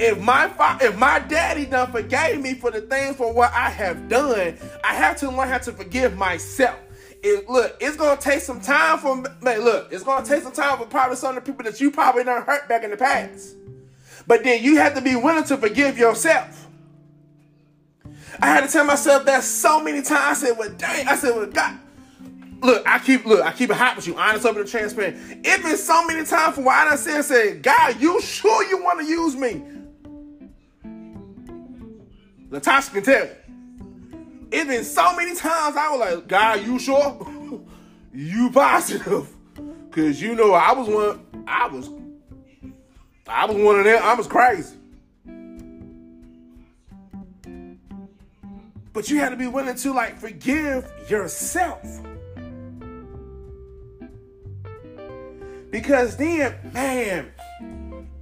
If 0.00 0.18
my 0.20 0.48
fa- 0.48 0.78
if 0.80 0.98
my 0.98 1.20
daddy 1.20 1.66
done 1.66 1.92
forgave 1.92 2.40
me 2.40 2.54
for 2.54 2.70
the 2.70 2.80
things 2.80 3.16
for 3.16 3.32
what 3.32 3.52
I 3.52 3.68
have 3.70 4.08
done, 4.08 4.56
I 4.82 4.94
have 4.94 5.16
to 5.18 5.30
learn 5.30 5.48
how 5.48 5.58
to 5.58 5.72
forgive 5.72 6.16
myself 6.16 6.78
it, 7.22 7.48
look, 7.48 7.76
it's 7.80 7.96
gonna 7.96 8.20
take 8.20 8.40
some 8.40 8.60
time 8.60 8.98
for 8.98 9.16
man. 9.42 9.60
Look, 9.60 9.92
it's 9.92 10.04
gonna 10.04 10.24
take 10.24 10.42
some 10.42 10.52
time 10.52 10.78
for 10.78 10.86
probably 10.86 11.16
some 11.16 11.36
of 11.36 11.44
the 11.44 11.52
people 11.52 11.64
that 11.70 11.80
you 11.80 11.90
probably 11.90 12.24
done 12.24 12.42
hurt 12.42 12.68
back 12.68 12.84
in 12.84 12.90
the 12.90 12.96
past. 12.96 13.56
But 14.26 14.44
then 14.44 14.62
you 14.62 14.76
have 14.76 14.94
to 14.94 15.00
be 15.00 15.16
willing 15.16 15.44
to 15.44 15.56
forgive 15.56 15.98
yourself. 15.98 16.66
I 18.40 18.46
had 18.46 18.64
to 18.66 18.72
tell 18.72 18.84
myself 18.84 19.26
that 19.26 19.42
so 19.42 19.82
many 19.82 20.02
times. 20.02 20.42
I 20.42 20.46
said, 20.46 20.58
"Well, 20.58 20.70
dang!" 20.70 21.08
I 21.08 21.16
said, 21.16 21.36
"Well, 21.36 21.46
God." 21.46 21.78
Look, 22.62 22.86
I 22.86 22.98
keep 22.98 23.24
look, 23.24 23.44
I 23.44 23.52
keep 23.52 23.70
it 23.70 23.76
hot 23.76 23.96
with 23.96 24.06
you, 24.06 24.16
honest, 24.16 24.44
open, 24.44 24.60
and 24.60 24.70
transparent. 24.70 25.16
It's 25.44 25.62
been 25.62 25.76
so 25.76 26.06
many 26.06 26.26
times 26.26 26.56
for 26.56 26.62
why 26.62 26.82
I 26.82 26.90
done 26.90 26.98
said, 26.98 27.24
said, 27.24 27.62
God, 27.62 27.98
you 28.00 28.20
sure 28.20 28.68
you 28.68 28.82
want 28.82 29.00
to 29.00 29.06
use 29.06 29.34
me? 29.34 29.62
Latasha 32.50 32.92
can 32.92 33.02
tell 33.02 33.24
you. 33.24 33.30
It's 34.52 34.68
been 34.68 34.84
so 34.84 35.14
many 35.16 35.34
times 35.36 35.76
I 35.76 35.90
was 35.90 36.00
like, 36.00 36.28
God, 36.28 36.64
you 36.64 36.78
sure? 36.78 37.26
you 38.12 38.50
positive? 38.50 39.28
Cause 39.90 40.20
you 40.20 40.34
know 40.34 40.52
I 40.52 40.72
was 40.72 40.88
one 40.88 41.44
I 41.46 41.66
was 41.66 41.90
I 43.26 43.46
was 43.46 43.56
one 43.56 43.78
of 43.78 43.84
them. 43.84 44.02
I 44.02 44.14
was 44.14 44.26
crazy. 44.26 44.76
But 48.92 49.08
you 49.08 49.18
had 49.18 49.28
to 49.28 49.36
be 49.36 49.46
willing 49.46 49.76
to 49.76 49.92
like 49.92 50.18
forgive 50.18 50.90
yourself. 51.08 51.82
Because 55.70 56.16
then, 56.16 56.56
man, 56.72 57.30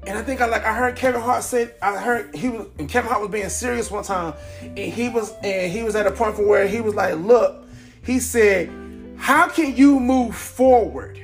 and 0.06 0.16
I 0.16 0.22
think 0.22 0.40
I 0.40 0.46
like 0.46 0.64
I 0.64 0.74
heard 0.74 0.96
Kevin 0.96 1.20
Hart 1.20 1.42
say 1.42 1.70
I 1.82 1.98
heard 1.98 2.34
he 2.34 2.48
was 2.48 2.66
and 2.78 2.88
Kevin 2.88 3.10
Hart 3.10 3.20
was 3.20 3.30
being 3.30 3.48
serious 3.48 3.90
one 3.90 4.04
time, 4.04 4.34
and 4.62 4.78
he 4.78 5.08
was 5.08 5.32
and 5.42 5.70
he 5.70 5.82
was 5.82 5.96
at 5.96 6.06
a 6.06 6.10
point 6.10 6.36
for 6.36 6.46
where 6.46 6.66
he 6.66 6.80
was 6.80 6.94
like, 6.94 7.16
look, 7.16 7.64
he 8.04 8.20
said, 8.20 8.70
how 9.16 9.48
can 9.48 9.76
you 9.76 9.98
move 10.00 10.34
forward 10.34 11.20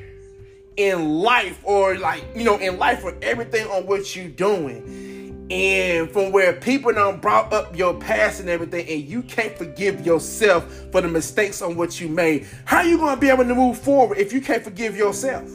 in 0.76 1.20
life 1.20 1.60
or 1.64 1.96
like 1.98 2.24
you 2.34 2.44
know 2.44 2.58
in 2.58 2.78
life 2.78 3.00
for 3.00 3.16
everything 3.22 3.66
on 3.68 3.86
what 3.86 4.14
you're 4.16 4.28
doing, 4.28 5.46
and 5.50 6.10
from 6.10 6.32
where 6.32 6.52
people 6.52 6.92
don't 6.92 7.22
brought 7.22 7.52
up 7.52 7.76
your 7.76 7.94
past 7.94 8.40
and 8.40 8.48
everything, 8.48 8.86
and 8.88 9.02
you 9.02 9.22
can't 9.22 9.56
forgive 9.56 10.04
yourself 10.04 10.64
for 10.90 11.00
the 11.00 11.08
mistakes 11.08 11.62
on 11.62 11.76
what 11.76 12.00
you 12.00 12.08
made. 12.08 12.46
How 12.64 12.82
you 12.82 12.98
gonna 12.98 13.20
be 13.20 13.30
able 13.30 13.44
to 13.44 13.54
move 13.54 13.78
forward 13.78 14.18
if 14.18 14.32
you 14.32 14.40
can't 14.40 14.62
forgive 14.62 14.96
yourself? 14.96 15.48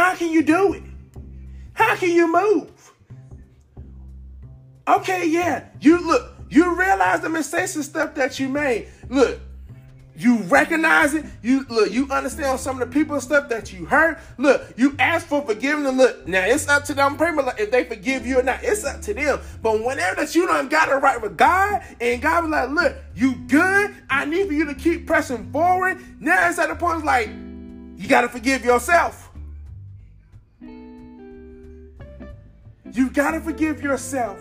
How 0.00 0.14
can 0.14 0.32
you 0.32 0.42
do 0.42 0.72
it? 0.72 0.82
How 1.74 1.94
can 1.94 2.10
you 2.10 2.32
move? 2.32 2.92
Okay, 4.88 5.28
yeah, 5.28 5.66
you 5.78 6.04
look, 6.04 6.32
you 6.48 6.74
realize 6.74 7.20
the 7.20 7.28
mistakes 7.28 7.76
and 7.76 7.84
stuff 7.84 8.14
that 8.14 8.40
you 8.40 8.48
made. 8.48 8.88
Look, 9.10 9.38
you 10.16 10.38
recognize 10.44 11.12
it. 11.12 11.26
You 11.42 11.66
look, 11.68 11.92
you 11.92 12.10
understand 12.10 12.60
some 12.60 12.80
of 12.80 12.88
the 12.88 12.98
people 12.98 13.14
and 13.14 13.22
stuff 13.22 13.50
that 13.50 13.74
you 13.74 13.84
hurt. 13.84 14.18
Look, 14.38 14.72
you 14.78 14.96
ask 14.98 15.26
for 15.26 15.42
forgiveness. 15.42 15.92
Look, 15.94 16.26
now 16.26 16.46
it's 16.46 16.66
up 16.66 16.84
to 16.84 16.94
them 16.94 17.18
people 17.18 17.44
like, 17.44 17.60
if 17.60 17.70
they 17.70 17.84
forgive 17.84 18.26
you 18.26 18.38
or 18.38 18.42
not. 18.42 18.60
It's 18.62 18.86
up 18.86 19.02
to 19.02 19.12
them. 19.12 19.38
But 19.60 19.84
whenever 19.84 20.22
that 20.22 20.34
you 20.34 20.46
don't 20.46 20.70
got 20.70 20.88
it 20.88 20.94
right 20.94 21.20
with 21.20 21.36
God, 21.36 21.82
and 22.00 22.22
God 22.22 22.44
was 22.44 22.50
like, 22.50 22.70
look, 22.70 22.96
you 23.14 23.34
good. 23.48 23.94
I 24.08 24.24
need 24.24 24.46
for 24.46 24.54
you 24.54 24.64
to 24.64 24.74
keep 24.74 25.06
pressing 25.06 25.52
forward. 25.52 25.98
Now 26.20 26.48
it's 26.48 26.58
at 26.58 26.70
the 26.70 26.74
point 26.74 27.04
like 27.04 27.28
you 27.96 28.08
got 28.08 28.22
to 28.22 28.30
forgive 28.30 28.64
yourself. 28.64 29.29
You 32.92 33.10
gotta 33.10 33.40
forgive 33.40 33.82
yourself. 33.82 34.38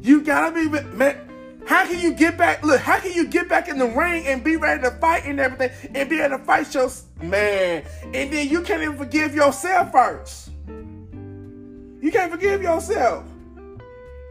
You 0.00 0.22
gotta 0.22 0.52
be 0.52 0.68
man. 0.68 1.28
How 1.64 1.86
can 1.86 2.00
you 2.00 2.12
get 2.12 2.36
back? 2.36 2.64
Look, 2.64 2.80
how 2.80 2.98
can 2.98 3.12
you 3.12 3.26
get 3.26 3.48
back 3.48 3.68
in 3.68 3.78
the 3.78 3.86
ring 3.86 4.26
and 4.26 4.42
be 4.42 4.56
ready 4.56 4.82
to 4.82 4.90
fight 4.90 5.24
and 5.26 5.38
everything 5.38 5.70
and 5.94 6.08
be 6.10 6.20
able 6.20 6.38
to 6.38 6.44
fight 6.44 6.74
your 6.74 6.90
man? 7.20 7.84
And 8.12 8.32
then 8.32 8.48
you 8.48 8.62
can't 8.62 8.82
even 8.82 8.96
forgive 8.96 9.32
yourself 9.34 9.92
first. 9.92 10.50
You 10.66 12.10
can't 12.10 12.32
forgive 12.32 12.62
yourself. 12.62 13.24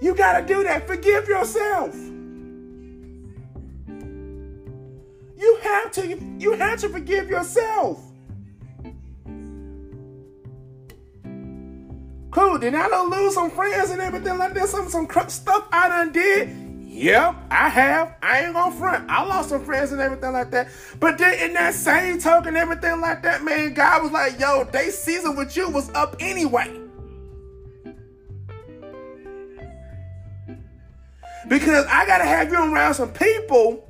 You 0.01 0.13
gotta 0.13 0.45
do 0.45 0.63
that. 0.63 0.87
Forgive 0.87 1.29
yourself. 1.29 1.95
You 5.37 5.59
have 5.63 5.91
to. 5.93 6.19
You 6.37 6.51
have 6.53 6.79
to 6.81 6.89
forgive 6.89 7.29
yourself. 7.29 8.10
Cool. 12.31 12.57
Did 12.59 12.75
I 12.75 12.87
don't 12.87 13.09
lose 13.09 13.33
some 13.33 13.51
friends 13.51 13.91
and 13.91 14.01
everything 14.01 14.37
like 14.37 14.53
that? 14.53 14.69
Some 14.69 14.89
some 14.89 15.07
stuff 15.27 15.67
I 15.71 15.89
done 15.89 16.13
did. 16.13 16.49
Yep, 16.87 17.35
I 17.49 17.69
have. 17.69 18.15
I 18.21 18.45
ain't 18.45 18.53
gonna 18.53 18.75
front. 18.75 19.09
I 19.09 19.23
lost 19.23 19.49
some 19.49 19.63
friends 19.63 19.91
and 19.91 20.01
everything 20.01 20.33
like 20.33 20.51
that. 20.51 20.69
But 20.99 21.17
then 21.17 21.39
in 21.39 21.53
that 21.53 21.73
same 21.73 22.19
token, 22.19 22.55
everything 22.55 23.01
like 23.01 23.23
that, 23.23 23.43
man, 23.43 23.73
God 23.73 24.03
was 24.03 24.11
like, 24.11 24.39
yo, 24.39 24.65
they 24.65 24.89
season 24.89 25.35
with 25.35 25.55
you 25.55 25.69
was 25.69 25.89
up 25.91 26.15
anyway. 26.19 26.79
Because 31.47 31.85
I 31.87 32.05
gotta 32.05 32.25
have 32.25 32.49
you 32.51 32.57
around 32.57 32.93
some 32.93 33.11
people 33.11 33.87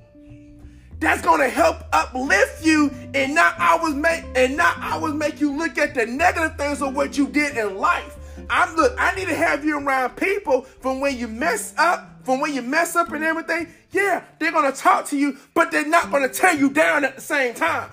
that's 1.00 1.22
gonna 1.22 1.50
help 1.50 1.78
uplift 1.94 2.64
you 2.64 2.92
and 3.14 3.36
not 3.36 3.60
always 3.60 3.96
make 3.96 4.24
and 4.36 4.56
not 4.56 4.82
always 4.82 5.16
make 5.16 5.42
you 5.42 5.56
look 5.58 5.78
at 5.78 5.96
the 5.96 6.06
negative 6.06 6.56
things 6.58 6.82
of 6.82 6.96
what 6.96 7.18
you 7.18 7.28
did 7.28 7.58
in 7.58 7.78
life. 7.78 8.18
I'm 8.52 8.76
look, 8.76 8.94
I 9.00 9.16
need 9.16 9.30
to 9.30 9.36
have 9.36 9.64
you 9.64 9.80
around 9.80 10.18
people 10.18 10.64
from 10.64 11.00
when 11.00 11.18
you 11.18 11.30
mess 11.30 11.74
up, 11.78 12.26
from 12.26 12.42
when 12.42 12.54
you 12.54 12.62
mess 12.62 12.98
up 12.98 13.12
and 13.14 13.24
everything. 13.24 13.68
Yeah, 13.92 14.26
they're 14.40 14.52
gonna 14.52 14.74
talk 14.74 15.06
to 15.08 15.18
you, 15.18 15.38
but 15.54 15.72
they're 15.72 15.88
not 15.88 16.12
gonna 16.12 16.28
tear 16.28 16.54
you 16.54 16.70
down 16.70 17.06
at 17.06 17.16
the 17.16 17.22
same 17.22 17.54
time. 17.54 17.90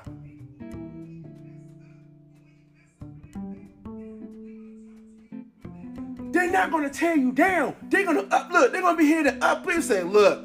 They're 6.32 6.50
not 6.50 6.72
gonna 6.72 6.90
tear 6.90 7.16
you 7.16 7.30
down. 7.30 7.76
They're 7.84 8.04
gonna 8.04 8.22
up 8.22 8.50
look, 8.50 8.72
they're 8.72 8.82
gonna 8.82 8.98
be 8.98 9.06
here 9.06 9.22
to 9.22 9.38
uplift 9.40 9.76
and 9.76 9.84
say, 9.84 10.02
look, 10.02 10.44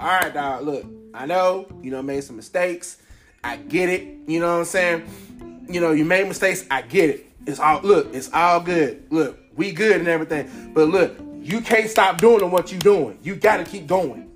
all 0.00 0.08
right, 0.08 0.34
dog, 0.34 0.64
look. 0.64 0.84
I 1.14 1.26
know, 1.26 1.66
you 1.80 1.92
know, 1.92 2.02
made 2.02 2.24
some 2.24 2.34
mistakes. 2.34 2.98
I 3.44 3.56
get 3.56 3.88
it. 3.88 4.02
You 4.26 4.40
know 4.40 4.52
what 4.52 4.58
I'm 4.58 4.64
saying? 4.64 5.64
You 5.68 5.80
know, 5.80 5.92
you 5.92 6.04
made 6.04 6.26
mistakes. 6.26 6.64
I 6.72 6.82
get 6.82 7.08
it. 7.08 7.30
It's 7.46 7.60
all 7.60 7.80
look, 7.82 8.12
it's 8.12 8.32
all 8.32 8.58
good. 8.58 9.06
Look, 9.10 9.38
we 9.56 9.72
good 9.72 9.96
and 9.96 10.08
everything. 10.08 10.72
But 10.74 10.88
look, 10.88 11.18
you 11.40 11.60
can't 11.60 11.90
stop 11.90 12.18
doing 12.18 12.50
what 12.50 12.72
you're 12.72 12.80
doing. 12.80 13.18
You 13.22 13.36
gotta 13.36 13.64
keep 13.64 13.86
going. 13.86 14.30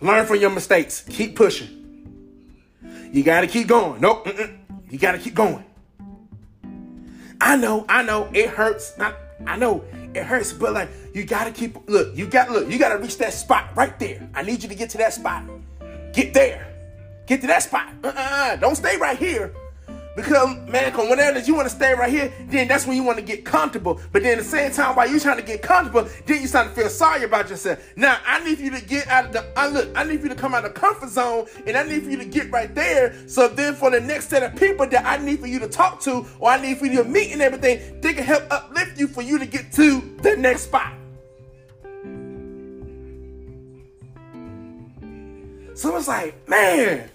Learn 0.00 0.26
from 0.26 0.36
your 0.36 0.50
mistakes. 0.50 1.02
Keep 1.08 1.34
pushing. 1.34 1.68
You 3.12 3.22
gotta 3.22 3.46
keep 3.46 3.66
going. 3.66 4.00
Nope. 4.00 4.26
Mm-mm. 4.26 4.58
You 4.90 4.98
gotta 4.98 5.18
keep 5.18 5.34
going. 5.34 5.64
I 7.40 7.56
know, 7.56 7.84
I 7.88 8.02
know, 8.02 8.28
it 8.32 8.50
hurts. 8.50 8.98
Not, 8.98 9.14
I 9.46 9.56
know 9.56 9.84
it 10.14 10.24
hurts, 10.24 10.52
but 10.52 10.72
like 10.72 10.88
you 11.14 11.24
gotta 11.24 11.52
keep 11.52 11.88
look, 11.88 12.16
you 12.16 12.26
gotta 12.26 12.52
look, 12.52 12.70
you 12.70 12.78
gotta 12.78 12.98
reach 12.98 13.18
that 13.18 13.32
spot 13.32 13.70
right 13.76 13.98
there. 13.98 14.28
I 14.34 14.42
need 14.42 14.62
you 14.62 14.68
to 14.68 14.74
get 14.74 14.90
to 14.90 14.98
that 14.98 15.14
spot. 15.14 15.44
Get 16.12 16.34
there. 16.34 16.66
Get 17.26 17.40
to 17.42 17.46
that 17.46 17.62
spot. 17.62 17.92
Uh-uh. 18.02 18.10
uh-uh. 18.10 18.56
Don't 18.56 18.76
stay 18.76 18.96
right 18.96 19.18
here. 19.18 19.54
Because 20.18 20.56
man, 20.68 20.90
cause 20.90 21.08
whenever 21.08 21.38
you 21.38 21.54
want 21.54 21.68
to 21.68 21.74
stay 21.74 21.94
right 21.94 22.10
here, 22.10 22.32
then 22.48 22.66
that's 22.66 22.88
when 22.88 22.96
you 22.96 23.04
want 23.04 23.18
to 23.18 23.24
get 23.24 23.44
comfortable. 23.44 24.00
But 24.10 24.24
then 24.24 24.32
at 24.32 24.38
the 24.38 24.50
same 24.50 24.72
time, 24.72 24.96
while 24.96 25.08
you're 25.08 25.20
trying 25.20 25.36
to 25.36 25.44
get 25.44 25.62
comfortable, 25.62 26.10
then 26.26 26.40
you 26.40 26.48
start 26.48 26.66
to 26.66 26.74
feel 26.74 26.90
sorry 26.90 27.22
about 27.22 27.48
yourself. 27.48 27.78
Now 27.94 28.18
I 28.26 28.42
need 28.44 28.58
you 28.58 28.72
to 28.72 28.84
get 28.84 29.06
out 29.06 29.26
of 29.26 29.32
the 29.32 29.46
I 29.56 29.68
look, 29.68 29.96
I 29.96 30.02
need 30.02 30.20
you 30.20 30.28
to 30.28 30.34
come 30.34 30.54
out 30.54 30.64
of 30.64 30.74
the 30.74 30.80
comfort 30.80 31.10
zone 31.10 31.46
and 31.68 31.76
I 31.76 31.84
need 31.84 32.02
for 32.02 32.10
you 32.10 32.16
to 32.16 32.24
get 32.24 32.50
right 32.50 32.74
there. 32.74 33.14
So 33.28 33.46
then 33.46 33.76
for 33.76 33.92
the 33.92 34.00
next 34.00 34.28
set 34.28 34.42
of 34.42 34.58
people 34.58 34.88
that 34.88 35.06
I 35.06 35.24
need 35.24 35.38
for 35.38 35.46
you 35.46 35.60
to 35.60 35.68
talk 35.68 36.00
to, 36.00 36.26
or 36.40 36.50
I 36.50 36.60
need 36.60 36.78
for 36.78 36.86
you 36.86 37.04
to 37.04 37.08
meet 37.08 37.30
and 37.30 37.40
everything, 37.40 38.00
they 38.00 38.12
can 38.12 38.24
help 38.24 38.42
uplift 38.50 38.98
you 38.98 39.06
for 39.06 39.22
you 39.22 39.38
to 39.38 39.46
get 39.46 39.70
to 39.74 40.00
the 40.22 40.36
next 40.36 40.62
spot. 40.62 40.94
So 45.74 45.96
it's 45.96 46.08
like, 46.08 46.48
man. 46.48 47.08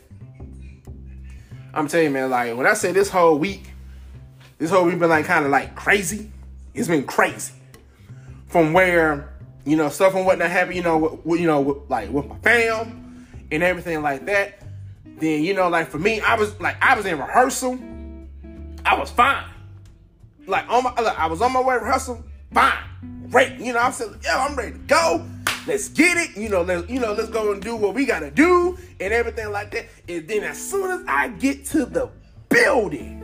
I'm 1.74 1.88
telling 1.88 2.08
you, 2.08 2.12
man, 2.12 2.30
like 2.30 2.56
when 2.56 2.68
I 2.68 2.74
say 2.74 2.92
this 2.92 3.10
whole 3.10 3.38
week, 3.38 3.72
this 4.60 4.70
whole 4.70 4.86
week 4.86 5.00
been 5.00 5.10
like 5.10 5.26
kind 5.26 5.46
of 5.46 5.52
like 5.52 5.76
crazy. 5.76 6.32
It's 6.74 6.88
been 6.88 7.06
crazy. 7.06 7.54
From 8.48 8.74
where, 8.74 9.34
you 9.66 9.76
know, 9.76 9.90
stuff 9.90 10.14
and 10.14 10.26
whatnot 10.26 10.52
happened, 10.52 10.76
you 10.76 10.84
know, 10.84 11.20
with, 11.24 11.40
you 11.40 11.48
know, 11.48 11.62
with, 11.62 11.78
like 11.90 12.12
with 12.12 12.28
my 12.28 12.38
fam 12.40 13.28
and 13.52 13.64
everything 13.64 14.02
like 14.02 14.26
that. 14.28 14.62
Then, 15.06 15.44
you 15.44 15.54
know, 15.54 15.70
like 15.70 15.90
for 15.90 15.98
me, 15.98 16.20
I 16.22 16.36
was 16.36 16.60
like, 16.60 16.78
I 16.82 16.96
was 16.96 17.06
in 17.06 17.18
rehearsal. 17.18 17.80
I 18.86 19.00
was 19.00 19.10
fine. 19.10 19.46
Like 20.46 20.70
on 20.70 20.84
my, 20.84 20.94
look, 20.96 21.20
I 21.20 21.28
was 21.28 21.42
on 21.42 21.54
my 21.54 21.62
way 21.62 21.76
to 21.76 21.80
rehearsal, 21.80 22.24
fine, 22.54 23.28
great. 23.32 23.60
You 23.60 23.74
know, 23.74 23.80
I 23.80 23.92
said, 23.92 24.10
yeah, 24.24 24.46
I'm 24.46 24.56
ready 24.56 24.74
to 24.74 24.78
go. 24.80 25.26
Let's 25.65 25.88
get 25.89 26.17
it. 26.17 26.38
You 26.38 26.49
know, 26.49 26.62
let's 26.62 26.89
you 26.89 26.99
know, 26.99 27.13
let's 27.13 27.30
go 27.30 27.54
and 27.54 27.62
do 27.62 27.76
what 27.76 27.93
we 27.93 28.06
gotta 28.06 28.32
do 28.32 28.78
and 28.99 29.13
everything 29.13 29.52
like 29.52 29.71
that. 29.71 29.88
And 30.10 30.28
then 30.28 30.43
as 30.43 30.58
soon 30.58 30.91
as 30.91 31.06
I 31.08 31.30
get 31.30 31.65
to 31.67 31.86
the 31.86 32.10
building, 32.49 33.21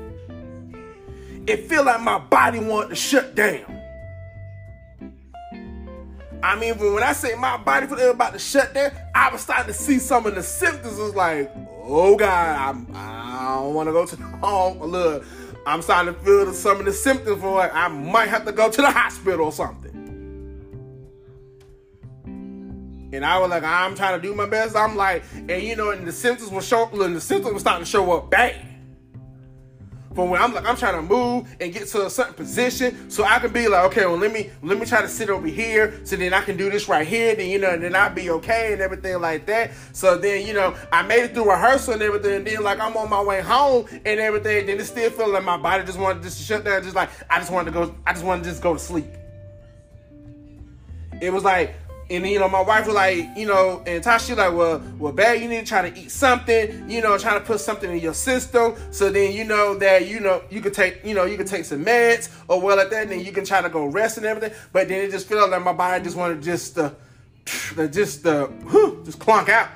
it 1.48 1.68
feel 1.68 1.84
like 1.84 2.02
my 2.02 2.20
body 2.20 2.60
wanted 2.60 2.90
to 2.90 2.96
shut 2.96 3.36
down. 3.36 3.76
I 6.42 6.56
mean, 6.56 6.78
when 6.78 7.04
I 7.04 7.12
say 7.12 7.36
my 7.36 7.58
body 7.58 7.86
was 7.88 8.02
about 8.02 8.32
to 8.32 8.40
shut 8.40 8.74
down, 8.74 8.92
I 9.14 9.30
was 9.30 9.42
starting 9.42 9.68
to 9.68 9.74
see 9.74 10.00
some 10.00 10.26
of 10.26 10.36
the 10.36 10.44
symptoms. 10.44 10.98
It 10.98 11.02
was 11.02 11.16
like, 11.16 11.52
oh 11.84 12.16
God, 12.16 12.58
I'm, 12.58 12.88
I 12.96 13.56
don't 13.58 13.74
want 13.74 13.90
to 13.90 13.94
go 13.94 14.06
to 14.06 14.16
the 14.16 14.24
home. 14.42 14.80
Look, 14.80 15.26
I'm 15.66 15.82
starting 15.82 16.14
to 16.14 16.20
feel 16.22 16.54
some 16.54 16.80
of 16.80 16.86
the 16.86 16.94
symptoms 16.94 17.42
for 17.42 17.56
like 17.56 17.74
I 17.74 17.90
might 17.90 18.30
have 18.30 18.46
to 18.46 18.54
go 18.54 18.72
to 18.72 18.82
the 18.82 18.90
hospital 18.90 19.48
or 19.48 19.52
something. 19.52 19.89
And 23.12 23.26
I 23.26 23.40
was 23.40 23.50
like, 23.50 23.64
I'm 23.64 23.96
trying 23.96 24.20
to 24.20 24.28
do 24.28 24.36
my 24.36 24.46
best. 24.46 24.76
I'm 24.76 24.96
like, 24.96 25.24
and 25.34 25.64
you 25.64 25.76
know, 25.76 25.92
and 25.92 26.08
the 26.08 26.12
symptoms 26.12 26.52
were 26.52 26.62
show, 26.62 26.88
and 26.90 27.16
the 27.16 27.22
symptoms 27.22 27.54
were 27.54 27.60
starting 27.60 27.84
to 27.84 27.90
show 27.90 28.12
up 28.12 28.30
bad. 28.30 28.66
From 30.16 30.32
when 30.32 30.42
I'm 30.42 30.54
like, 30.54 30.66
I'm 30.66 30.76
trying 30.76 30.96
to 30.96 31.02
move 31.02 31.48
and 31.62 31.72
get 31.72 31.88
to 31.90 32.06
a 32.06 32.10
certain 32.10 32.34
position, 32.34 33.10
so 33.10 33.24
I 33.24 33.40
can 33.40 33.54
be 33.54 33.68
like, 33.68 33.86
okay, 33.92 34.06
well, 34.06 34.18
let 34.18 34.34
me 34.34 34.50
let 34.62 34.80
me 34.80 34.86
try 34.86 35.02
to 35.02 35.08
sit 35.08 35.30
over 35.30 35.48
here, 35.48 36.00
so 36.04 36.16
then 36.16 36.34
I 36.34 36.42
can 36.42 36.58
do 36.58 36.70
this 36.70 36.90
right 36.90 37.08
here. 37.08 37.36
Then 37.36 37.50
you 37.50 37.60
know, 37.60 37.72
and 37.72 37.84
then 37.84 37.96
I'll 37.96 38.14
be 38.14 38.30
okay 38.32 38.74
and 38.74 38.82
everything 38.82 39.20
like 39.22 39.46
that. 39.46 39.72
So 39.94 40.18
then 40.18 40.46
you 40.46 40.54
know, 40.54 40.76
I 40.92 41.04
made 41.04 41.24
it 41.24 41.34
through 41.34 41.50
rehearsal 41.50 41.94
and 41.94 42.02
everything. 42.02 42.38
And 42.38 42.48
then 42.48 42.64
like 42.64 42.80
I'm 42.80 42.98
on 42.98 43.10
my 43.10 43.22
way 43.22 43.42
home 43.42 43.86
and 43.92 44.20
everything. 44.20 44.66
Then 44.66 44.80
it 44.80 44.86
still 44.86 45.10
feeling 45.12 45.34
like 45.34 45.46
my 45.46 45.58
body 45.58 45.84
just 45.84 46.00
wanted 46.00 46.24
just 46.24 46.38
to 46.38 46.44
shut 46.44 46.64
down. 46.64 46.84
Just 46.84 46.96
like 46.96 47.10
I 47.30 47.40
just 47.40 47.52
wanted 47.52 47.72
to 47.72 47.80
go, 47.80 47.96
I 48.06 48.14
just 48.14 48.26
wanted 48.26 48.44
to 48.46 48.50
just 48.50 48.64
go 48.64 48.74
to 48.74 48.80
sleep. 48.80 49.08
It 51.22 51.32
was 51.32 51.44
like 51.44 51.76
and 52.10 52.26
you 52.28 52.40
know, 52.40 52.50
my 52.50 52.62
wife 52.62 52.88
was 52.88 52.96
like, 52.96 53.38
you 53.38 53.46
know, 53.46 53.84
and 53.86 54.04
Tasha 54.04 54.36
like, 54.36 54.54
well, 54.54 54.82
well, 54.98 55.14
bad, 55.14 55.42
you 55.42 55.48
need 55.48 55.60
to 55.60 55.66
try 55.66 55.88
to 55.88 56.00
eat 56.00 56.10
something, 56.10 56.90
you 56.90 57.02
know, 57.02 57.18
trying 57.18 57.40
to 57.40 57.46
put 57.46 57.60
something 57.60 57.92
in 57.92 58.00
your 58.00 58.16
system. 58.16 58.76
So 58.92 59.12
then 59.12 59.34
you 59.34 59.44
know 59.44 59.76
that 59.76 60.08
you 60.08 60.20
know 60.20 60.44
you 60.50 60.62
could 60.62 60.74
take, 60.74 61.06
you 61.06 61.14
know, 61.14 61.26
you 61.26 61.38
could 61.38 61.48
take 61.48 61.66
some 61.66 61.86
meds 61.86 62.36
or 62.48 62.60
well 62.62 62.78
like 62.78 62.90
that, 62.90 63.04
and 63.04 63.12
then 63.12 63.24
you 63.24 63.32
can 63.32 63.46
try 63.46 63.62
to 63.62 63.70
go 63.70 63.86
rest 63.86 64.18
and 64.18 64.26
everything. 64.26 64.58
But 64.72 64.88
then 64.88 65.04
it 65.04 65.12
just 65.12 65.28
felt 65.28 65.52
like 65.52 65.64
my 65.64 65.74
body 65.74 66.04
just 66.04 66.18
wanted 66.18 66.42
just 66.42 66.78
uh, 66.80 66.92
just 67.92 68.26
uh, 68.26 68.48
just 69.06 69.20
clunk 69.20 69.50
out. 69.50 69.70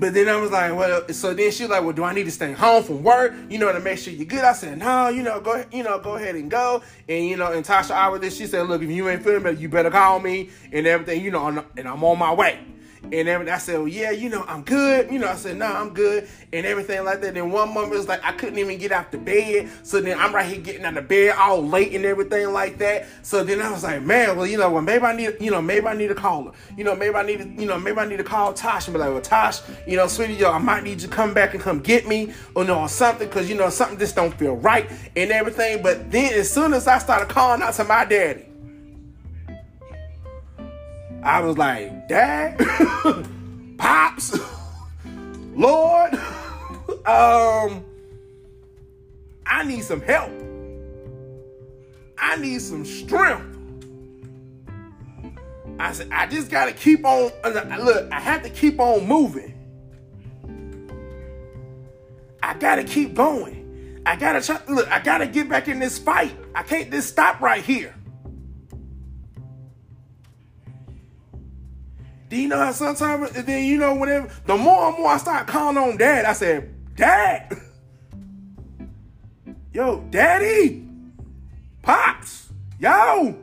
But 0.00 0.14
then 0.14 0.30
I 0.30 0.36
was 0.36 0.50
like, 0.50 0.74
well, 0.74 1.06
so 1.10 1.34
then 1.34 1.52
she 1.52 1.64
was 1.64 1.70
like, 1.70 1.82
well, 1.84 1.92
do 1.92 2.04
I 2.04 2.14
need 2.14 2.24
to 2.24 2.30
stay 2.30 2.52
home 2.52 2.82
from 2.82 3.02
work? 3.02 3.34
You 3.50 3.58
know, 3.58 3.70
to 3.70 3.80
make 3.80 3.98
sure 3.98 4.14
you're 4.14 4.24
good. 4.24 4.42
I 4.42 4.54
said, 4.54 4.78
no, 4.78 5.10
you 5.10 5.22
know, 5.22 5.40
go, 5.40 5.62
you 5.70 5.82
know, 5.82 5.98
go 5.98 6.16
ahead 6.16 6.36
and 6.36 6.50
go. 6.50 6.82
And 7.06 7.26
you 7.26 7.36
know, 7.36 7.52
and 7.52 7.64
Tasha 7.64 7.90
I 7.90 8.08
was 8.08 8.22
this, 8.22 8.36
she 8.36 8.46
said, 8.46 8.66
look, 8.66 8.82
if 8.82 8.90
you 8.90 9.10
ain't 9.10 9.22
feeling 9.22 9.42
better, 9.42 9.56
you 9.60 9.68
better 9.68 9.90
call 9.90 10.18
me 10.18 10.48
and 10.72 10.86
everything, 10.86 11.22
you 11.22 11.30
know, 11.30 11.46
and 11.76 11.86
I'm 11.86 12.02
on 12.02 12.18
my 12.18 12.32
way 12.32 12.58
and 13.04 13.28
everything. 13.28 13.54
I 13.54 13.58
said, 13.58 13.78
well, 13.78 13.88
yeah, 13.88 14.10
you 14.10 14.28
know, 14.28 14.44
I'm 14.46 14.62
good. 14.62 15.10
You 15.10 15.18
know, 15.18 15.28
I 15.28 15.34
said, 15.34 15.56
no, 15.56 15.68
nah, 15.68 15.80
I'm 15.80 15.94
good, 15.94 16.28
and 16.52 16.66
everything 16.66 17.04
like 17.04 17.20
that. 17.22 17.34
Then 17.34 17.50
one 17.50 17.68
moment 17.72 17.94
it 17.94 17.98
was 17.98 18.08
like 18.08 18.24
I 18.24 18.32
couldn't 18.32 18.58
even 18.58 18.78
get 18.78 18.92
out 18.92 19.10
the 19.10 19.18
bed. 19.18 19.68
So 19.82 20.00
then 20.00 20.18
I'm 20.18 20.34
right 20.34 20.46
here 20.46 20.60
getting 20.60 20.84
out 20.84 20.96
of 20.96 21.08
bed 21.08 21.34
all 21.36 21.66
late 21.66 21.94
and 21.94 22.04
everything 22.04 22.52
like 22.52 22.78
that. 22.78 23.06
So 23.22 23.44
then 23.44 23.60
I 23.60 23.70
was 23.70 23.82
like, 23.82 24.02
man, 24.02 24.36
well, 24.36 24.46
you 24.46 24.58
know, 24.58 24.70
well, 24.70 24.82
maybe 24.82 25.04
I 25.04 25.14
need, 25.14 25.36
you 25.40 25.50
know, 25.50 25.62
maybe 25.62 25.86
I 25.86 25.94
need 25.94 26.08
to 26.08 26.14
call 26.14 26.44
her. 26.44 26.52
You 26.76 26.84
know, 26.84 26.94
maybe 26.94 27.14
I 27.14 27.22
need 27.22 27.38
to, 27.38 27.48
you 27.48 27.66
know, 27.66 27.78
maybe 27.78 27.98
I 27.98 28.06
need 28.06 28.18
to 28.18 28.24
call 28.24 28.52
Tosh 28.52 28.86
and 28.86 28.94
be 28.94 29.00
like, 29.00 29.10
well, 29.10 29.20
Tosh, 29.20 29.60
you 29.86 29.96
know, 29.96 30.06
sweetie, 30.06 30.34
yo, 30.34 30.50
I 30.50 30.58
might 30.58 30.82
need 30.84 31.00
you 31.00 31.08
to 31.08 31.14
come 31.14 31.34
back 31.34 31.54
and 31.54 31.62
come 31.62 31.80
get 31.80 32.06
me 32.06 32.32
or 32.54 32.64
no, 32.64 32.80
or 32.80 32.88
something, 32.88 33.28
because 33.28 33.48
you 33.48 33.56
know, 33.56 33.70
something 33.70 33.98
just 33.98 34.16
don't 34.16 34.34
feel 34.34 34.56
right 34.56 34.90
and 35.16 35.30
everything. 35.30 35.82
But 35.82 36.10
then 36.10 36.34
as 36.34 36.50
soon 36.50 36.74
as 36.74 36.86
I 36.86 36.98
started 36.98 37.28
calling 37.28 37.62
out 37.62 37.74
to 37.74 37.84
my 37.84 38.04
daddy, 38.04 38.46
I 41.22 41.40
was 41.40 41.58
like, 41.58 42.08
Dad. 42.08 42.58
Pops, 43.78 44.38
Lord, 45.54 46.14
um, 47.06 47.84
I 49.46 49.64
need 49.64 49.84
some 49.84 50.02
help. 50.02 50.30
I 52.18 52.36
need 52.36 52.60
some 52.60 52.84
strength. 52.84 53.56
I 55.78 55.92
said, 55.92 56.10
I 56.12 56.26
just 56.26 56.50
gotta 56.50 56.72
keep 56.72 57.06
on. 57.06 57.32
Look, 57.42 58.12
I 58.12 58.20
have 58.20 58.42
to 58.42 58.50
keep 58.50 58.78
on 58.80 59.06
moving. 59.06 59.54
I 62.42 62.52
gotta 62.54 62.84
keep 62.84 63.14
going. 63.14 64.02
I 64.04 64.16
gotta 64.16 64.42
try. 64.42 64.60
Look, 64.68 64.90
I 64.90 64.98
gotta 65.00 65.26
get 65.26 65.48
back 65.48 65.68
in 65.68 65.78
this 65.78 65.98
fight. 65.98 66.36
I 66.54 66.62
can't 66.62 66.90
just 66.90 67.08
stop 67.08 67.40
right 67.40 67.64
here. 67.64 67.94
Do 72.30 72.36
you 72.36 72.46
know 72.46 72.58
how 72.58 72.70
sometimes 72.70 73.32
then 73.32 73.64
you 73.64 73.76
know 73.76 73.96
whenever 73.96 74.30
the 74.46 74.56
more 74.56 74.88
and 74.88 74.96
more 74.96 75.10
I 75.10 75.16
start 75.16 75.48
calling 75.48 75.76
on 75.76 75.96
dad, 75.96 76.24
I 76.24 76.32
said, 76.32 76.72
Dad, 76.94 77.60
yo, 79.74 80.04
daddy, 80.10 80.86
pops, 81.82 82.52
yo, 82.78 83.36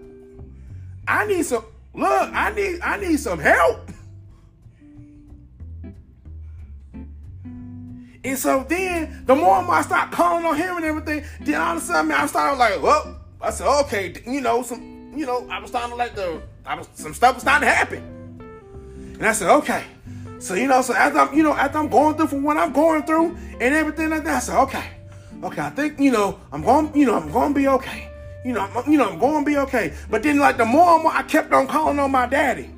I 1.06 1.28
need 1.28 1.43
some 1.43 1.65
look, 1.93 2.32
I 2.34 2.54
need 2.56 2.80
I 2.82 2.97
need 2.97 3.19
some 3.19 3.39
help. 3.39 3.91
And 8.23 8.38
so 8.38 8.65
then 8.67 9.23
the 9.26 9.36
more 9.36 9.58
and 9.58 9.67
more 9.67 9.76
I 9.76 9.82
start 9.84 10.12
calling 10.12 10.45
on 10.45 10.58
him 10.58 10.76
and 10.76 10.86
everything, 10.86 11.23
then 11.39 11.62
all 11.62 11.78
of 11.78 11.82
a 11.82 11.86
sudden 11.86 12.12
I 12.12 12.26
started 12.26 12.58
like, 12.58 12.82
well, 12.82 13.21
I 13.39 13.52
said, 13.52 13.67
okay, 13.84 14.13
you 14.26 14.41
know, 14.41 14.63
some 14.63 15.13
you 15.15 15.26
know, 15.26 15.47
I 15.50 15.60
was 15.60 15.69
starting 15.69 15.91
to 15.91 15.95
like 15.95 16.13
the 16.13 16.41
I 16.65 16.76
was 16.76 16.89
some 16.93 17.13
stuff 17.13 17.36
was 17.36 17.43
starting 17.43 17.67
to 17.67 17.73
happen. 17.73 18.16
And 19.17 19.25
I 19.25 19.32
said, 19.34 19.49
okay. 19.58 19.84
So, 20.39 20.53
you 20.53 20.67
know, 20.67 20.82
so 20.82 20.93
after 20.93 21.19
I'm, 21.19 21.36
you 21.36 21.43
know, 21.43 21.53
after 21.53 21.80
I'm 21.80 21.89
going 21.89 22.15
through 22.15 22.27
from 22.27 22.43
what 22.43 22.58
I'm 22.58 22.71
going 22.71 23.03
through 23.03 23.36
and 23.60 23.73
everything 23.73 24.12
like 24.12 24.23
that, 24.23 24.36
I 24.36 24.39
said, 24.39 24.60
okay, 24.63 24.89
okay, 25.43 25.62
I 25.62 25.69
think, 25.71 25.99
you 25.99 26.12
know, 26.12 26.39
I'm 26.51 26.62
going, 26.62 26.95
you 26.95 27.06
know, 27.08 27.15
I'm 27.15 27.32
going 27.32 27.53
to 27.53 27.60
be 27.60 27.67
okay. 27.67 28.12
You 28.45 28.53
know, 28.53 28.62
I'm, 28.62 28.91
you 28.91 28.97
know, 28.97 29.10
I'm 29.10 29.19
going 29.19 29.43
to 29.43 29.49
be 29.49 29.58
okay. 29.58 29.93
But 30.10 30.23
then, 30.23 30.38
like, 30.38 30.58
the 30.58 30.65
more 30.65 30.93
and 30.93 31.03
more 31.03 31.12
I 31.12 31.23
kept 31.23 31.51
on 31.53 31.67
calling 31.67 31.99
on 31.99 32.12
my 32.12 32.27
daddy. 32.27 32.69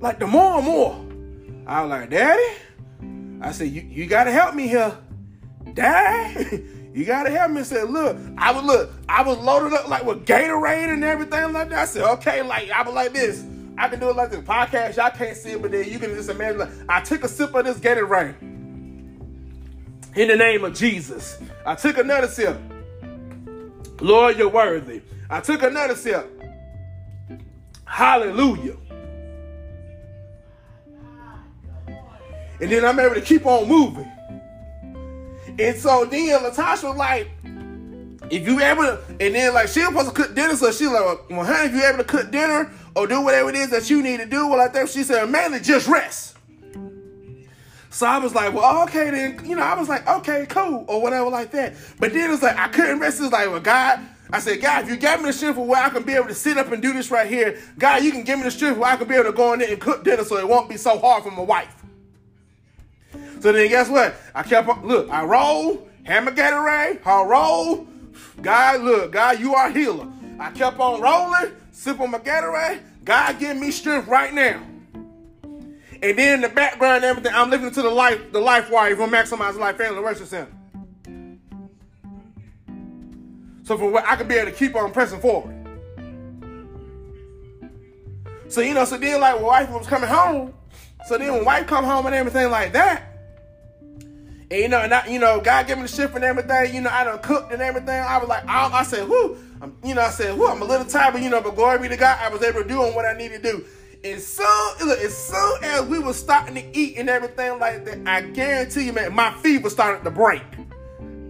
Like, 0.00 0.18
the 0.18 0.26
more 0.26 0.58
and 0.58 0.66
more, 0.66 1.06
I 1.66 1.82
was 1.82 1.90
like, 1.90 2.10
Daddy, 2.10 2.58
I 3.40 3.52
said, 3.52 3.68
you, 3.68 3.82
you 3.82 4.06
got 4.06 4.24
to 4.24 4.32
help 4.32 4.54
me 4.54 4.68
here. 4.68 4.96
Dad, 5.72 6.36
You 6.96 7.04
gotta 7.04 7.28
help 7.28 7.50
me. 7.50 7.62
Said, 7.62 7.90
look, 7.90 8.16
I 8.38 8.52
was 8.52 8.64
look, 8.64 8.90
I 9.06 9.22
was 9.22 9.36
loaded 9.36 9.74
up 9.74 9.86
like 9.86 10.06
with 10.06 10.24
Gatorade 10.24 10.94
and 10.94 11.04
everything 11.04 11.52
like 11.52 11.68
that. 11.68 11.78
I 11.78 11.84
said, 11.84 12.04
okay, 12.14 12.40
like 12.40 12.70
I 12.70 12.82
was 12.82 12.94
like 12.94 13.12
this. 13.12 13.44
I 13.76 13.88
can 13.88 14.00
do 14.00 14.08
it 14.08 14.16
like 14.16 14.30
this 14.30 14.40
podcast. 14.40 14.96
Y'all 14.96 15.10
can't 15.10 15.36
see 15.36 15.50
it, 15.50 15.60
but 15.60 15.72
then 15.72 15.86
you 15.86 15.98
can 15.98 16.14
just 16.14 16.30
imagine. 16.30 16.60
Like, 16.60 16.70
I 16.88 17.02
took 17.02 17.22
a 17.22 17.28
sip 17.28 17.54
of 17.54 17.66
this 17.66 17.78
Gatorade 17.78 18.40
in 18.40 20.28
the 20.28 20.36
name 20.36 20.64
of 20.64 20.74
Jesus. 20.74 21.38
I 21.66 21.74
took 21.74 21.98
another 21.98 22.28
sip. 22.28 22.58
Lord, 24.00 24.38
you're 24.38 24.48
worthy. 24.48 25.02
I 25.28 25.40
took 25.40 25.62
another 25.62 25.96
sip. 25.96 26.32
Hallelujah. 27.84 28.78
And 32.58 32.72
then 32.72 32.86
I'm 32.86 32.98
able 32.98 33.16
to 33.16 33.20
keep 33.20 33.44
on 33.44 33.68
moving. 33.68 34.10
And 35.58 35.76
so 35.76 36.04
then 36.04 36.40
Latasha 36.40 36.88
was 36.88 36.96
like, 36.96 37.30
if 38.30 38.46
you 38.46 38.60
able 38.60 38.82
to, 38.82 39.00
and 39.20 39.34
then 39.34 39.54
like 39.54 39.68
she 39.68 39.80
was 39.80 39.88
supposed 39.88 40.08
to 40.08 40.22
cook 40.22 40.34
dinner, 40.34 40.56
so 40.56 40.70
she 40.72 40.86
like, 40.86 41.30
well, 41.30 41.44
honey, 41.44 41.68
if 41.68 41.74
you 41.74 41.84
able 41.84 41.98
to 41.98 42.04
cook 42.04 42.30
dinner 42.30 42.70
or 42.94 43.06
do 43.06 43.22
whatever 43.22 43.50
it 43.50 43.56
is 43.56 43.70
that 43.70 43.88
you 43.88 44.02
need 44.02 44.18
to 44.18 44.26
do, 44.26 44.48
well, 44.48 44.60
I 44.60 44.68
think 44.68 44.88
she 44.88 45.02
said, 45.02 45.30
mainly 45.30 45.60
just 45.60 45.88
rest. 45.88 46.36
So 47.90 48.06
I 48.06 48.18
was 48.18 48.34
like, 48.34 48.52
well, 48.52 48.82
okay 48.82 49.10
then, 49.10 49.46
you 49.46 49.56
know, 49.56 49.62
I 49.62 49.78
was 49.78 49.88
like, 49.88 50.06
okay, 50.06 50.44
cool, 50.50 50.84
or 50.86 51.00
whatever 51.00 51.30
like 51.30 51.50
that. 51.52 51.74
But 51.98 52.12
then 52.12 52.30
it's 52.30 52.42
like 52.42 52.58
I 52.58 52.68
couldn't 52.68 52.98
rest. 52.98 53.22
It's 53.22 53.32
like, 53.32 53.48
well, 53.48 53.60
God, 53.60 54.00
I 54.30 54.40
said, 54.40 54.60
God, 54.60 54.84
if 54.84 54.90
you 54.90 54.96
gave 54.96 55.20
me 55.20 55.26
the 55.26 55.32
strength 55.32 55.56
where 55.56 55.82
I 55.82 55.88
can 55.88 56.02
be 56.02 56.12
able 56.12 56.28
to 56.28 56.34
sit 56.34 56.58
up 56.58 56.70
and 56.72 56.82
do 56.82 56.92
this 56.92 57.10
right 57.10 57.28
here, 57.28 57.58
God, 57.78 58.02
you 58.02 58.10
can 58.10 58.22
give 58.22 58.38
me 58.38 58.44
the 58.44 58.50
strength 58.50 58.76
where 58.76 58.90
I 58.90 58.96
can 58.96 59.08
be 59.08 59.14
able 59.14 59.24
to 59.24 59.32
go 59.32 59.54
in 59.54 59.60
there 59.60 59.70
and 59.70 59.80
cook 59.80 60.04
dinner 60.04 60.24
so 60.24 60.36
it 60.36 60.46
won't 60.46 60.68
be 60.68 60.76
so 60.76 60.98
hard 60.98 61.22
for 61.22 61.30
my 61.30 61.42
wife. 61.42 61.74
So 63.40 63.52
then 63.52 63.68
guess 63.68 63.88
what? 63.88 64.14
I 64.34 64.42
kept 64.42 64.68
on, 64.68 64.86
look, 64.86 65.10
I 65.10 65.24
roll, 65.24 65.88
hammer 66.04 66.32
Gatorade, 66.32 67.06
I 67.06 67.22
roll. 67.22 67.86
God, 68.40 68.80
look, 68.80 69.12
God, 69.12 69.40
you 69.40 69.54
are 69.54 69.70
healer. 69.70 70.08
I 70.38 70.50
kept 70.50 70.78
on 70.78 71.00
rolling, 71.00 71.52
sip 71.70 72.00
on 72.00 72.10
my 72.10 72.18
Gatorade. 72.18 72.80
God, 73.04 73.38
give 73.38 73.56
me 73.56 73.70
strength 73.70 74.08
right 74.08 74.32
now. 74.34 74.62
And 76.02 76.18
then 76.18 76.34
in 76.34 76.40
the 76.42 76.48
background 76.48 77.04
everything, 77.04 77.32
I'm 77.34 77.50
listening 77.50 77.70
to 77.72 77.82
the 77.82 77.90
life, 77.90 78.32
the 78.32 78.40
life 78.40 78.70
wire 78.70 78.96
from 78.96 79.10
Maximize 79.10 79.56
Life 79.58 79.78
Family 79.78 80.00
Worship 80.00 80.26
Center. 80.26 80.52
So 83.64 83.76
for 83.76 83.90
what 83.90 84.04
I 84.06 84.16
can 84.16 84.28
be 84.28 84.34
able 84.34 84.50
to 84.50 84.56
keep 84.56 84.76
on 84.76 84.92
pressing 84.92 85.20
forward. 85.20 85.54
So 88.48 88.60
you 88.60 88.74
know, 88.74 88.84
so 88.84 88.96
then 88.96 89.20
like 89.20 89.36
when 89.36 89.44
wife 89.44 89.70
was 89.70 89.86
coming 89.86 90.08
home, 90.08 90.54
so 91.06 91.18
then 91.18 91.32
when 91.32 91.44
wife 91.44 91.66
come 91.66 91.84
home 91.84 92.06
and 92.06 92.14
everything 92.14 92.50
like 92.50 92.72
that, 92.74 93.15
and 94.50 94.60
you 94.60 94.68
know, 94.68 94.80
and 94.80 94.94
I, 94.94 95.06
you 95.06 95.18
know, 95.18 95.40
God 95.40 95.66
gave 95.66 95.76
me 95.76 95.82
the 95.82 95.88
shift 95.88 96.14
and 96.14 96.24
everything. 96.24 96.74
You 96.74 96.80
know, 96.80 96.90
I 96.90 97.04
done 97.04 97.18
cooked 97.18 97.52
and 97.52 97.60
everything. 97.60 97.88
I 97.88 98.18
was 98.18 98.28
like, 98.28 98.46
I, 98.46 98.68
I 98.72 98.82
said, 98.84 99.08
whoo, 99.08 99.36
I'm, 99.60 99.76
you 99.84 99.94
know, 99.94 100.02
I 100.02 100.10
said, 100.10 100.38
whoo, 100.38 100.46
I'm 100.46 100.62
a 100.62 100.64
little 100.64 100.86
tired, 100.86 101.14
but 101.14 101.22
you 101.22 101.30
know, 101.30 101.40
but 101.40 101.56
glory 101.56 101.80
be 101.80 101.88
to 101.88 101.96
God, 101.96 102.18
I 102.20 102.28
was 102.28 102.42
able 102.42 102.62
to 102.62 102.68
do 102.68 102.78
what 102.78 103.04
I 103.04 103.14
need 103.14 103.30
to 103.30 103.40
do. 103.40 103.64
And 104.04 104.20
soon, 104.20 104.46
look, 104.84 105.00
as 105.00 105.16
soon 105.16 105.64
as 105.64 105.86
we 105.86 105.98
were 105.98 106.12
starting 106.12 106.54
to 106.54 106.78
eat 106.78 106.96
and 106.96 107.10
everything 107.10 107.58
like 107.58 107.84
that, 107.86 107.98
I 108.06 108.20
guarantee 108.20 108.86
you, 108.86 108.92
man, 108.92 109.12
my 109.12 109.32
fever 109.42 109.68
started 109.68 110.04
to 110.04 110.10
break. 110.12 110.42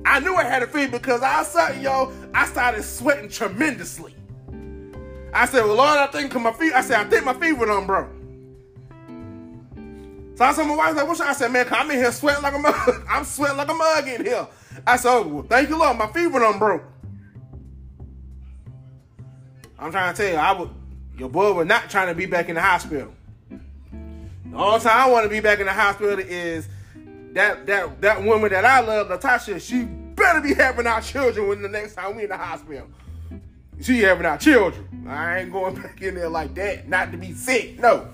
I 0.04 0.20
knew 0.20 0.34
I 0.34 0.44
had 0.44 0.62
a 0.62 0.66
fever 0.66 0.98
because 0.98 1.22
I 1.22 1.42
saw, 1.42 1.70
yo, 1.70 2.12
I 2.34 2.44
started 2.46 2.82
sweating 2.82 3.30
tremendously. 3.30 4.14
I 5.32 5.46
said, 5.46 5.64
well, 5.64 5.76
Lord, 5.76 5.98
I 5.98 6.06
think 6.08 6.34
my 6.34 6.52
fever, 6.52 6.76
I 6.76 6.82
said, 6.82 7.00
I 7.00 7.04
think 7.08 7.24
my 7.24 7.34
fever 7.34 7.64
done 7.64 7.86
broke. 7.86 8.10
So 10.36 10.44
I 10.44 10.52
told 10.52 10.68
my 10.68 10.76
wife, 10.76 10.94
like, 10.94 11.08
what's 11.08 11.20
I 11.20 11.32
said, 11.32 11.50
man, 11.50 11.66
I'm 11.70 11.90
in 11.90 11.96
here 11.96 12.12
sweating 12.12 12.42
like 12.42 12.54
a 12.54 12.58
mug. 12.58 13.06
I'm 13.08 13.24
sweating 13.24 13.56
like 13.56 13.70
a 13.70 13.74
mug 13.74 14.06
in 14.06 14.22
here. 14.22 14.46
I 14.86 14.96
said, 14.98 15.10
oh, 15.10 15.26
well, 15.26 15.42
thank 15.48 15.70
you, 15.70 15.78
Lord. 15.78 15.96
My 15.96 16.08
fever 16.08 16.38
done 16.38 16.58
broke. 16.58 16.84
I'm 19.78 19.90
trying 19.90 20.14
to 20.14 20.22
tell 20.22 20.30
you, 20.30 20.38
I 20.38 20.52
would, 20.52 20.70
your 21.16 21.30
boy 21.30 21.54
was 21.54 21.66
not 21.66 21.88
trying 21.88 22.08
to 22.08 22.14
be 22.14 22.26
back 22.26 22.50
in 22.50 22.54
the 22.54 22.60
hospital. 22.60 23.14
The 23.48 24.56
only 24.56 24.80
time 24.80 25.08
I 25.08 25.10
want 25.10 25.24
to 25.24 25.30
be 25.30 25.40
back 25.40 25.58
in 25.58 25.66
the 25.66 25.72
hospital 25.72 26.18
is 26.18 26.68
that 27.32 27.66
that 27.66 28.00
that 28.00 28.22
woman 28.22 28.50
that 28.50 28.64
I 28.64 28.80
love, 28.80 29.08
Natasha. 29.10 29.60
She 29.60 29.84
better 29.84 30.40
be 30.40 30.54
having 30.54 30.86
our 30.86 31.02
children 31.02 31.48
when 31.48 31.62
the 31.62 31.68
next 31.68 31.94
time 31.94 32.16
we 32.16 32.22
in 32.22 32.30
the 32.30 32.36
hospital. 32.36 32.88
She 33.82 34.00
having 34.00 34.24
our 34.24 34.38
children. 34.38 35.06
I 35.06 35.40
ain't 35.40 35.52
going 35.52 35.74
back 35.82 36.00
in 36.00 36.14
there 36.14 36.30
like 36.30 36.54
that. 36.54 36.88
Not 36.88 37.12
to 37.12 37.18
be 37.18 37.34
sick. 37.34 37.78
No. 37.78 38.08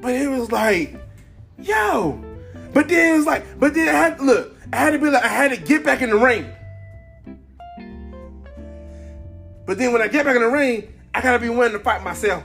But 0.00 0.12
it 0.12 0.28
was 0.28 0.52
like, 0.52 0.96
yo. 1.58 2.22
But 2.72 2.88
then 2.88 3.14
it 3.14 3.16
was 3.16 3.26
like, 3.26 3.58
but 3.58 3.74
then 3.74 3.88
I 3.88 3.98
had 3.98 4.18
to 4.18 4.24
look, 4.24 4.56
I 4.72 4.76
had 4.76 4.90
to 4.90 4.98
be 4.98 5.10
like, 5.10 5.24
I 5.24 5.28
had 5.28 5.50
to 5.50 5.56
get 5.56 5.84
back 5.84 6.02
in 6.02 6.10
the 6.10 6.16
ring. 6.16 6.50
But 9.66 9.78
then 9.78 9.92
when 9.92 10.00
I 10.00 10.08
get 10.08 10.24
back 10.24 10.36
in 10.36 10.42
the 10.42 10.48
ring, 10.48 10.92
I 11.14 11.20
gotta 11.20 11.38
be 11.38 11.48
willing 11.48 11.72
to 11.72 11.78
fight 11.78 12.02
myself. 12.02 12.42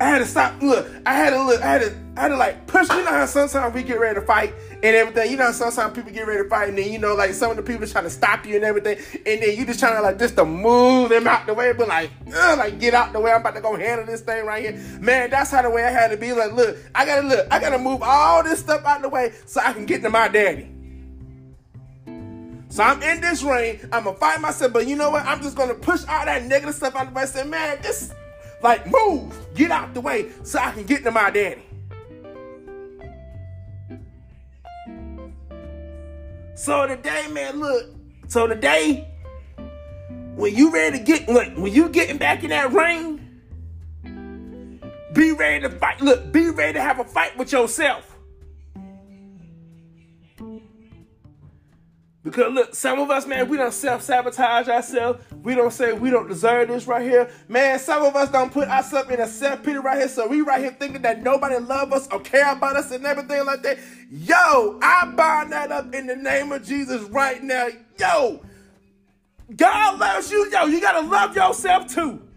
I 0.00 0.08
had 0.08 0.18
to 0.18 0.26
stop. 0.26 0.62
Look, 0.62 0.88
I 1.04 1.14
had 1.14 1.30
to 1.30 1.42
look. 1.42 1.60
I 1.60 1.72
had 1.72 1.80
to. 1.82 1.96
I 2.16 2.22
had 2.22 2.28
to 2.28 2.36
like 2.36 2.66
push. 2.66 2.88
You 2.88 3.04
know 3.04 3.10
how 3.10 3.26
sometimes 3.26 3.74
we 3.74 3.82
get 3.82 3.98
ready 3.98 4.20
to 4.20 4.24
fight 4.24 4.54
and 4.70 4.84
everything. 4.84 5.30
You 5.30 5.36
know, 5.36 5.50
sometimes 5.50 5.94
people 5.94 6.12
get 6.12 6.26
ready 6.26 6.42
to 6.42 6.48
fight, 6.48 6.68
and 6.68 6.78
then 6.78 6.92
you 6.92 6.98
know, 6.98 7.14
like 7.14 7.32
some 7.32 7.50
of 7.50 7.56
the 7.56 7.62
people 7.62 7.86
trying 7.86 8.04
to 8.04 8.10
stop 8.10 8.46
you 8.46 8.56
and 8.56 8.64
everything, 8.64 8.98
and 9.26 9.42
then 9.42 9.56
you 9.56 9.66
just 9.66 9.80
trying 9.80 9.96
to 9.96 10.02
like 10.02 10.18
just 10.18 10.36
to 10.36 10.44
move 10.44 11.08
them 11.08 11.26
out 11.26 11.46
the 11.46 11.54
way, 11.54 11.72
but 11.72 11.88
like, 11.88 12.10
like 12.26 12.78
get 12.78 12.94
out 12.94 13.12
the 13.12 13.20
way. 13.20 13.32
I'm 13.32 13.40
about 13.40 13.54
to 13.56 13.60
go 13.60 13.76
handle 13.76 14.06
this 14.06 14.20
thing 14.20 14.46
right 14.46 14.62
here, 14.62 14.98
man. 15.00 15.30
That's 15.30 15.50
how 15.50 15.62
the 15.62 15.70
way 15.70 15.84
I 15.84 15.90
had 15.90 16.08
to 16.12 16.16
be. 16.16 16.32
Like, 16.32 16.52
look, 16.52 16.76
I 16.94 17.04
gotta 17.04 17.26
look. 17.26 17.46
I 17.50 17.58
gotta 17.58 17.78
move 17.78 18.02
all 18.02 18.44
this 18.44 18.60
stuff 18.60 18.84
out 18.84 19.02
the 19.02 19.08
way 19.08 19.32
so 19.46 19.60
I 19.60 19.72
can 19.72 19.84
get 19.84 20.02
to 20.02 20.10
my 20.10 20.28
daddy. 20.28 20.70
So 22.70 22.82
I'm 22.84 23.02
in 23.02 23.20
this 23.20 23.42
ring. 23.42 23.80
I'm 23.92 24.04
gonna 24.04 24.16
fight 24.16 24.40
myself, 24.40 24.72
but 24.72 24.86
you 24.86 24.94
know 24.94 25.10
what? 25.10 25.24
I'm 25.26 25.42
just 25.42 25.56
gonna 25.56 25.74
push 25.74 26.04
all 26.08 26.24
that 26.24 26.44
negative 26.44 26.74
stuff 26.74 26.94
out 26.94 27.08
the 27.08 27.14
way. 27.14 27.26
Say, 27.26 27.44
man, 27.44 27.78
this 27.82 28.12
like 28.62 28.86
move, 28.90 29.36
get 29.54 29.70
out 29.70 29.94
the 29.94 30.00
way 30.00 30.30
so 30.42 30.58
I 30.58 30.72
can 30.72 30.84
get 30.84 31.04
to 31.04 31.10
my 31.10 31.30
daddy. 31.30 31.62
So 36.54 36.86
today, 36.88 37.28
man, 37.30 37.60
look. 37.60 37.86
So 38.26 38.46
today, 38.46 39.08
when 40.34 40.54
you 40.54 40.72
ready 40.72 40.98
to 40.98 41.04
get 41.04 41.28
look, 41.28 41.56
when 41.56 41.72
you 41.72 41.88
getting 41.88 42.18
back 42.18 42.42
in 42.42 42.50
that 42.50 42.72
ring, 42.72 43.20
be 45.12 45.32
ready 45.32 45.60
to 45.62 45.70
fight. 45.70 46.00
Look, 46.00 46.32
be 46.32 46.50
ready 46.50 46.74
to 46.74 46.80
have 46.80 46.98
a 46.98 47.04
fight 47.04 47.38
with 47.38 47.52
yourself. 47.52 48.17
Because 52.30 52.52
look, 52.52 52.74
some 52.74 52.98
of 52.98 53.10
us, 53.10 53.26
man, 53.26 53.48
we 53.48 53.56
don't 53.56 53.72
self-sabotage 53.72 54.68
ourselves. 54.68 55.22
We 55.42 55.54
don't 55.54 55.72
say 55.72 55.92
we 55.92 56.10
don't 56.10 56.28
deserve 56.28 56.68
this 56.68 56.86
right 56.86 57.02
here. 57.02 57.30
Man, 57.48 57.78
some 57.78 58.04
of 58.04 58.14
us 58.16 58.30
don't 58.30 58.52
put 58.52 58.68
ourselves 58.68 59.10
in 59.10 59.20
a 59.20 59.26
self-pity 59.26 59.78
right 59.78 59.98
here. 59.98 60.08
So 60.08 60.26
we 60.28 60.42
right 60.42 60.60
here 60.60 60.76
thinking 60.78 61.02
that 61.02 61.22
nobody 61.22 61.58
love 61.58 61.92
us 61.92 62.08
or 62.12 62.20
care 62.20 62.52
about 62.52 62.76
us 62.76 62.90
and 62.90 63.06
everything 63.06 63.44
like 63.46 63.62
that. 63.62 63.78
Yo, 64.10 64.78
I 64.82 65.12
bind 65.16 65.52
that 65.52 65.72
up 65.72 65.94
in 65.94 66.06
the 66.06 66.16
name 66.16 66.52
of 66.52 66.64
Jesus 66.66 67.02
right 67.04 67.42
now. 67.42 67.68
Yo, 67.98 68.40
God 69.56 69.98
loves 69.98 70.30
you. 70.30 70.50
Yo, 70.50 70.66
you 70.66 70.80
gotta 70.80 71.06
love 71.06 71.34
yourself 71.34 71.86
too. 71.92 72.27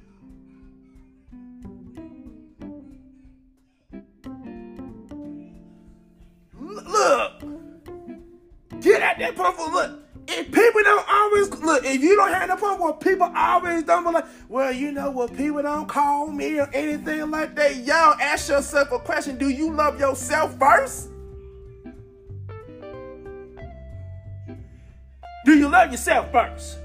Point 9.35 9.57
look. 9.57 9.99
If 10.27 10.51
people 10.51 10.81
don't 10.83 11.05
always 11.09 11.49
look, 11.49 11.83
if 11.83 12.01
you 12.01 12.15
don't 12.15 12.31
have 12.31 12.49
the 12.49 12.55
problem, 12.55 12.81
where 12.81 12.93
people 12.93 13.31
always 13.35 13.83
don't 13.83 14.03
be 14.03 14.11
like, 14.11 14.25
well, 14.47 14.71
you 14.71 14.91
know 14.91 15.11
what, 15.11 15.35
people 15.35 15.61
don't 15.61 15.87
call 15.87 16.27
me 16.27 16.59
or 16.59 16.69
anything 16.73 17.31
like 17.31 17.55
that. 17.55 17.75
Y'all 17.77 18.15
ask 18.19 18.49
yourself 18.49 18.91
a 18.91 18.99
question: 18.99 19.37
Do 19.37 19.49
you 19.49 19.71
love 19.73 19.99
yourself 19.99 20.57
first? 20.57 21.09
Do 25.45 25.57
you 25.57 25.67
love 25.67 25.91
yourself 25.91 26.31
first? 26.31 26.77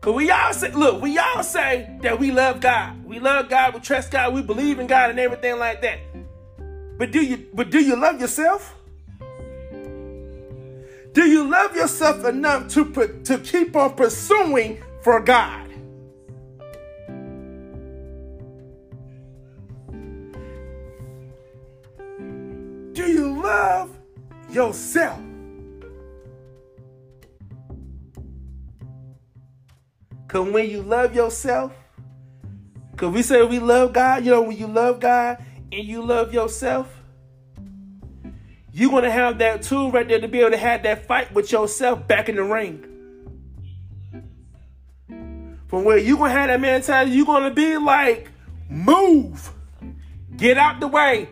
Cause 0.00 0.14
we 0.14 0.30
all 0.30 0.54
say, 0.54 0.72
look, 0.72 1.02
we 1.02 1.18
all 1.18 1.42
say 1.42 1.98
that 2.02 2.18
we 2.18 2.30
love 2.30 2.60
God. 2.60 3.04
We 3.04 3.18
love 3.18 3.48
God, 3.48 3.74
we 3.74 3.80
trust 3.80 4.10
God, 4.10 4.32
we 4.32 4.42
believe 4.42 4.78
in 4.78 4.86
God 4.86 5.10
and 5.10 5.18
everything 5.18 5.58
like 5.58 5.82
that. 5.82 5.98
But 6.98 7.10
do 7.10 7.20
you 7.20 7.46
but 7.52 7.70
do 7.70 7.78
you 7.78 7.94
love 7.94 8.20
yourself? 8.20 8.77
Do 11.18 11.28
you 11.28 11.50
love 11.50 11.74
yourself 11.74 12.24
enough 12.24 12.68
to 12.74 12.84
to 13.24 13.38
keep 13.38 13.74
on 13.74 13.94
pursuing 13.94 14.80
for 15.02 15.18
God? 15.18 15.68
Do 22.92 23.02
you 23.02 23.42
love 23.42 23.98
yourself? 24.48 25.18
Cause 30.28 30.48
when 30.48 30.70
you 30.70 30.82
love 30.82 31.16
yourself, 31.16 31.72
Cause 32.96 33.12
we 33.12 33.24
say 33.24 33.42
we 33.42 33.58
love 33.58 33.92
God, 33.92 34.24
you 34.24 34.30
know, 34.30 34.42
when 34.42 34.56
you 34.56 34.68
love 34.68 35.00
God 35.00 35.44
and 35.72 35.84
you 35.84 36.00
love 36.00 36.32
yourself, 36.32 36.97
you're 38.72 38.90
gonna 38.90 39.10
have 39.10 39.38
that 39.38 39.62
tool 39.62 39.90
right 39.90 40.06
there 40.06 40.20
to 40.20 40.28
be 40.28 40.40
able 40.40 40.50
to 40.50 40.56
have 40.56 40.82
that 40.82 41.06
fight 41.06 41.32
with 41.32 41.50
yourself 41.50 42.06
back 42.06 42.28
in 42.28 42.36
the 42.36 42.42
ring. 42.42 42.84
From 45.68 45.84
where 45.84 45.98
you're 45.98 46.16
gonna 46.16 46.30
have 46.30 46.48
that 46.48 46.60
mentality, 46.60 47.12
you're 47.12 47.26
gonna 47.26 47.52
be 47.52 47.76
like, 47.76 48.30
move, 48.68 49.52
get 50.36 50.56
out 50.56 50.80
the 50.80 50.88
way. 50.88 51.28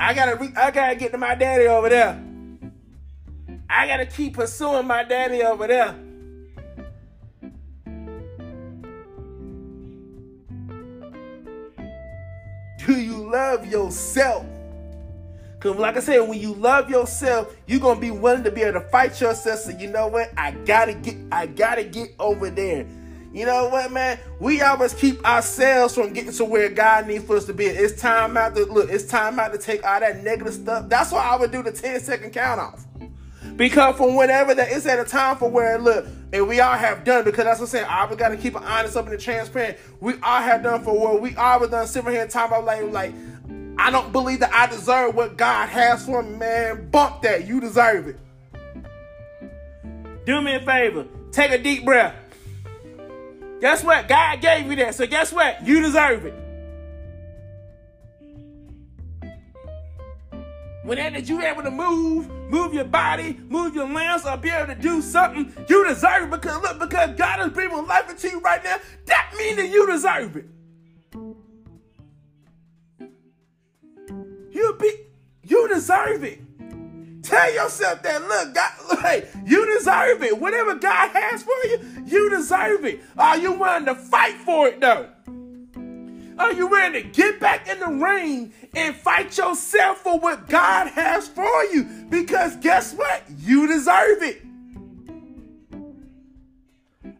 I 0.00 0.12
gotta, 0.12 0.36
re- 0.36 0.52
I 0.56 0.70
gotta 0.70 0.96
get 0.96 1.12
to 1.12 1.18
my 1.18 1.34
daddy 1.34 1.66
over 1.66 1.88
there. 1.88 2.22
I 3.68 3.86
gotta 3.86 4.06
keep 4.06 4.34
pursuing 4.34 4.86
my 4.86 5.04
daddy 5.04 5.42
over 5.42 5.66
there. 5.66 5.94
Do 12.86 13.00
you 13.00 13.30
love 13.30 13.66
yourself? 13.66 14.44
Cause 15.64 15.76
like 15.76 15.96
I 15.96 16.00
said, 16.00 16.28
when 16.28 16.38
you 16.38 16.52
love 16.52 16.90
yourself, 16.90 17.56
you're 17.66 17.80
gonna 17.80 17.98
be 17.98 18.10
willing 18.10 18.44
to 18.44 18.50
be 18.50 18.60
able 18.60 18.82
to 18.82 18.86
fight 18.88 19.18
yourself. 19.18 19.60
So 19.60 19.70
you 19.70 19.88
know 19.88 20.08
what? 20.08 20.30
I 20.36 20.50
gotta 20.50 20.92
get, 20.92 21.16
I 21.32 21.46
gotta 21.46 21.84
get 21.84 22.14
over 22.18 22.50
there. 22.50 22.86
You 23.32 23.46
know 23.46 23.70
what, 23.70 23.90
man? 23.90 24.18
We 24.40 24.60
always 24.60 24.92
keep 24.92 25.24
ourselves 25.24 25.94
from 25.94 26.12
getting 26.12 26.32
to 26.32 26.44
where 26.44 26.68
God 26.68 27.06
needs 27.06 27.24
for 27.24 27.38
us 27.38 27.46
to 27.46 27.54
be. 27.54 27.64
It's 27.64 27.98
time 27.98 28.36
out 28.36 28.54
to 28.56 28.66
look. 28.66 28.90
It's 28.90 29.06
time 29.06 29.40
out 29.40 29.52
to 29.52 29.58
take 29.58 29.82
all 29.86 30.00
that 30.00 30.22
negative 30.22 30.52
stuff. 30.52 30.90
That's 30.90 31.10
why 31.10 31.22
I 31.22 31.36
would 31.36 31.50
do 31.50 31.62
the 31.62 31.72
10 31.72 31.98
second 32.00 32.34
count 32.34 32.60
off. 32.60 32.84
Because 33.56 33.96
from 33.96 34.16
whenever 34.16 34.54
that 34.54 34.70
it's 34.70 34.84
at 34.84 34.98
a 34.98 35.04
time 35.04 35.38
for 35.38 35.48
where 35.48 35.78
look, 35.78 36.04
and 36.34 36.46
we 36.46 36.60
all 36.60 36.74
have 36.74 37.04
done 37.04 37.24
because 37.24 37.44
that's 37.44 37.58
what 37.58 37.66
I'm 37.66 37.70
saying. 37.70 37.86
I 37.88 38.04
we 38.04 38.16
gotta 38.16 38.36
keep 38.36 38.54
it 38.54 38.62
honest 38.62 38.98
up 38.98 39.08
and 39.08 39.18
transparent. 39.18 39.78
We 40.00 40.12
all 40.22 40.42
have 40.42 40.62
done 40.62 40.84
for 40.84 40.98
what 40.98 41.22
we 41.22 41.34
always 41.36 41.70
done 41.70 41.86
sitting 41.86 42.10
here 42.10 42.26
talking 42.26 42.58
about 42.58 42.66
like 42.66 42.92
like 42.92 43.14
I 43.78 43.90
don't 43.90 44.12
believe 44.12 44.40
that 44.40 44.52
I 44.52 44.66
deserve 44.66 45.14
what 45.14 45.36
God 45.36 45.68
has 45.68 46.04
for 46.04 46.22
me, 46.22 46.36
man. 46.36 46.90
Bump 46.90 47.22
that. 47.22 47.46
You 47.46 47.60
deserve 47.60 48.08
it. 48.08 48.18
Do 50.24 50.40
me 50.40 50.54
a 50.54 50.60
favor. 50.60 51.06
Take 51.32 51.50
a 51.50 51.58
deep 51.58 51.84
breath. 51.84 52.14
Guess 53.60 53.84
what? 53.84 54.08
God 54.08 54.40
gave 54.40 54.66
you 54.66 54.76
that. 54.76 54.94
So 54.94 55.06
guess 55.06 55.32
what? 55.32 55.66
You 55.66 55.80
deserve 55.80 56.26
it. 56.26 56.34
When 60.84 60.98
that 60.98 61.28
you 61.30 61.40
able 61.40 61.62
to 61.62 61.70
move, 61.70 62.28
move 62.50 62.74
your 62.74 62.84
body, 62.84 63.40
move 63.48 63.74
your 63.74 63.88
limbs, 63.88 64.26
or 64.26 64.36
be 64.36 64.50
able 64.50 64.66
to 64.66 64.74
do 64.74 65.00
something, 65.00 65.50
you 65.66 65.88
deserve 65.88 66.24
it. 66.24 66.30
Because 66.30 66.62
look, 66.62 66.78
because 66.78 67.16
God 67.16 67.40
is 67.40 67.52
breathing 67.54 67.86
life 67.86 68.10
into 68.10 68.28
you 68.28 68.40
right 68.40 68.62
now, 68.62 68.76
that 69.06 69.32
means 69.38 69.56
that 69.56 69.68
you 69.68 69.86
deserve 69.86 70.36
it. 70.36 70.46
You 74.54 74.76
be, 74.80 74.92
you 75.42 75.68
deserve 75.68 76.22
it. 76.22 76.40
Tell 77.24 77.52
yourself 77.52 78.02
that, 78.02 78.22
look, 78.22 78.54
God, 78.54 78.98
hey, 79.02 79.28
you 79.44 79.66
deserve 79.66 80.22
it. 80.22 80.38
Whatever 80.38 80.76
God 80.76 81.10
has 81.10 81.42
for 81.42 81.50
you, 81.64 82.04
you 82.06 82.30
deserve 82.30 82.84
it. 82.84 83.00
Are 83.18 83.36
you 83.36 83.52
willing 83.52 83.86
to 83.86 83.96
fight 83.96 84.36
for 84.36 84.68
it, 84.68 84.80
though? 84.80 85.08
Are 86.38 86.52
you 86.52 86.68
willing 86.68 86.92
to 86.92 87.02
get 87.02 87.40
back 87.40 87.68
in 87.68 87.80
the 87.80 87.88
ring 87.88 88.52
and 88.74 88.94
fight 88.94 89.36
yourself 89.36 89.98
for 89.98 90.18
what 90.18 90.48
God 90.48 90.88
has 90.88 91.26
for 91.26 91.64
you? 91.64 91.84
Because 92.08 92.56
guess 92.56 92.94
what? 92.94 93.24
You 93.38 93.66
deserve 93.66 94.22
it. 94.22 94.42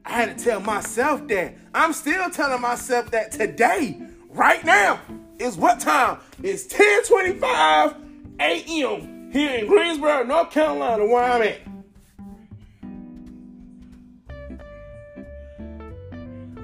I 0.04 0.10
had 0.10 0.36
to 0.38 0.44
tell 0.44 0.60
myself 0.60 1.26
that. 1.28 1.54
I'm 1.74 1.92
still 1.92 2.30
telling 2.30 2.60
myself 2.60 3.10
that 3.12 3.32
today, 3.32 4.00
right 4.30 4.64
now, 4.64 5.00
is 5.38 5.56
what 5.56 5.80
time? 5.80 6.18
It's 6.42 6.66
10:25 6.66 7.96
a.m. 8.40 9.30
here 9.32 9.58
in 9.58 9.66
Greensboro, 9.66 10.24
North 10.24 10.50
Carolina, 10.50 11.06
where 11.06 11.24
I'm 11.24 11.42
at. 11.42 11.60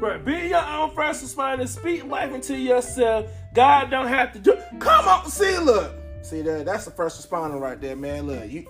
Right, 0.00 0.24
be 0.24 0.48
your 0.48 0.66
own 0.66 0.94
first 0.94 1.22
responder. 1.22 1.68
Speak 1.68 2.06
life 2.06 2.32
into 2.32 2.56
yourself. 2.56 3.30
God 3.52 3.90
don't 3.90 4.08
have 4.08 4.32
to 4.32 4.38
do. 4.38 4.56
Come 4.78 5.06
on, 5.06 5.28
see, 5.28 5.58
look, 5.58 5.92
see 6.22 6.40
that? 6.42 6.64
That's 6.64 6.86
the 6.86 6.90
first 6.90 7.20
responder 7.20 7.60
right 7.60 7.78
there, 7.78 7.96
man. 7.96 8.26
Look, 8.26 8.50
you 8.50 8.66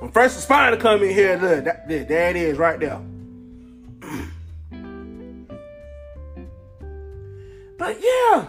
when 0.00 0.10
first 0.10 0.36
responder 0.36 0.80
come 0.80 1.04
in 1.04 1.14
here, 1.14 1.38
look, 1.40 1.62
that, 1.64 1.86
there, 1.86 2.02
there 2.04 2.30
it 2.30 2.36
is, 2.36 2.58
right 2.58 2.80
there. 2.80 3.00
but 7.78 8.02
yeah. 8.02 8.48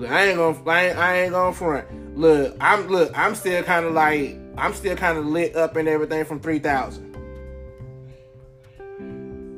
Look, 0.00 0.10
I 0.10 0.28
ain't 0.28 0.38
gonna, 0.38 0.70
I 0.70 0.86
ain't, 0.86 0.98
I 0.98 1.16
ain't 1.20 1.32
gonna 1.32 1.54
front. 1.54 2.16
Look, 2.16 2.56
I'm, 2.58 2.88
look, 2.88 3.12
I'm 3.14 3.34
still 3.34 3.62
kind 3.62 3.84
of 3.84 3.92
like, 3.92 4.34
I'm 4.56 4.72
still 4.72 4.96
kind 4.96 5.18
of 5.18 5.26
lit 5.26 5.54
up 5.56 5.76
and 5.76 5.86
everything 5.86 6.24
from 6.24 6.40
3000. 6.40 7.10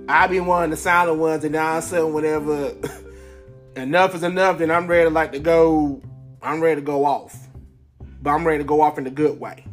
I 0.09 0.26
be 0.26 0.40
one 0.40 0.64
of 0.64 0.70
the 0.70 0.76
silent 0.76 1.20
ones, 1.20 1.44
and 1.44 1.52
now 1.52 1.74
I'm 1.74 1.83
saying 1.83 2.12
whenever 2.12 2.74
enough 3.76 4.16
is 4.16 4.24
enough, 4.24 4.59
then 4.59 4.72
I'm 4.72 4.88
ready 4.88 5.09
to 5.09 5.11
like 5.11 5.31
to 5.31 5.38
go. 5.38 6.02
I'm 6.42 6.61
ready 6.61 6.81
to 6.81 6.85
go 6.85 7.05
off, 7.05 7.37
but 8.20 8.31
I'm 8.31 8.44
ready 8.44 8.64
to 8.64 8.66
go 8.66 8.81
off 8.81 8.98
in 8.98 9.05
the 9.05 9.11
good 9.11 9.38
way. 9.38 9.64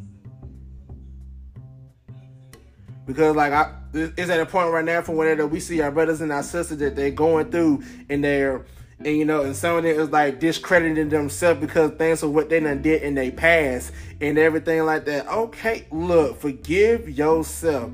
Because 3.07 3.35
like 3.35 3.53
I, 3.53 3.73
it's 3.95 4.29
at 4.29 4.39
a 4.39 4.45
point 4.45 4.69
right 4.71 4.85
now 4.85 5.01
from 5.01 5.15
whenever 5.15 5.47
we 5.47 5.61
see 5.61 5.81
our 5.81 5.89
brothers 5.89 6.21
and 6.21 6.31
our 6.31 6.43
sisters 6.43 6.77
that 6.77 6.95
they're 6.95 7.09
going 7.09 7.49
through, 7.49 7.81
and 8.07 8.23
they're 8.23 8.65
and 8.99 9.15
you 9.15 9.23
know, 9.23 9.43
and 9.43 9.55
some 9.55 9.77
of 9.77 9.83
them 9.83 9.97
is 9.97 10.09
like 10.09 10.39
discrediting 10.39 11.09
themselves 11.09 11.61
because 11.61 11.91
things 11.91 12.21
of 12.21 12.33
what 12.33 12.49
they 12.49 12.59
done 12.59 12.81
did 12.81 13.01
in 13.01 13.15
their 13.15 13.31
past 13.31 13.93
and 14.19 14.37
everything 14.37 14.83
like 14.85 15.05
that. 15.05 15.27
Okay, 15.27 15.85
look, 15.91 16.39
forgive 16.39 17.09
yourself. 17.09 17.91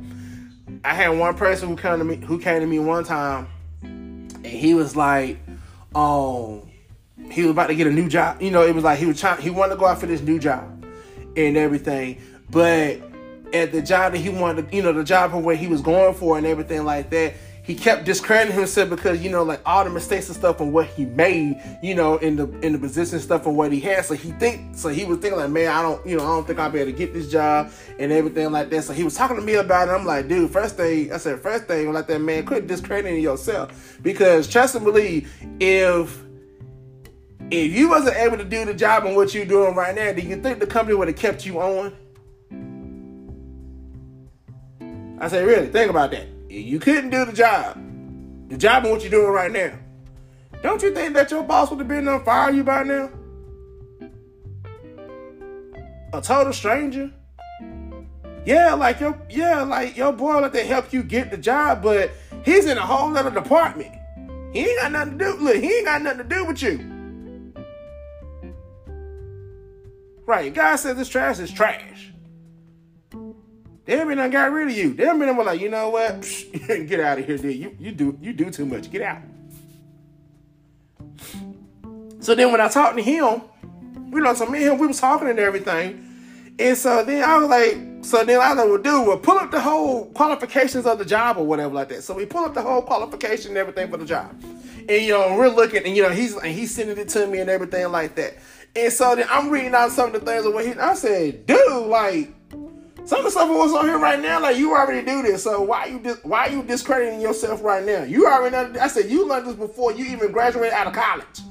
I 0.84 0.96
had 0.96 1.10
one 1.10 1.36
person 1.36 1.70
who 1.70 1.76
came 1.76 2.00
to 2.00 2.04
me 2.04 2.16
who 2.16 2.40
came 2.40 2.60
to 2.62 2.68
me 2.68 2.80
one 2.80 3.04
time 3.04 3.48
and 3.84 4.46
he 4.46 4.74
was 4.74 4.96
like, 4.96 5.38
um, 5.94 6.64
he 7.30 7.44
was 7.44 7.52
about 7.52 7.68
to 7.68 7.76
get 7.76 7.86
a 7.86 7.92
new 7.92 8.10
job. 8.10 8.42
You 8.42 8.50
know, 8.50 8.64
it 8.64 8.74
was 8.74 8.84
like 8.84 8.98
he 8.98 9.06
was 9.06 9.20
trying 9.20 9.42
he 9.42 9.52
wanted 9.52 9.76
to 9.76 9.80
go 9.80 9.86
out 9.86 10.00
for 10.00 10.08
this 10.08 10.22
new 10.22 10.40
job 10.40 10.86
and 11.38 11.56
everything. 11.56 12.20
But 12.50 13.02
at 13.54 13.72
the 13.72 13.82
job 13.82 14.14
that 14.14 14.20
he 14.20 14.30
wanted 14.30 14.74
you 14.74 14.82
know, 14.82 14.92
the 14.92 15.04
job 15.04 15.34
where 15.34 15.56
he 15.56 15.68
was 15.68 15.82
going 15.82 16.16
for 16.16 16.38
and 16.38 16.48
everything 16.48 16.84
like 16.84 17.12
that, 17.12 17.36
he 17.66 17.74
kept 17.74 18.06
discrediting 18.06 18.54
himself 18.54 18.92
because 18.92 19.24
you 19.24 19.30
know 19.30 19.42
like 19.42 19.60
all 19.66 19.84
the 19.84 19.90
mistakes 19.90 20.28
and 20.28 20.38
stuff 20.38 20.62
and 20.62 20.72
what 20.72 20.86
he 20.86 21.06
made 21.06 21.60
you 21.82 21.96
know 21.96 22.18
in 22.18 22.36
the 22.36 22.48
in 22.60 22.74
the 22.74 22.78
position 22.78 23.20
stuff 23.20 23.48
and 23.48 23.58
what 23.58 23.72
he 23.72 23.80
had. 23.80 24.06
So 24.06 24.14
he 24.14 24.32
think 24.34 24.78
so 24.78 24.90
he 24.90 25.04
was 25.04 25.18
thinking 25.18 25.40
like 25.40 25.50
man 25.50 25.70
i 25.70 25.82
don't 25.82 26.06
you 26.06 26.16
know 26.18 26.24
i 26.24 26.28
don't 26.28 26.46
think 26.46 26.60
i'll 26.60 26.70
be 26.70 26.80
able 26.80 26.92
to 26.92 26.98
get 26.98 27.14
this 27.14 27.30
job 27.30 27.72
and 27.98 28.12
everything 28.12 28.52
like 28.52 28.70
that. 28.70 28.84
So 28.84 28.94
he 28.94 29.04
was 29.04 29.16
talking 29.16 29.36
to 29.36 29.42
me 29.42 29.56
about 29.56 29.88
it. 29.88 29.92
I'm 29.92 30.06
like 30.06 30.28
dude 30.28 30.52
first 30.52 30.78
thing 30.78 31.12
i 31.12 31.18
said 31.18 31.40
first 31.40 31.66
thing 31.66 31.92
like 31.92 32.06
that 32.08 32.20
man 32.20 32.46
quit 32.46 32.68
discrediting 32.68 33.22
yourself. 33.22 33.98
Because 34.04 34.48
trust 34.48 34.76
and 34.76 34.86
believe 34.86 35.32
if 35.60 36.24
if 37.50 37.72
you 37.72 37.90
wasn't 37.90 38.16
able 38.18 38.38
to 38.38 38.46
do 38.46 38.66
the 38.66 38.74
job 38.76 39.06
and 39.06 39.16
what 39.16 39.34
you're 39.34 39.46
doing 39.46 39.74
right 39.74 39.96
now 39.96 40.14
do 40.14 40.22
you 40.22 40.40
think 40.40 40.60
the 40.60 40.68
company 40.68 40.96
would 40.96 41.08
have 41.08 41.18
kept 41.18 41.46
you 41.48 41.60
on? 41.60 41.96
I 45.20 45.30
said 45.30 45.48
really? 45.48 45.68
Think 45.68 45.90
about 45.90 46.12
that 46.12 46.35
you 46.62 46.80
couldn't 46.80 47.10
do 47.10 47.26
the 47.26 47.34
job, 47.34 47.78
the 48.50 48.58
job 48.58 48.84
and 48.84 48.94
what 48.94 49.02
you're 49.02 49.12
doing 49.12 49.32
right 49.32 49.52
now, 49.52 49.78
don't 50.62 50.82
you 50.82 50.94
think 50.94 51.14
that 51.14 51.32
your 51.32 51.44
boss 51.44 51.70
would 51.70 51.80
have 51.80 51.88
been 51.88 52.08
on 52.08 52.24
fire 52.24 52.52
you 52.52 52.64
by 52.64 52.84
now? 52.84 53.10
A 56.14 56.22
total 56.22 56.54
stranger? 56.54 57.12
Yeah, 58.46 58.74
like 58.74 59.00
your 59.00 59.20
yeah, 59.30 59.64
like 59.64 59.98
your 59.98 60.14
boy 60.14 60.40
like 60.40 60.54
to 60.54 60.64
help 60.64 60.94
you 60.94 61.04
get 61.04 61.32
the 61.32 61.38
job, 61.38 61.82
but 61.82 62.12
he's 62.44 62.66
in 62.66 62.78
a 62.78 62.86
whole 62.86 63.16
other 63.18 63.32
department. 63.32 63.92
He 64.54 64.62
ain't 64.62 64.82
got 64.82 64.92
nothing 64.92 65.18
to 65.18 65.26
do. 65.26 65.38
Look, 65.38 65.56
he 65.58 65.78
ain't 65.78 65.86
got 65.86 66.02
nothing 66.02 66.20
to 66.20 66.24
do 66.24 66.46
with 66.46 66.62
you. 66.62 66.96
Right, 70.26 70.54
God 70.54 70.78
says 70.78 70.96
this 70.98 71.10
trash 71.10 71.40
is 71.40 71.52
trash. 71.52 72.12
Them 73.86 74.10
and 74.10 74.20
I 74.20 74.30
got 74.30 74.52
rid 74.52 74.70
of 74.70 74.76
you. 74.76 74.94
Them 74.94 75.22
and 75.22 75.30
I 75.30 75.34
were 75.38 75.44
like, 75.44 75.62
you 75.62 75.70
know 75.70 75.90
what? 75.90 76.22
Psh, 76.22 76.88
get 76.88 77.00
out 77.00 77.20
of 77.20 77.26
here, 77.26 77.38
dude. 77.38 77.56
You 77.56 77.76
you 77.80 77.92
do 77.92 78.18
you 78.22 78.34
do 78.34 78.50
too 78.50 78.66
much. 78.66 78.90
Get 78.90 79.04
out. 79.04 79.22
So 82.20 82.34
then 82.34 82.52
when 82.52 82.60
I 82.60 82.68
talked 82.68 82.98
to 82.98 83.04
him, 83.04 83.44
we 84.10 84.20
know 84.22 84.34
so 84.34 84.48
me 84.48 84.64
and 84.64 84.74
him, 84.74 84.80
we 84.80 84.88
was 84.88 85.00
talking 85.00 85.30
and 85.30 85.38
everything. 85.38 86.02
And 86.58 86.78
so 86.78 87.04
then 87.04 87.24
I 87.24 87.38
was 87.38 87.50
like, 87.50 87.78
so 88.06 88.24
then 88.24 88.40
I 88.40 88.54
was 88.54 88.58
like, 88.58 88.68
well, 88.68 88.78
dude, 88.78 89.08
well, 89.08 89.18
pull 89.18 89.38
up 89.38 89.52
the 89.52 89.62
whole 89.62 90.06
qualifications 90.12 90.86
of 90.86 90.98
the 90.98 91.06
job 91.06 91.38
or 91.38 91.46
whatever 91.46 91.74
like 91.74 91.90
that. 91.90 92.04
So 92.04 92.16
we 92.16 92.26
pull 92.26 92.46
up 92.46 92.54
the 92.54 92.62
whole 92.62 92.82
qualification 92.82 93.52
and 93.52 93.58
everything 93.58 93.92
for 93.92 93.98
the 93.98 94.06
job. 94.06 94.32
And 94.42 94.90
you 94.90 95.10
know, 95.10 95.36
we're 95.38 95.50
looking 95.50 95.86
and 95.86 95.96
you 95.96 96.02
know, 96.02 96.10
he's 96.10 96.36
and 96.36 96.48
he's 96.48 96.74
sending 96.74 96.98
it 96.98 97.10
to 97.10 97.28
me 97.28 97.40
and 97.40 97.50
everything 97.50 97.92
like 97.92 98.16
that. 98.16 98.38
And 98.76 98.92
so 98.92 99.16
then 99.16 99.28
I'm 99.30 99.50
reading 99.50 99.76
out 99.76 99.92
some 99.92 100.14
of 100.16 100.20
the 100.20 100.26
things 100.26 100.46
of 100.46 100.54
what 100.54 100.66
he 100.66 100.74
I 100.74 100.96
said, 100.96 101.46
dude, 101.46 101.88
like 101.88 102.34
Some 103.06 103.20
of 103.20 103.26
the 103.26 103.32
stuff 103.32 103.50
was 103.50 103.72
on 103.74 103.86
here 103.86 104.00
right 104.00 104.20
now, 104.20 104.42
like 104.42 104.58
you 104.58 104.74
already 104.76 105.06
do 105.06 105.22
this. 105.22 105.44
So 105.44 105.62
why 105.62 105.86
you 105.86 106.00
why 106.24 106.48
you 106.48 106.64
discrediting 106.64 107.22
yourself 107.22 107.64
right 107.64 107.86
now? 107.86 108.04
You 108.04 108.26
already 108.26 108.56
know. 108.56 108.82
I 108.82 108.88
said 108.88 109.12
you 109.12 109.28
learned 109.28 109.46
this 109.46 109.56
before 109.56 109.92
you 109.92 110.06
even 110.06 110.32
graduated 110.32 110.74
out 110.74 110.88
of 110.88 110.94
college. 110.94 111.42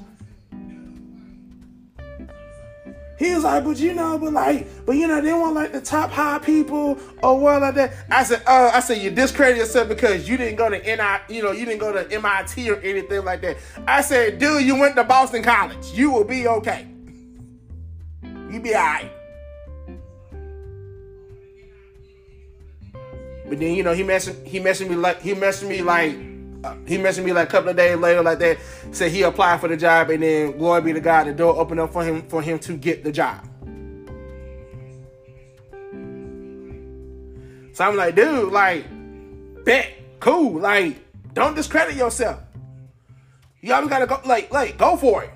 He 3.17 3.33
was 3.33 3.45
like, 3.45 3.63
but 3.63 3.77
you 3.77 3.93
know, 3.93 4.17
but 4.17 4.33
like, 4.33 4.67
but 4.85 4.97
you 4.97 5.07
know, 5.07 5.21
they 5.21 5.31
want 5.31 5.55
like 5.55 5.71
the 5.71 5.79
top 5.79 6.11
high 6.11 6.39
people 6.39 6.99
or 7.23 7.39
what 7.39 7.61
like 7.61 7.75
that. 7.75 7.93
I 8.11 8.25
said, 8.25 8.43
uh, 8.45 8.71
I 8.73 8.81
said, 8.81 8.97
you 8.97 9.09
discredit 9.09 9.55
yourself 9.55 9.87
because 9.87 10.27
you 10.27 10.35
didn't 10.35 10.57
go 10.57 10.69
to 10.69 10.77
NI, 10.77 11.33
you 11.33 11.41
know, 11.41 11.53
you 11.53 11.63
didn't 11.63 11.79
go 11.79 11.93
to 11.93 12.11
MIT 12.11 12.69
or 12.69 12.75
anything 12.81 13.23
like 13.23 13.41
that. 13.43 13.55
I 13.87 14.01
said, 14.01 14.37
dude, 14.39 14.63
you 14.63 14.77
went 14.77 14.97
to 14.97 15.05
Boston 15.05 15.43
College. 15.43 15.93
You 15.93 16.11
will 16.11 16.25
be 16.25 16.49
okay. 16.49 16.87
You 18.21 18.59
be 18.59 18.75
alright. 18.75 19.09
But 23.47 23.59
then 23.59 23.75
you 23.75 23.83
know 23.83 23.93
he 23.93 24.03
mentioned 24.03 24.45
he 24.47 24.59
mentioned 24.59 24.89
me 24.89 24.95
like 24.95 25.21
he 25.21 25.33
mentioned 25.33 25.69
me 25.69 25.81
like 25.81 26.15
uh, 26.63 26.75
he 26.87 26.97
mentioned 26.97 27.25
me 27.25 27.33
like 27.33 27.47
a 27.47 27.51
couple 27.51 27.69
of 27.69 27.75
days 27.75 27.97
later 27.97 28.23
like 28.23 28.39
that. 28.39 28.57
Said 28.91 29.11
he 29.11 29.21
applied 29.21 29.61
for 29.61 29.67
the 29.67 29.77
job 29.77 30.09
and 30.09 30.23
then 30.23 30.57
glory 30.57 30.81
be 30.81 30.93
to 30.93 30.99
God, 30.99 31.27
the 31.27 31.33
door 31.33 31.57
opened 31.57 31.79
up 31.79 31.93
for 31.93 32.03
him 32.03 32.27
for 32.27 32.41
him 32.41 32.59
to 32.59 32.75
get 32.75 33.03
the 33.03 33.11
job. 33.11 33.47
So 37.75 37.83
I'm 37.83 37.97
like, 37.97 38.15
dude, 38.15 38.53
like, 38.53 38.85
bet, 39.65 39.91
cool, 40.21 40.61
like, 40.61 40.95
don't 41.33 41.55
discredit 41.55 41.97
yourself. 41.97 42.39
You 43.59 43.73
always 43.73 43.89
gotta 43.89 44.07
go, 44.07 44.21
like, 44.23 44.49
like, 44.49 44.77
go 44.77 44.95
for 44.95 45.25
it. 45.25 45.34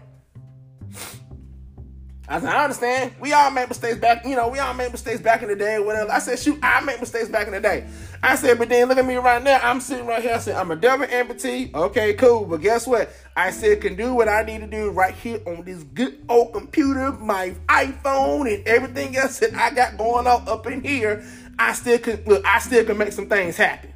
I 2.30 2.40
said, 2.40 2.50
I 2.50 2.64
understand. 2.64 3.14
We 3.20 3.34
all 3.34 3.50
made 3.50 3.68
mistakes 3.70 3.98
back, 3.98 4.24
you 4.24 4.36
know, 4.36 4.50
we 4.50 4.60
all 4.60 4.76
made 4.76 4.92
mistakes 4.92 5.20
back 5.20 5.42
in 5.42 5.50
the 5.50 5.56
day, 5.56 5.80
whatever. 5.80 6.12
I 6.12 6.20
said, 6.20 6.38
shoot, 6.38 6.60
I 6.62 6.80
made 6.82 7.00
mistakes 7.00 7.28
back 7.28 7.48
in 7.48 7.54
the 7.54 7.60
day. 7.60 7.88
I 8.22 8.36
said, 8.36 8.60
but 8.60 8.70
then 8.70 8.88
look 8.88 9.00
at 9.00 9.06
me 9.06 9.16
right 9.16 9.42
now. 9.42 9.60
I'm 9.64 9.82
sitting 9.82 10.06
right 10.06 10.22
here. 10.22 10.36
I 10.36 10.38
said, 10.38 10.56
I'm 10.56 10.70
a 10.70 10.76
double 10.76 11.08
amputee. 11.08 11.74
Okay, 11.74 12.14
cool. 12.14 12.46
But 12.46 12.62
guess 12.62 12.86
what? 12.86 13.12
I 13.36 13.50
said, 13.50 13.82
can 13.82 13.96
do 13.96 14.14
what 14.14 14.30
I 14.30 14.44
need 14.44 14.60
to 14.60 14.68
do 14.68 14.92
right 14.92 15.16
here 15.16 15.42
on 15.48 15.64
this 15.64 15.82
good 15.84 16.24
old 16.30 16.54
computer, 16.54 17.14
my 17.14 17.56
iPhone, 17.68 18.54
and 18.54 18.68
everything 18.68 19.18
else 19.18 19.40
that 19.40 19.56
I 19.56 19.72
got 19.72 19.98
going 19.98 20.28
on 20.28 20.48
up 20.48 20.68
in 20.68 20.84
here. 20.84 21.24
I 21.58 21.74
still 21.74 21.98
can 21.98 22.24
look, 22.26 22.46
I 22.46 22.60
still 22.60 22.86
can 22.86 22.98
make 22.98 23.12
some 23.12 23.28
things 23.28 23.58
happen. 23.58 23.94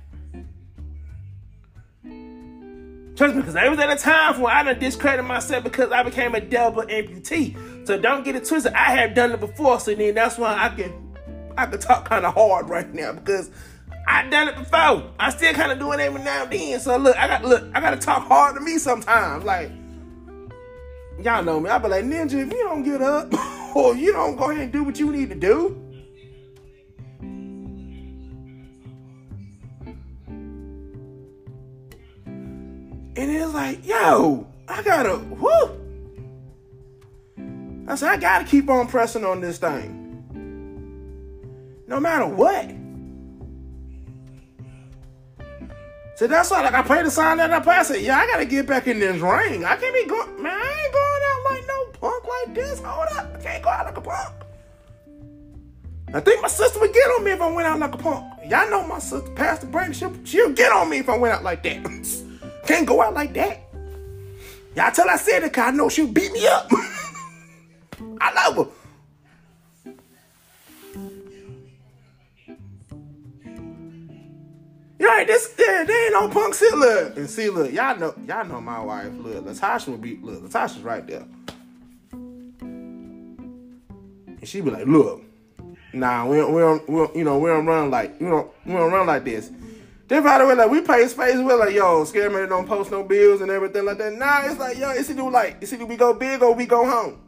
Trust 3.16 3.36
me, 3.36 3.42
because 3.42 3.54
there 3.54 3.70
was 3.70 3.80
at 3.80 3.92
a 3.92 3.96
time 3.96 4.42
when 4.42 4.52
I 4.52 4.64
done 4.64 4.80
discredit 4.80 5.24
myself 5.24 5.64
because 5.64 5.92
I 5.92 6.02
became 6.02 6.34
a 6.34 6.42
double 6.42 6.82
amputee. 6.84 7.86
So 7.86 8.00
don't 8.00 8.24
get 8.24 8.36
it 8.36 8.46
twisted. 8.46 8.74
I 8.74 8.96
have 8.96 9.14
done 9.14 9.32
it 9.32 9.40
before, 9.40 9.80
so 9.80 9.94
then 9.94 10.16
that's 10.16 10.38
why 10.38 10.58
I 10.58 10.70
can 10.70 11.16
I 11.56 11.68
can 11.68 11.80
talk 11.80 12.10
kind 12.10 12.26
of 12.26 12.34
hard 12.34 12.70
right 12.70 12.92
now 12.92 13.14
because 13.14 13.52
I 14.08 14.28
done 14.30 14.48
it 14.48 14.56
before. 14.56 15.12
I 15.20 15.30
still 15.30 15.54
kind 15.54 15.72
of 15.72 15.78
do 15.78 15.92
it 15.92 16.00
every 16.00 16.24
now 16.24 16.44
and 16.44 16.52
then. 16.52 16.80
So 16.80 16.98
look, 16.98 17.16
I 17.16 17.28
got 17.28 17.44
look, 17.44 17.64
I 17.76 17.82
gotta 17.82 17.98
talk 17.98 18.28
hard 18.28 18.56
to 18.56 18.62
me 18.62 18.80
sometimes. 18.80 19.44
Like 19.44 19.72
y'all 21.22 21.44
know 21.44 21.60
me. 21.60 21.70
I 21.70 21.78
be 21.78 21.90
like, 21.90 22.06
Ninja, 22.06 22.46
if 22.46 22.52
you 22.52 22.64
don't 22.64 22.84
get 22.84 23.02
up 23.02 23.32
or 23.76 23.96
you 23.96 24.12
don't 24.12 24.36
go 24.36 24.50
ahead 24.50 24.64
and 24.64 24.74
do 24.74 24.84
what 24.84 25.00
you 25.00 25.12
need 25.12 25.30
to 25.30 25.36
do. 25.36 25.93
And 33.16 33.32
it's 33.32 33.54
like, 33.54 33.86
yo, 33.86 34.48
I 34.68 34.82
gotta, 34.82 35.18
whoo. 35.18 35.80
I 37.88 37.96
said, 37.96 38.10
I 38.10 38.18
gotta 38.18 38.46
keep 38.46 38.70
on 38.70 38.88
pressing 38.88 39.24
on 39.24 39.42
this 39.42 39.60
thing. 39.60 40.00
No 41.88 42.00
matter 42.00 42.26
what. 42.26 42.72
So 46.16 46.28
that's 46.28 46.50
why, 46.50 46.62
like, 46.62 46.74
I 46.74 46.82
played 46.82 47.06
the 47.06 47.12
sign 47.12 47.38
that 47.38 47.52
I 47.52 47.60
play. 47.60 47.76
I 47.76 47.84
said, 47.84 48.02
yeah, 48.02 48.18
I 48.18 48.26
gotta 48.28 48.46
get 48.46 48.66
back 48.66 48.88
in 48.88 49.00
this 49.00 49.20
ring. 49.20 49.66
I 49.66 49.76
can't 49.76 49.94
be 49.94 50.06
going, 50.06 50.42
man, 50.42 50.54
I 50.54 50.84
ain't 50.84 50.94
going 50.94 51.22
out 51.30 51.52
like 51.52 51.68
no 51.68 51.86
punk 52.00 52.24
like 52.28 52.56
this. 52.56 52.80
Hold 52.82 53.08
up. 53.18 53.36
I 53.36 53.40
can't 53.42 53.64
go 53.64 53.70
out 53.70 53.86
like 53.86 53.98
a 53.98 54.02
punk. 54.02 54.34
I 56.16 56.20
think 56.20 56.42
my 56.42 56.48
sister 56.48 56.80
would 56.80 56.94
get 56.94 57.08
on 57.10 57.24
me 57.24 57.32
if 57.32 57.42
I 57.42 57.52
went 57.52 57.68
out 57.68 57.80
like 57.80 57.94
a 57.94 57.98
punk. 57.98 58.26
Y'all 58.48 58.70
know 58.70 58.86
my 58.88 59.00
sister, 59.00 59.30
Pastor 59.32 59.66
Brandon, 59.68 59.94
she'll, 59.94 60.14
she'll 60.24 60.54
get 60.54 60.72
on 60.72 60.90
me 60.90 61.00
if 61.00 61.10
I 61.10 61.18
went 61.18 61.34
out 61.34 61.44
like 61.44 61.64
that. 61.64 61.84
Can't 62.66 62.88
go 62.88 63.02
out 63.02 63.14
like 63.14 63.34
that. 63.34 63.60
Y'all 64.76 64.92
tell 64.92 65.10
I 65.10 65.18
said 65.18 65.44
it 65.44 65.52
because 65.52 65.68
I 65.68 65.72
know 65.72 65.90
she'll 65.90 66.08
beat 66.08 66.32
me 66.32 66.48
up. 66.48 66.72
I 68.22 68.34
love 68.34 68.56
her. 68.56 68.68
You 75.00 75.10
know, 75.10 75.26
this 75.26 75.54
yeah, 75.60 75.84
they 75.84 76.06
ain't 76.06 76.14
no 76.14 76.30
punk 76.30 76.56
shit. 76.56 76.74
Look 76.74 77.18
and 77.18 77.30
see, 77.30 77.50
look, 77.50 77.74
y'all 77.74 77.98
know, 77.98 78.16
y'all 78.26 78.46
know 78.46 78.62
my 78.62 78.80
wife. 78.80 79.12
Look, 79.18 79.46
Latasha 79.46 79.90
would 79.90 80.02
be, 80.02 80.16
look, 80.16 80.44
Latasha's 80.44 80.80
right 80.80 81.06
there, 81.06 81.26
and 82.22 83.38
she 84.48 84.62
be 84.62 84.70
like, 84.70 84.88
look, 84.88 85.22
nah, 85.94 86.26
we 86.26 86.38
don't, 86.38 86.54
we 86.54 86.62
don't, 86.62 86.90
we 86.90 86.96
don't 86.96 87.16
you 87.18 87.26
know, 87.26 87.38
we 87.38 87.50
don't 87.50 87.66
run 87.66 87.92
like, 87.92 88.16
you 88.22 88.30
know, 88.30 88.52
we 88.66 88.72
don't 88.72 88.94
run 88.94 89.06
like 89.06 89.26
this. 89.26 89.52
Then 90.08 90.24
by 90.24 90.38
the 90.38 90.46
way, 90.46 90.56
like 90.56 90.70
we 90.70 90.82
pay 90.82 91.08
space, 91.08 91.38
we're 91.38 91.58
like, 91.58 91.74
yo, 91.74 92.04
scare 92.04 92.30
me 92.30 92.48
don't 92.48 92.68
post 92.68 92.92
no 92.92 93.04
bills 93.04 93.42
and 93.42 93.50
everything 93.50 93.86
like 93.86 93.98
that. 94.00 94.14
Nah, 94.14 94.42
it's 94.46 94.60
like, 94.60 94.78
yo, 94.78 94.92
it's 94.92 95.10
either 95.10 95.24
like, 95.24 95.58
it's 95.62 95.72
either 95.72 95.86
we 95.86 95.96
go 95.96 96.14
big 96.14 96.44
or 96.44 96.54
we 96.54 96.66
go 96.66 96.86
home. 96.86 97.20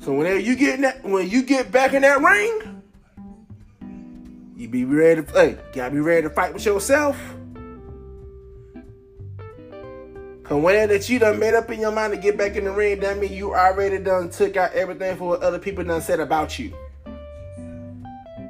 So 0.00 0.12
whenever 0.12 0.38
you 0.38 0.56
get 0.56 0.80
that, 0.82 1.04
when 1.04 1.28
you 1.28 1.42
get 1.42 1.70
back 1.70 1.92
in 1.92 2.02
that 2.02 2.20
ring, 2.22 2.82
you 4.56 4.68
be 4.68 4.84
ready 4.84 5.16
to 5.16 5.22
play. 5.22 5.50
You 5.50 5.58
gotta 5.74 5.90
be 5.90 6.00
ready 6.00 6.22
to 6.22 6.30
fight 6.30 6.54
with 6.54 6.64
yourself. 6.64 7.20
Cause 10.44 10.62
whenever 10.62 10.92
that 10.92 11.08
you 11.08 11.18
done 11.18 11.40
made 11.40 11.54
up 11.54 11.68
in 11.72 11.80
your 11.80 11.90
mind 11.90 12.14
to 12.14 12.20
get 12.20 12.38
back 12.38 12.54
in 12.54 12.64
the 12.64 12.70
ring, 12.70 13.00
that 13.00 13.18
means 13.18 13.32
you 13.32 13.52
already 13.52 13.98
done 13.98 14.30
took 14.30 14.56
out 14.56 14.72
everything 14.74 15.16
for 15.16 15.30
what 15.30 15.42
other 15.42 15.58
people 15.58 15.82
done 15.82 16.00
said 16.00 16.20
about 16.20 16.56
you. 16.56 16.72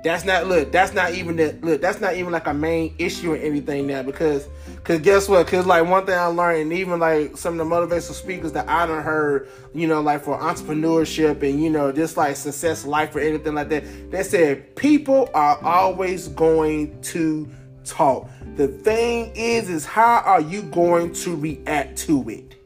That's 0.06 0.24
not 0.24 0.46
look. 0.46 0.70
That's 0.70 0.94
not 0.94 1.14
even 1.14 1.34
that. 1.36 1.64
Look, 1.64 1.80
that's 1.80 2.00
not 2.00 2.14
even 2.14 2.30
like 2.30 2.46
a 2.46 2.54
main 2.54 2.94
issue 2.96 3.32
or 3.32 3.36
anything 3.36 3.88
now 3.88 4.04
because, 4.04 4.46
cause 4.84 5.00
guess 5.00 5.28
what? 5.28 5.44
Cause 5.48 5.66
like 5.66 5.84
one 5.84 6.06
thing 6.06 6.16
I 6.16 6.26
learned, 6.26 6.62
and 6.62 6.72
even 6.74 7.00
like 7.00 7.36
some 7.36 7.58
of 7.58 7.68
the 7.68 7.74
motivational 7.74 8.12
speakers 8.12 8.52
that 8.52 8.68
I 8.68 8.86
done 8.86 9.02
heard, 9.02 9.48
you 9.74 9.88
know, 9.88 10.00
like 10.00 10.22
for 10.22 10.38
entrepreneurship 10.38 11.42
and 11.42 11.60
you 11.60 11.70
know 11.70 11.90
just 11.90 12.16
like 12.16 12.36
success 12.36 12.86
life 12.86 13.16
or 13.16 13.18
anything 13.18 13.56
like 13.56 13.68
that, 13.70 14.12
they 14.12 14.22
said 14.22 14.76
people 14.76 15.28
are 15.34 15.58
always 15.64 16.28
going 16.28 17.00
to 17.02 17.48
talk. 17.84 18.30
The 18.54 18.68
thing 18.68 19.32
is, 19.34 19.68
is 19.68 19.84
how 19.84 20.22
are 20.24 20.40
you 20.40 20.62
going 20.62 21.14
to 21.14 21.34
react 21.34 21.98
to 22.02 22.30
it? 22.30 22.56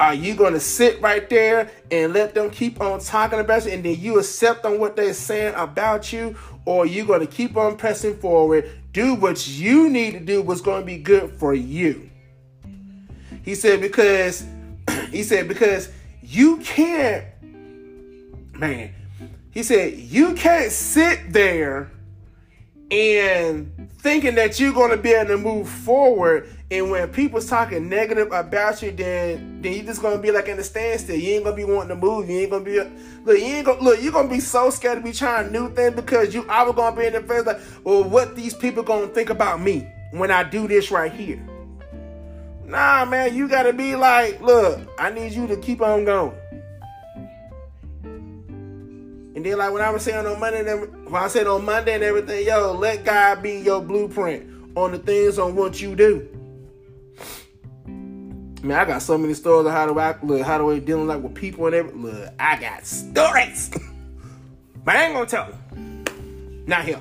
Are 0.00 0.14
you 0.14 0.34
going 0.34 0.54
to 0.54 0.60
sit 0.60 0.98
right 1.02 1.28
there 1.28 1.70
and 1.90 2.14
let 2.14 2.34
them 2.34 2.48
keep 2.48 2.80
on 2.80 3.00
talking 3.00 3.38
about 3.38 3.66
you 3.66 3.72
and 3.72 3.84
then 3.84 4.00
you 4.00 4.18
accept 4.18 4.64
on 4.64 4.78
what 4.80 4.96
they're 4.96 5.12
saying 5.12 5.52
about 5.56 6.10
you? 6.10 6.34
Or 6.70 6.84
are 6.84 6.86
you 6.86 7.04
going 7.04 7.18
to 7.18 7.26
keep 7.26 7.56
on 7.56 7.76
pressing 7.76 8.16
forward, 8.18 8.70
do 8.92 9.16
what 9.16 9.48
you 9.48 9.90
need 9.90 10.12
to 10.12 10.20
do, 10.20 10.40
what's 10.40 10.60
going 10.60 10.82
to 10.82 10.86
be 10.86 10.98
good 10.98 11.32
for 11.32 11.52
you? 11.52 12.08
He 13.42 13.56
said, 13.56 13.80
because, 13.80 14.46
he 15.10 15.24
said, 15.24 15.48
because 15.48 15.90
you 16.22 16.58
can't, 16.58 17.24
man, 18.54 18.94
he 19.50 19.64
said, 19.64 19.94
you 19.94 20.34
can't 20.34 20.70
sit 20.70 21.32
there 21.32 21.90
and 22.92 23.90
thinking 23.98 24.36
that 24.36 24.60
you're 24.60 24.72
going 24.72 24.92
to 24.92 24.96
be 24.96 25.10
able 25.10 25.30
to 25.30 25.38
move 25.38 25.68
forward 25.68 26.56
and 26.72 26.88
when 26.88 27.08
people's 27.08 27.46
talking 27.46 27.88
negative 27.88 28.30
about 28.30 28.80
you 28.80 28.92
then 28.92 29.60
then 29.60 29.72
you 29.72 29.82
just 29.82 30.00
gonna 30.00 30.18
be 30.18 30.30
like 30.30 30.46
in 30.48 30.56
the 30.56 30.62
standstill. 30.62 31.16
You 31.16 31.34
ain't 31.34 31.44
gonna 31.44 31.56
be 31.56 31.64
wanting 31.64 31.88
to 31.88 31.96
move. 31.96 32.30
You 32.30 32.38
ain't 32.38 32.50
gonna 32.50 32.64
be 32.64 32.78
look 32.78 33.38
you 33.38 33.44
ain't 33.44 33.66
gonna 33.66 33.82
look 33.82 34.00
you're 34.00 34.12
gonna 34.12 34.28
be 34.28 34.40
so 34.40 34.70
scared 34.70 34.98
to 34.98 35.04
be 35.04 35.12
trying 35.12 35.50
new 35.50 35.72
things 35.74 35.96
because 35.96 36.32
you 36.32 36.46
are 36.48 36.72
gonna 36.72 36.96
be 36.96 37.06
in 37.06 37.14
the 37.14 37.22
face 37.22 37.44
like 37.44 37.60
well 37.82 38.04
what 38.04 38.36
these 38.36 38.54
people 38.54 38.82
gonna 38.82 39.08
think 39.08 39.30
about 39.30 39.60
me 39.60 39.88
when 40.12 40.30
i 40.30 40.42
do 40.44 40.68
this 40.68 40.90
right 40.90 41.12
here? 41.12 41.44
Nah 42.64 43.04
man 43.04 43.34
you 43.34 43.48
gotta 43.48 43.72
be 43.72 43.96
like 43.96 44.40
look 44.40 44.80
i 44.98 45.10
need 45.10 45.32
you 45.32 45.48
to 45.48 45.56
keep 45.56 45.80
on 45.80 46.04
going. 46.04 46.36
And 49.34 49.46
then 49.46 49.58
like 49.58 49.72
when 49.72 49.80
I 49.80 49.90
was 49.90 50.02
saying 50.02 50.26
on 50.26 50.40
Monday, 50.40 50.68
and 50.68 51.06
when 51.06 51.22
I 51.22 51.28
said 51.28 51.46
on 51.46 51.64
Monday 51.64 51.94
and 51.94 52.02
everything, 52.02 52.44
yo, 52.44 52.72
let 52.72 53.04
God 53.04 53.42
be 53.42 53.60
your 53.60 53.80
blueprint 53.80 54.76
on 54.76 54.90
the 54.90 54.98
things 54.98 55.38
on 55.38 55.54
what 55.54 55.80
you 55.80 55.94
do. 55.94 56.28
Man, 58.62 58.78
I 58.78 58.84
got 58.84 59.00
so 59.00 59.16
many 59.16 59.32
stories 59.32 59.66
of 59.66 59.72
how 59.72 59.86
to 59.86 59.98
act, 60.00 60.22
look, 60.22 60.42
how 60.42 60.58
to 60.58 60.80
dealing 60.80 61.06
like 61.06 61.22
with 61.22 61.34
people 61.34 61.66
and 61.66 61.74
everything. 61.74 62.02
Look, 62.02 62.34
I 62.38 62.60
got 62.60 62.84
stories. 62.84 63.70
but 64.84 64.96
I 64.96 65.04
ain't 65.04 65.14
gonna 65.14 65.26
tell 65.26 65.50
them. 65.50 66.64
Not 66.66 66.84
here. 66.84 67.00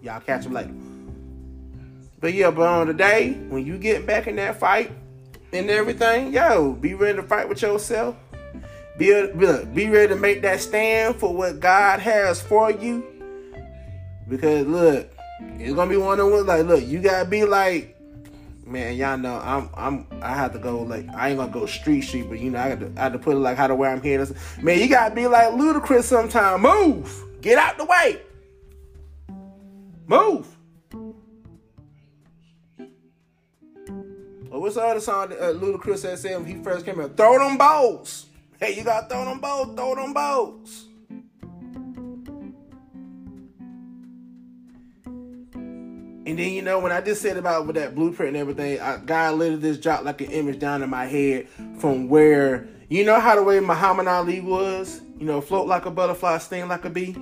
Y'all 0.00 0.20
catch 0.20 0.44
them 0.44 0.54
later. 0.54 0.72
But 2.20 2.32
yeah, 2.32 2.50
but 2.50 2.66
on 2.66 2.86
the 2.86 2.94
day 2.94 3.34
when 3.48 3.66
you 3.66 3.76
get 3.76 4.06
back 4.06 4.28
in 4.28 4.36
that 4.36 4.58
fight 4.58 4.90
and 5.52 5.68
everything, 5.68 6.32
yo, 6.32 6.72
be 6.72 6.94
ready 6.94 7.16
to 7.16 7.22
fight 7.22 7.48
with 7.50 7.60
yourself. 7.60 8.16
Be, 8.96 9.26
be, 9.36 9.64
be 9.74 9.88
ready 9.90 10.08
to 10.08 10.16
make 10.16 10.40
that 10.42 10.60
stand 10.60 11.16
for 11.16 11.34
what 11.34 11.60
God 11.60 12.00
has 12.00 12.40
for 12.40 12.70
you. 12.70 13.04
Because 14.26 14.66
look, 14.66 15.12
it's 15.58 15.74
gonna 15.74 15.90
be 15.90 15.98
one 15.98 16.18
of 16.18 16.30
those 16.30 16.46
like, 16.46 16.64
look, 16.64 16.84
you 16.86 17.00
gotta 17.00 17.28
be 17.28 17.44
like, 17.44 17.97
man, 18.68 18.96
y'all 18.96 19.16
know 19.16 19.40
I'm 19.42 19.70
I'm 19.74 20.06
I 20.22 20.34
have 20.34 20.52
to 20.52 20.58
go 20.58 20.82
like 20.82 21.08
I 21.14 21.30
ain't 21.30 21.38
gonna 21.38 21.50
go 21.52 21.66
street 21.66 22.02
street, 22.02 22.28
but 22.28 22.38
you 22.38 22.50
know 22.50 22.60
I 22.60 22.74
got 22.74 22.80
to 22.80 23.00
I 23.00 23.04
had 23.04 23.12
to 23.14 23.18
put 23.18 23.34
it 23.34 23.40
like 23.40 23.56
how 23.56 23.66
to 23.66 23.74
where 23.74 23.90
I'm 23.90 24.02
here. 24.02 24.26
Man, 24.60 24.78
you 24.78 24.88
gotta 24.88 25.14
be 25.14 25.26
like 25.26 25.48
Ludacris 25.52 26.04
sometime. 26.04 26.62
Move, 26.62 27.24
get 27.40 27.58
out 27.58 27.78
the 27.78 27.84
way. 27.84 28.22
Move. 30.06 30.46
Well, 34.50 34.62
what's 34.62 34.76
the 34.76 34.82
other 34.82 35.00
song 35.00 35.28
that 35.28 35.38
uh, 35.38 35.52
Ludacris 35.52 36.02
had 36.02 36.18
said 36.18 36.38
when 36.38 36.46
he 36.46 36.62
first 36.62 36.86
came 36.86 37.00
out? 37.00 37.16
Throw 37.16 37.38
them 37.38 37.58
balls. 37.58 38.26
Hey, 38.58 38.74
you 38.74 38.82
gotta 38.82 39.06
throw 39.06 39.24
them 39.24 39.40
balls. 39.40 39.76
Throw 39.76 39.94
them 39.94 40.12
balls. 40.12 40.87
And 46.28 46.38
then 46.38 46.52
you 46.52 46.60
know 46.60 46.78
when 46.78 46.92
I 46.92 47.00
just 47.00 47.22
said 47.22 47.38
about 47.38 47.66
with 47.66 47.76
that 47.76 47.94
blueprint 47.94 48.28
and 48.28 48.36
everything, 48.36 48.78
I, 48.78 48.98
God 48.98 49.38
literally 49.38 49.62
just 49.62 49.80
dropped 49.80 50.04
like 50.04 50.20
an 50.20 50.30
image 50.30 50.58
down 50.58 50.82
in 50.82 50.90
my 50.90 51.06
head 51.06 51.48
from 51.78 52.10
where 52.10 52.68
you 52.90 53.02
know 53.02 53.18
how 53.18 53.34
the 53.34 53.42
way 53.42 53.60
Muhammad 53.60 54.08
Ali 54.08 54.42
was, 54.42 55.00
you 55.18 55.24
know, 55.24 55.40
float 55.40 55.66
like 55.66 55.86
a 55.86 55.90
butterfly, 55.90 56.36
sting 56.36 56.68
like 56.68 56.84
a 56.84 56.90
bee. 56.90 57.16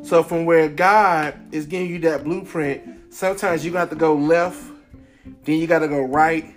So 0.00 0.22
from 0.22 0.46
where 0.46 0.66
God 0.70 1.38
is 1.52 1.66
giving 1.66 1.90
you 1.90 1.98
that 2.00 2.24
blueprint, 2.24 3.12
sometimes 3.12 3.66
you 3.66 3.70
got 3.70 3.90
to 3.90 3.96
go 3.96 4.14
left, 4.14 4.64
then 5.44 5.58
you 5.58 5.66
got 5.66 5.80
to 5.80 5.88
go 5.88 6.00
right. 6.00 6.54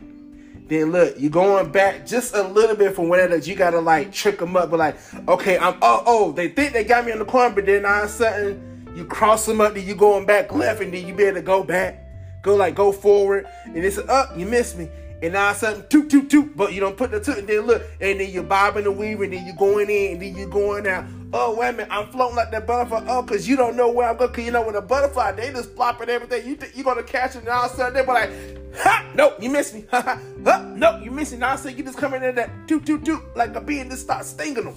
Then 0.69 0.93
look, 0.93 1.15
you're 1.17 1.29
going 1.29 1.73
back 1.73 2.05
just 2.05 2.35
a 2.35 2.43
little 2.43 2.77
bit 2.77 2.95
from 2.95 3.09
where 3.09 3.27
that 3.27 3.47
you 3.47 3.55
gotta 3.55 3.81
like 3.81 4.13
trick 4.13 4.39
them 4.39 4.55
up, 4.55 4.69
but 4.69 4.79
like, 4.79 4.95
okay, 5.27 5.57
I'm 5.57 5.77
oh 5.81 6.03
oh, 6.05 6.31
they 6.31 6.47
think 6.47 6.71
they 6.71 6.85
got 6.85 7.05
me 7.05 7.11
in 7.11 7.19
the 7.19 7.25
corner, 7.25 7.53
but 7.53 7.65
then 7.65 7.85
all 7.85 8.03
of 8.03 8.09
a 8.09 8.13
sudden 8.13 8.68
you 8.95 9.05
cross 9.05 9.45
them 9.45 9.61
up, 9.61 9.73
then 9.73 9.85
you 9.85 9.95
going 9.95 10.25
back 10.25 10.51
left, 10.51 10.81
and 10.81 10.93
then 10.93 11.07
you 11.07 11.13
be 11.13 11.23
able 11.23 11.35
to 11.35 11.41
go 11.41 11.63
back, 11.63 12.03
go 12.41 12.55
like 12.55 12.75
go 12.75 12.91
forward, 12.91 13.47
and 13.65 13.77
it's 13.77 13.97
up, 13.97 14.37
you 14.37 14.45
miss 14.45 14.75
me. 14.75 14.89
And 15.21 15.33
now 15.33 15.51
something 15.51 15.85
toot 15.89 16.09
toot 16.09 16.29
toot, 16.29 16.55
but 16.55 16.71
you 16.71 16.79
don't 16.79 16.95
put 16.95 17.11
the 17.11 17.19
toot, 17.19 17.39
and 17.39 17.47
then 17.47 17.61
look, 17.61 17.83
and 17.99 18.19
then 18.19 18.29
you're 18.29 18.43
bobbing 18.43 18.85
and 18.85 18.97
weaving, 18.97 19.25
and 19.25 19.33
then 19.33 19.45
you're 19.45 19.55
going 19.55 19.89
in, 19.89 20.13
and 20.13 20.21
then 20.21 20.35
you're 20.35 20.49
going 20.49 20.87
out. 20.87 21.05
Oh 21.33 21.55
wait 21.55 21.69
a 21.69 21.71
minute, 21.73 21.89
I'm 21.91 22.09
floating 22.09 22.37
like 22.37 22.51
that 22.51 22.65
butterfly. 22.65 23.05
Oh, 23.07 23.21
cause 23.23 23.47
you 23.47 23.57
don't 23.57 23.75
know 23.75 23.91
where 23.91 24.09
I'm 24.09 24.15
going. 24.15 24.31
Cause 24.31 24.45
you 24.45 24.51
know 24.51 24.65
when 24.65 24.75
a 24.75 24.81
butterfly, 24.81 25.33
they 25.33 25.51
just 25.51 25.75
flopping 25.75 26.09
everything. 26.09 26.47
You 26.47 26.55
think 26.55 26.75
you're 26.75 26.85
gonna 26.85 27.03
catch 27.03 27.35
it, 27.35 27.39
and 27.39 27.49
all 27.49 27.65
of 27.65 27.73
a 27.73 27.75
sudden 27.75 27.93
they 27.93 28.01
be 28.01 28.07
like, 28.07 28.31
ha, 28.77 29.05
nope, 29.13 29.35
you 29.41 29.49
missed 29.49 29.73
me. 29.73 29.85
Ha 29.91 30.01
ha, 30.01 30.21
ha 30.45 30.73
nope, 30.75 31.03
you 31.03 31.11
missed 31.11 31.33
me. 31.33 31.39
Now 31.39 31.51
I 31.51 31.55
say 31.57 31.73
you 31.73 31.83
just 31.83 31.97
come 31.97 32.13
in 32.13 32.21
there 32.21 32.31
that 32.31 32.49
toot 32.67 32.85
toot 32.85 33.03
toot 33.03 33.21
like 33.35 33.55
a 33.55 33.61
bee 33.61 33.79
and 33.79 33.91
just 33.91 34.03
start 34.03 34.25
stinging 34.25 34.63
them. 34.63 34.75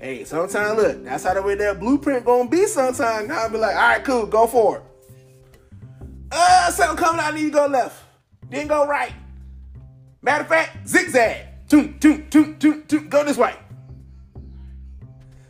Hey, 0.00 0.24
sometimes 0.24 0.76
look, 0.76 1.04
that's 1.04 1.24
how 1.24 1.34
the 1.34 1.42
way 1.42 1.54
that 1.54 1.80
blueprint 1.80 2.24
gonna 2.24 2.48
be 2.48 2.66
sometimes. 2.66 3.28
Now 3.28 3.42
I'll 3.42 3.50
be 3.50 3.56
like, 3.56 3.74
all 3.74 3.88
right, 3.88 4.04
cool, 4.04 4.26
go 4.26 4.46
for 4.46 4.78
it. 4.78 4.82
Uh, 6.30 6.70
something 6.70 7.02
coming 7.02 7.20
I 7.20 7.30
need 7.30 7.44
to 7.44 7.50
go 7.50 7.66
left. 7.66 8.02
Then 8.50 8.66
go 8.66 8.86
right. 8.86 9.12
Matter 10.20 10.42
of 10.42 10.48
fact, 10.48 10.86
zigzag. 10.86 11.46
Toot, 11.68 12.00
toot, 12.00 12.30
toot, 12.30 12.60
toot, 12.60 12.88
toot. 12.88 13.08
Go 13.08 13.24
this 13.24 13.36
way. 13.36 13.54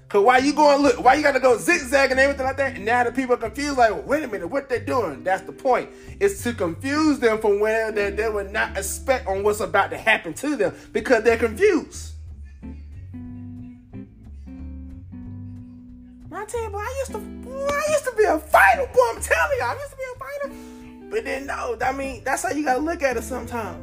Cause 0.08 0.24
why 0.24 0.38
you 0.38 0.52
going 0.52 0.82
look? 0.82 1.02
Why 1.02 1.14
you 1.14 1.22
gotta 1.22 1.40
go 1.40 1.58
zigzag 1.58 2.12
and 2.12 2.20
everything 2.20 2.46
like 2.46 2.56
that? 2.58 2.76
And 2.76 2.84
now 2.84 3.02
the 3.02 3.10
people 3.10 3.34
are 3.34 3.38
confused. 3.38 3.76
Like, 3.76 4.06
wait 4.06 4.22
a 4.22 4.28
minute, 4.28 4.46
what 4.46 4.68
they 4.68 4.78
doing? 4.78 5.24
That's 5.24 5.42
the 5.42 5.52
point. 5.52 5.90
It's 6.20 6.42
to 6.44 6.52
confuse 6.52 7.18
them 7.18 7.38
from 7.38 7.58
where 7.58 7.90
they, 7.90 8.10
they 8.10 8.28
would 8.28 8.52
not 8.52 8.78
expect 8.78 9.26
on 9.26 9.42
what's 9.42 9.58
about 9.58 9.90
to 9.90 9.98
happen 9.98 10.32
to 10.34 10.54
them 10.54 10.74
because 10.92 11.24
they're 11.24 11.36
confused. 11.36 12.12
I 16.36 16.44
tell 16.44 16.62
you, 16.62 16.68
boy, 16.68 16.78
I 16.78 16.94
used 16.98 17.12
to, 17.12 17.18
I 17.18 17.90
used 17.90 18.04
to 18.04 18.14
be 18.14 18.24
a 18.24 18.38
fighter, 18.38 18.86
boy. 18.92 19.00
I'm 19.14 19.22
telling 19.22 19.58
you, 19.58 19.64
I 19.64 19.74
used 19.74 19.90
to 19.90 19.96
be 19.96 20.02
a 20.14 20.18
fighter. 20.18 20.54
But 21.10 21.24
then 21.24 21.46
no, 21.46 21.78
I 21.82 21.92
mean, 21.92 22.22
that's 22.24 22.42
how 22.42 22.50
you 22.50 22.62
gotta 22.62 22.80
look 22.80 23.02
at 23.02 23.16
it 23.16 23.22
sometimes. 23.22 23.82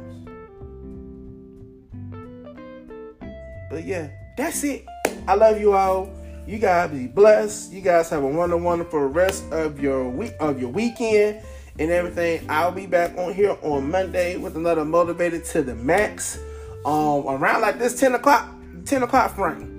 But 3.70 3.84
yeah, 3.84 4.08
that's 4.36 4.62
it. 4.62 4.86
I 5.26 5.34
love 5.34 5.58
you 5.60 5.72
all. 5.72 6.10
You 6.46 6.58
guys 6.58 6.90
be 6.90 7.08
blessed. 7.08 7.72
You 7.72 7.80
guys 7.80 8.08
have 8.10 8.22
a 8.22 8.28
wonderful, 8.28 8.64
wonderful 8.64 9.00
rest 9.06 9.50
of 9.50 9.80
your 9.80 10.08
week 10.08 10.34
of 10.38 10.60
your 10.60 10.70
weekend 10.70 11.42
and 11.80 11.90
everything. 11.90 12.46
I'll 12.48 12.70
be 12.70 12.86
back 12.86 13.18
on 13.18 13.34
here 13.34 13.56
on 13.62 13.90
Monday 13.90 14.36
with 14.36 14.56
another 14.56 14.84
motivated 14.84 15.44
to 15.46 15.62
the 15.62 15.74
max. 15.74 16.38
Um, 16.84 17.26
around 17.26 17.62
like 17.62 17.80
this 17.80 17.98
10 17.98 18.14
o'clock, 18.14 18.48
10 18.84 19.02
o'clock 19.02 19.34
frame. 19.34 19.73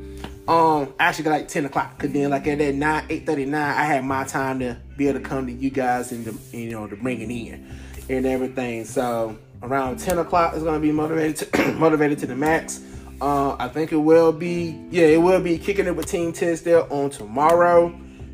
Um, 0.47 0.93
actually 0.99 1.29
like 1.29 1.47
10 1.47 1.65
o'clock. 1.65 1.97
Cause 1.97 2.11
then 2.11 2.29
like 2.29 2.45
at 2.47 2.59
that 2.59 2.75
9, 2.75 3.07
8.39, 3.07 3.55
I 3.55 3.83
had 3.83 4.05
my 4.05 4.23
time 4.25 4.59
to 4.59 4.77
be 4.95 5.07
able 5.07 5.19
to 5.19 5.25
come 5.25 5.47
to 5.47 5.53
you 5.53 5.71
guys 5.71 6.11
and 6.11 6.25
to, 6.25 6.57
you 6.57 6.69
know, 6.69 6.87
to 6.87 6.95
bring 6.95 7.21
it 7.21 7.31
in 7.31 7.67
and 8.09 8.25
everything. 8.25 8.85
So 8.85 9.37
around 9.63 9.99
10 9.99 10.19
o'clock 10.19 10.55
is 10.55 10.63
gonna 10.63 10.79
be 10.79 10.91
motivated 10.91 11.51
to 11.51 11.71
motivated 11.79 12.19
to 12.19 12.27
the 12.27 12.35
max. 12.35 12.81
Uh, 13.21 13.55
I 13.57 13.69
think 13.69 13.91
it 13.91 13.97
will 13.97 14.31
be, 14.31 14.79
yeah, 14.91 15.05
it 15.05 15.21
will 15.21 15.41
be 15.41 15.57
kicking 15.57 15.87
it 15.87 15.95
with 15.95 16.05
Team 16.05 16.31
Tisdale 16.31 16.87
on 16.89 17.09
tomorrow, 17.09 17.87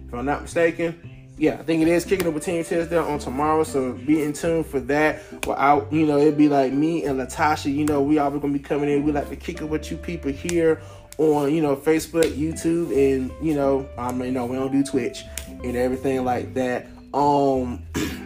if 0.07 0.14
I'm 0.14 0.26
not 0.26 0.41
mistaken. 0.41 1.07
Yeah, 1.38 1.53
I 1.53 1.64
think 1.64 1.82
it 1.82 1.88
is 1.88 2.03
kicking 2.03 2.28
it 2.28 2.34
with 2.34 2.43
Team 2.43 2.64
Tisdale 2.64 3.03
on 3.05 3.20
tomorrow, 3.20 3.64
so 3.64 3.93
be 3.93 4.22
in 4.22 4.34
tune 4.34 4.64
for 4.64 4.80
that. 4.82 5.22
Well, 5.45 5.57
I, 5.57 5.95
you 5.95 6.05
know, 6.05 6.18
it'd 6.18 6.38
be 6.38 6.49
like 6.49 6.74
me 6.74 7.05
and 7.05 7.20
Latasha. 7.20 7.74
You 7.74 7.86
know, 7.86 8.01
we 8.01 8.18
always 8.18 8.41
gonna 8.41 8.53
be 8.53 8.59
coming 8.59 8.89
in. 8.89 9.03
We 9.03 9.12
like 9.12 9.30
to 9.30 9.36
kick 9.36 9.62
it 9.62 9.66
with 9.66 9.89
you 9.89 9.97
people 9.97 10.32
here 10.32 10.82
on, 11.18 11.53
you 11.53 11.62
know, 11.62 11.76
Facebook, 11.76 12.32
YouTube, 12.32 12.91
and 12.95 13.32
you 13.41 13.53
know, 13.53 13.88
um, 13.97 14.24
you 14.24 14.32
know, 14.32 14.45
we 14.45 14.55
don't 14.55 14.72
do 14.72 14.84
Twitch 14.84 15.24
and 15.47 15.76
everything 15.76 16.24
like 16.24 16.53
that. 16.53 16.88
Um. 17.14 17.84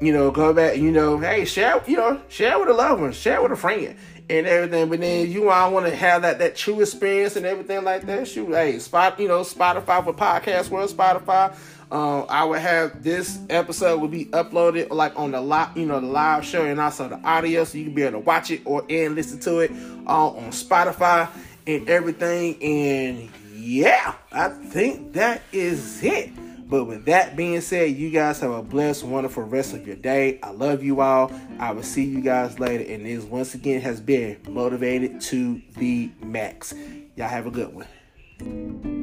you 0.00 0.12
know, 0.12 0.30
go 0.30 0.52
back, 0.52 0.76
you 0.76 0.90
know, 0.90 1.18
hey, 1.18 1.44
share, 1.44 1.82
you 1.86 1.96
know, 1.96 2.20
share 2.28 2.58
with 2.58 2.68
a 2.68 2.72
loved 2.72 3.00
one, 3.00 3.12
share 3.12 3.40
with 3.40 3.52
a 3.52 3.56
friend 3.56 3.96
and 4.28 4.46
everything. 4.46 4.88
But 4.88 5.00
then 5.00 5.30
you 5.30 5.50
all 5.50 5.72
want 5.72 5.86
to 5.86 5.94
have 5.94 6.22
that 6.22 6.38
that 6.40 6.56
true 6.56 6.80
experience 6.80 7.36
and 7.36 7.46
everything 7.46 7.84
like 7.84 8.04
that. 8.06 8.28
Shoot, 8.28 8.50
hey, 8.50 8.78
spot, 8.78 9.18
you 9.18 9.28
know, 9.28 9.40
Spotify 9.40 10.04
for 10.04 10.12
podcast 10.12 10.68
world, 10.68 10.90
Spotify. 10.90 11.56
Um, 11.90 12.26
I 12.28 12.44
would 12.44 12.60
have 12.60 13.02
this 13.02 13.38
episode 13.48 14.00
will 14.00 14.08
be 14.08 14.26
uploaded 14.26 14.90
like 14.90 15.18
on 15.18 15.30
the 15.30 15.40
live, 15.40 15.76
you 15.76 15.86
know, 15.86 16.00
the 16.00 16.06
live 16.06 16.44
show 16.44 16.64
and 16.64 16.80
also 16.80 17.08
the 17.08 17.20
audio, 17.20 17.64
so 17.64 17.78
you 17.78 17.84
can 17.84 17.94
be 17.94 18.02
able 18.02 18.12
to 18.12 18.18
watch 18.20 18.50
it 18.50 18.62
or 18.64 18.84
and 18.88 19.14
listen 19.14 19.38
to 19.40 19.60
it 19.60 19.70
uh, 20.06 20.28
on 20.28 20.50
Spotify 20.50 21.30
and 21.66 21.88
everything. 21.88 22.62
And 22.62 23.30
yeah, 23.54 24.14
I 24.32 24.48
think 24.48 25.14
that 25.14 25.42
is 25.52 26.02
it. 26.02 26.30
But 26.68 26.84
with 26.84 27.04
that 27.04 27.36
being 27.36 27.60
said, 27.60 27.96
you 27.96 28.10
guys 28.10 28.40
have 28.40 28.50
a 28.50 28.62
blessed, 28.62 29.04
wonderful 29.04 29.42
rest 29.42 29.74
of 29.74 29.86
your 29.86 29.96
day. 29.96 30.40
I 30.42 30.50
love 30.50 30.82
you 30.82 31.00
all. 31.00 31.30
I 31.58 31.72
will 31.72 31.82
see 31.82 32.04
you 32.04 32.20
guys 32.20 32.58
later. 32.58 32.90
And 32.90 33.04
this 33.04 33.24
once 33.24 33.54
again 33.54 33.80
has 33.82 34.00
been 34.00 34.38
motivated 34.48 35.20
to 35.22 35.60
the 35.76 36.10
max. 36.22 36.74
Y'all 37.16 37.28
have 37.28 37.46
a 37.46 37.50
good 37.50 37.74
one. 37.74 38.93